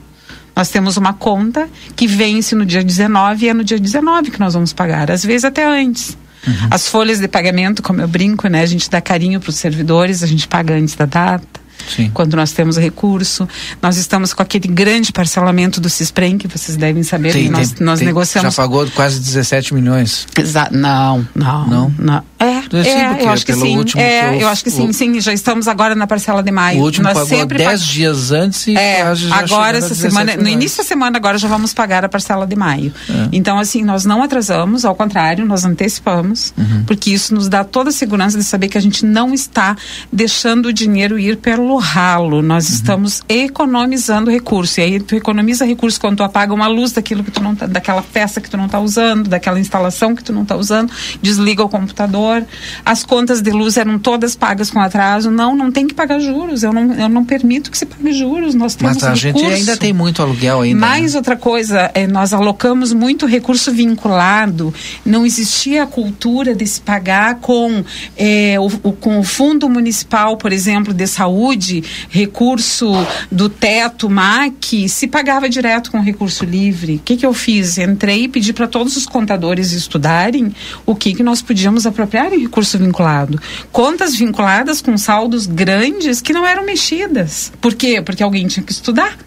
[0.56, 4.40] Nós temos uma conta que vence no dia 19 e é no dia 19 que
[4.40, 6.18] nós vamos pagar, às vezes até antes.
[6.45, 6.68] Uhum.
[6.72, 8.61] As folhas de pagamento, como eu brinco, né?
[8.61, 11.60] A gente dá carinho para os servidores, a gente paga antes da data.
[11.88, 12.11] Sim.
[12.14, 13.48] quando nós temos recurso.
[13.81, 17.86] Nós estamos com aquele grande parcelamento do CISPREM, que vocês devem saber, tem, nós, tem,
[17.86, 18.53] nós tem, negociamos...
[18.53, 20.27] Já pagou quase 17 milhões.
[20.38, 21.95] Exa não, não, não.
[21.98, 22.23] não.
[22.38, 23.84] É, é, eu acho que sim.
[23.95, 25.19] É, eu, eu, acho que sim, sim.
[25.19, 26.80] Já estamos agora na parcela de maio.
[26.80, 27.91] O último Nós pagou sempre 10 pag...
[27.91, 32.06] dias antes e é, agora essa semana, no início da semana agora já vamos pagar
[32.06, 32.94] a parcela de maio.
[33.10, 33.30] É.
[33.31, 36.84] Então assim, nós não atrasamos, ao contrário, nós antecipamos, uhum.
[36.86, 39.76] porque isso nos dá toda a segurança de saber que a gente não está
[40.11, 42.41] deixando o dinheiro ir pelo ralo.
[42.41, 42.76] Nós uhum.
[42.76, 44.80] estamos economizando recurso.
[44.80, 47.65] E aí tu economiza recurso quando tu apaga uma luz daquilo que tu não tá,
[47.65, 50.91] daquela peça que tu não está usando, daquela instalação que tu não está usando,
[51.22, 52.44] desliga o computador
[52.86, 55.32] as contas de luz eram todas pagas com atraso.
[55.32, 56.64] Não, não tem que pagar juros.
[56.64, 58.56] Eu não, eu não permito que se pague juros.
[58.56, 59.46] Nós temos Mas a recurso.
[59.48, 60.80] gente ainda tem muito aluguel ainda.
[60.80, 61.18] Mais né?
[61.18, 64.74] outra coisa, é, nós alocamos muito recurso vinculado.
[65.06, 67.84] Não existia a cultura de se pagar com,
[68.18, 72.92] é, o, o, com o fundo municipal, por exemplo, de saúde, recurso
[73.32, 76.96] do teto MAC, se pagava direto com recurso livre.
[76.96, 77.78] O que, que eu fiz?
[77.78, 80.54] Entrei e pedi para todos os contadores estudarem
[80.86, 83.40] o que, que nós podíamos apropriar recurso vinculado.
[83.72, 87.52] Contas vinculadas com saldos grandes que não eram mexidas.
[87.61, 88.02] Por quê?
[88.02, 89.18] Porque alguém tinha que estudar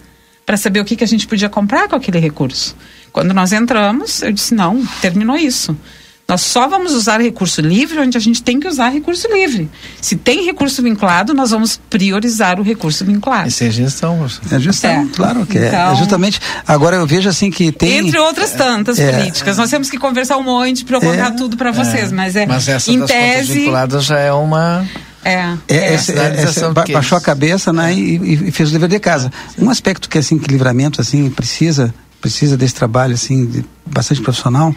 [0.45, 2.77] para saber o que, que a gente podia comprar com aquele recurso.
[3.13, 5.77] Quando nós entramos, eu disse: não, terminou isso.
[6.33, 9.69] Nós só vamos usar recurso livre onde a gente tem que usar recurso livre.
[10.01, 13.49] Se tem recurso vinculado, nós vamos priorizar o recurso vinculado.
[13.49, 14.27] Isso é gestão.
[14.51, 15.07] É gestão, é.
[15.15, 15.69] claro que é.
[15.69, 15.97] então, é.
[15.97, 17.99] Justamente, agora eu vejo assim que tem...
[17.99, 19.59] Entre outras tantas é, políticas.
[19.59, 21.31] Nós temos que conversar um monte para eu contar é.
[21.33, 22.47] tudo para vocês, mas é...
[22.47, 24.89] Mas essa em das tese, vinculadas já é uma...
[25.23, 28.99] É, é, é essa, essa, baixou a cabeça né, e, e, fez o dever de
[28.99, 29.31] casa.
[29.59, 34.75] Um aspecto que assim que livramento assim precisa precisa desse trabalho assim de, bastante profissional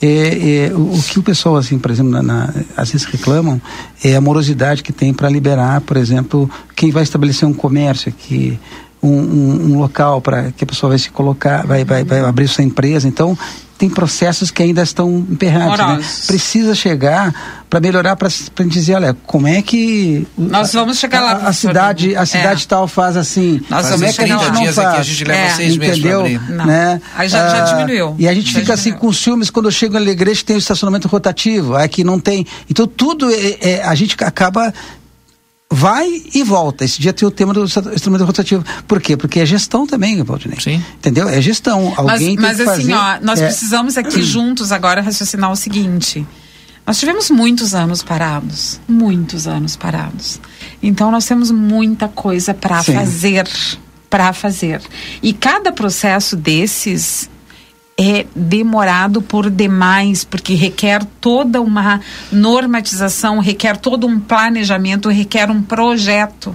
[0.00, 3.60] é, é, o, que o pessoal, assim, por exemplo, na, na, às vezes reclamam
[4.04, 8.58] é a morosidade que tem para liberar, por exemplo, quem vai estabelecer um comércio aqui,
[9.02, 12.48] um, um, um local para que a pessoa vai se colocar, vai, vai, vai abrir
[12.48, 13.08] sua empresa.
[13.08, 13.38] Então,
[13.78, 15.78] tem processos que ainda estão emperrados.
[15.78, 16.04] Né?
[16.26, 18.28] Precisa chegar para melhorar, para
[18.66, 21.32] dizer, olha, como é que nós vamos chegar lá.
[21.32, 22.66] A, a cidade, a cidade é.
[22.66, 23.60] tal faz assim.
[23.68, 24.78] Nós como é que a gente não faz?
[24.78, 25.50] Aqui, a gente leva é.
[25.50, 26.22] seis entendeu?
[26.22, 27.00] meses né?
[27.16, 28.14] Aí já, já, ah, diminuiu.
[28.18, 31.08] E a gente já fica assim com ciúmes quando chego em Alegrete tem o estacionamento
[31.08, 32.46] rotativo, aqui não tem.
[32.70, 34.72] Então tudo é, é a gente acaba
[35.70, 36.84] vai e volta.
[36.84, 38.64] Esse dia tem o tema do instrumento rotativo.
[38.86, 39.16] Por quê?
[39.16, 40.60] Porque é gestão também, Valdinei.
[40.60, 40.84] Sim.
[40.96, 41.28] Entendeu?
[41.28, 41.92] É gestão.
[41.96, 43.46] Alguém mas, mas assim, fazer, ó, nós é...
[43.46, 46.26] precisamos aqui juntos agora raciocinar o seguinte.
[46.86, 50.40] Nós tivemos muitos anos parados, muitos anos parados.
[50.80, 53.48] Então nós temos muita coisa para fazer,
[54.08, 54.80] para fazer.
[55.20, 57.28] E cada processo desses
[57.98, 62.00] é demorado por demais, porque requer toda uma
[62.30, 66.54] normatização, requer todo um planejamento, requer um projeto.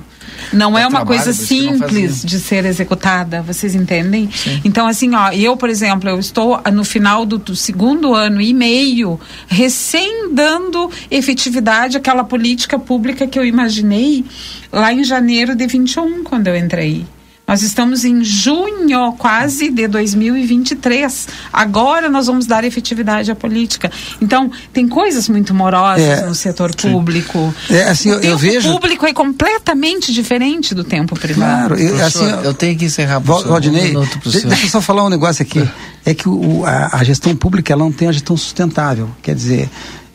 [0.53, 4.29] Não é, é uma coisa simples de ser executada, vocês entendem?
[4.31, 4.61] Sim.
[4.63, 8.53] Então, assim, ó, eu, por exemplo, eu estou no final do, do, segundo ano e
[8.53, 14.23] meio, recém dando efetividade àquela política pública que eu imaginei
[14.71, 17.05] lá em janeiro de 21, quando eu entrei.
[17.51, 21.27] Nós estamos em junho quase de 2023.
[21.51, 23.91] Agora nós vamos dar efetividade à política.
[24.21, 27.53] Então, tem coisas muito morosas É, no setor público.
[27.69, 31.75] É, assim, eu- o eu tempo vejo- público é completamente diferente do tempo privado.
[31.75, 34.07] Claro, eu, assim, eu tenho que encerrar professor, um de- senhor.
[34.47, 35.61] deixa eu só falar um negócio aqui.
[36.05, 39.09] É que o, a, a gestão pública ela não tem a gestão sustentável.
[39.21, 39.69] Quer dizer,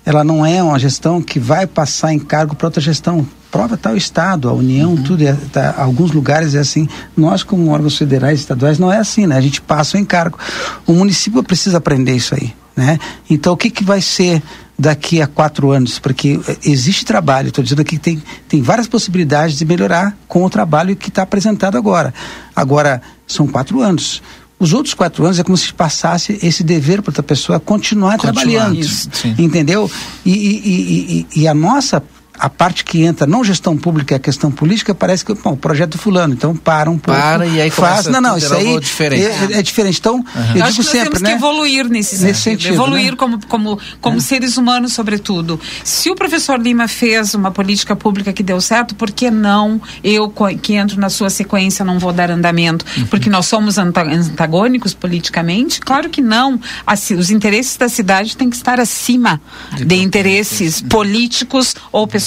[0.06, 3.26] ela não é uma gestão que vai passar encargo para outra gestão.
[3.50, 5.02] Prova está o Estado, a União, Uhum.
[5.02, 5.22] tudo.
[5.26, 6.88] É, tá, alguns lugares é assim.
[7.16, 9.36] Nós, como órgãos federais e estaduais, não é assim, né?
[9.36, 10.38] A gente passa o encargo.
[10.86, 13.00] O município precisa aprender isso aí, né?
[13.28, 14.40] Então, o que, que vai ser
[14.78, 15.98] daqui a quatro anos?
[15.98, 20.44] Porque eh, existe trabalho, estou dizendo aqui que tem, tem várias possibilidades de melhorar com
[20.44, 22.14] o trabalho que está apresentado agora.
[22.54, 24.22] Agora, são quatro anos.
[24.58, 28.32] Os outros quatro anos é como se passasse esse dever para outra pessoa continuar, Continuar,
[28.42, 28.78] trabalhando.
[28.78, 29.08] isso.
[29.38, 29.90] Entendeu?
[30.24, 32.02] E- e- e- e a nossa.
[32.38, 35.56] A parte que entra, não gestão pública, é a questão política, parece que, bom, o
[35.56, 37.20] projeto do fulano, então para um pouco.
[37.20, 38.06] Para e aí faz.
[38.06, 39.24] Não, não, isso de aí diferente.
[39.54, 39.98] É, é diferente.
[39.98, 41.30] Então, eu Eu digo acho que nós sempre, temos né?
[41.30, 43.16] que evoluir nesse, Nesse sentido, sentido, evoluir né?
[43.16, 45.58] como, como, como seres humanos, sobretudo.
[45.84, 50.32] Se o professor Lima fez uma política pública que deu certo, por que não eu,
[50.60, 52.84] que entro na sua sequência, não vou dar andamento?
[52.96, 53.06] Uhum.
[53.06, 55.80] Porque nós somos anta- antagônicos politicamente?
[55.80, 56.60] Claro que não.
[56.86, 59.40] Assim, os interesses da cidade têm que estar acima
[59.76, 62.25] de, interesses políticos ou pessoais.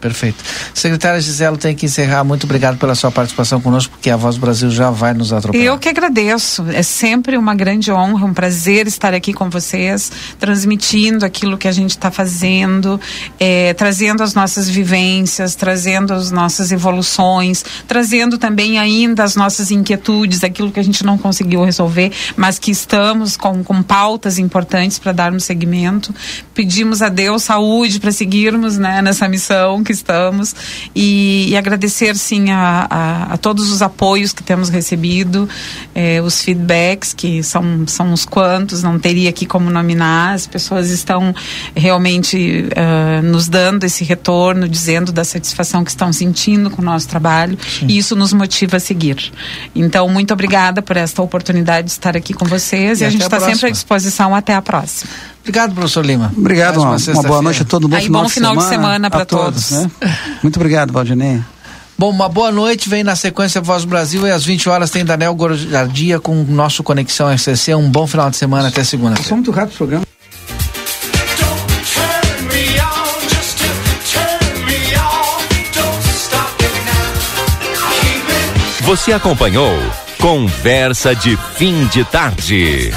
[0.00, 0.42] Perfeito.
[0.72, 2.24] Secretária Gisela tem que encerrar.
[2.24, 5.66] Muito obrigado pela sua participação conosco, porque a Voz do Brasil já vai nos atropelar.
[5.66, 6.64] Eu que agradeço.
[6.72, 11.72] É sempre uma grande honra, um prazer estar aqui com vocês, transmitindo aquilo que a
[11.72, 13.00] gente está fazendo,
[13.38, 20.44] eh, trazendo as nossas vivências, trazendo as nossas evoluções, trazendo também ainda as nossas inquietudes,
[20.44, 25.12] aquilo que a gente não conseguiu resolver, mas que estamos com, com pautas importantes para
[25.12, 26.14] darmos seguimento.
[26.52, 30.54] Pedimos a Deus saúde para seguirmos né, nessa missão que estamos
[30.94, 35.48] e, e agradecer sim a, a, a todos os apoios que temos recebido,
[35.94, 40.90] eh, os feedbacks que são, são uns quantos, não teria aqui como nominar, as pessoas
[40.90, 41.34] estão
[41.74, 47.08] realmente eh, nos dando esse retorno, dizendo da satisfação que estão sentindo com o nosso
[47.08, 49.32] trabalho e isso nos motiva a seguir.
[49.74, 53.22] Então, muito obrigada por esta oportunidade de estar aqui com vocês e, E a gente
[53.22, 54.34] está sempre à disposição.
[54.34, 55.33] Até a próxima.
[55.44, 56.32] Obrigado, professor Lima.
[56.34, 57.96] Obrigado, uma, uma boa noite a todo mundo.
[57.96, 59.68] Aí, bom final de semana pra a todos.
[59.68, 59.84] todos.
[59.84, 59.90] né?
[60.42, 61.42] Muito obrigado, Valdinei.
[61.98, 62.88] Bom, uma boa noite.
[62.88, 66.44] Vem na sequência Voz do Brasil e às 20 horas tem Daniel Gordia com o
[66.44, 67.74] nosso Conexão RCC.
[67.74, 69.16] Um bom final de semana até segunda.
[69.16, 70.04] Passou muito rápido o programa.
[78.80, 79.78] Você acompanhou
[80.20, 82.92] Conversa de Fim de Tarde.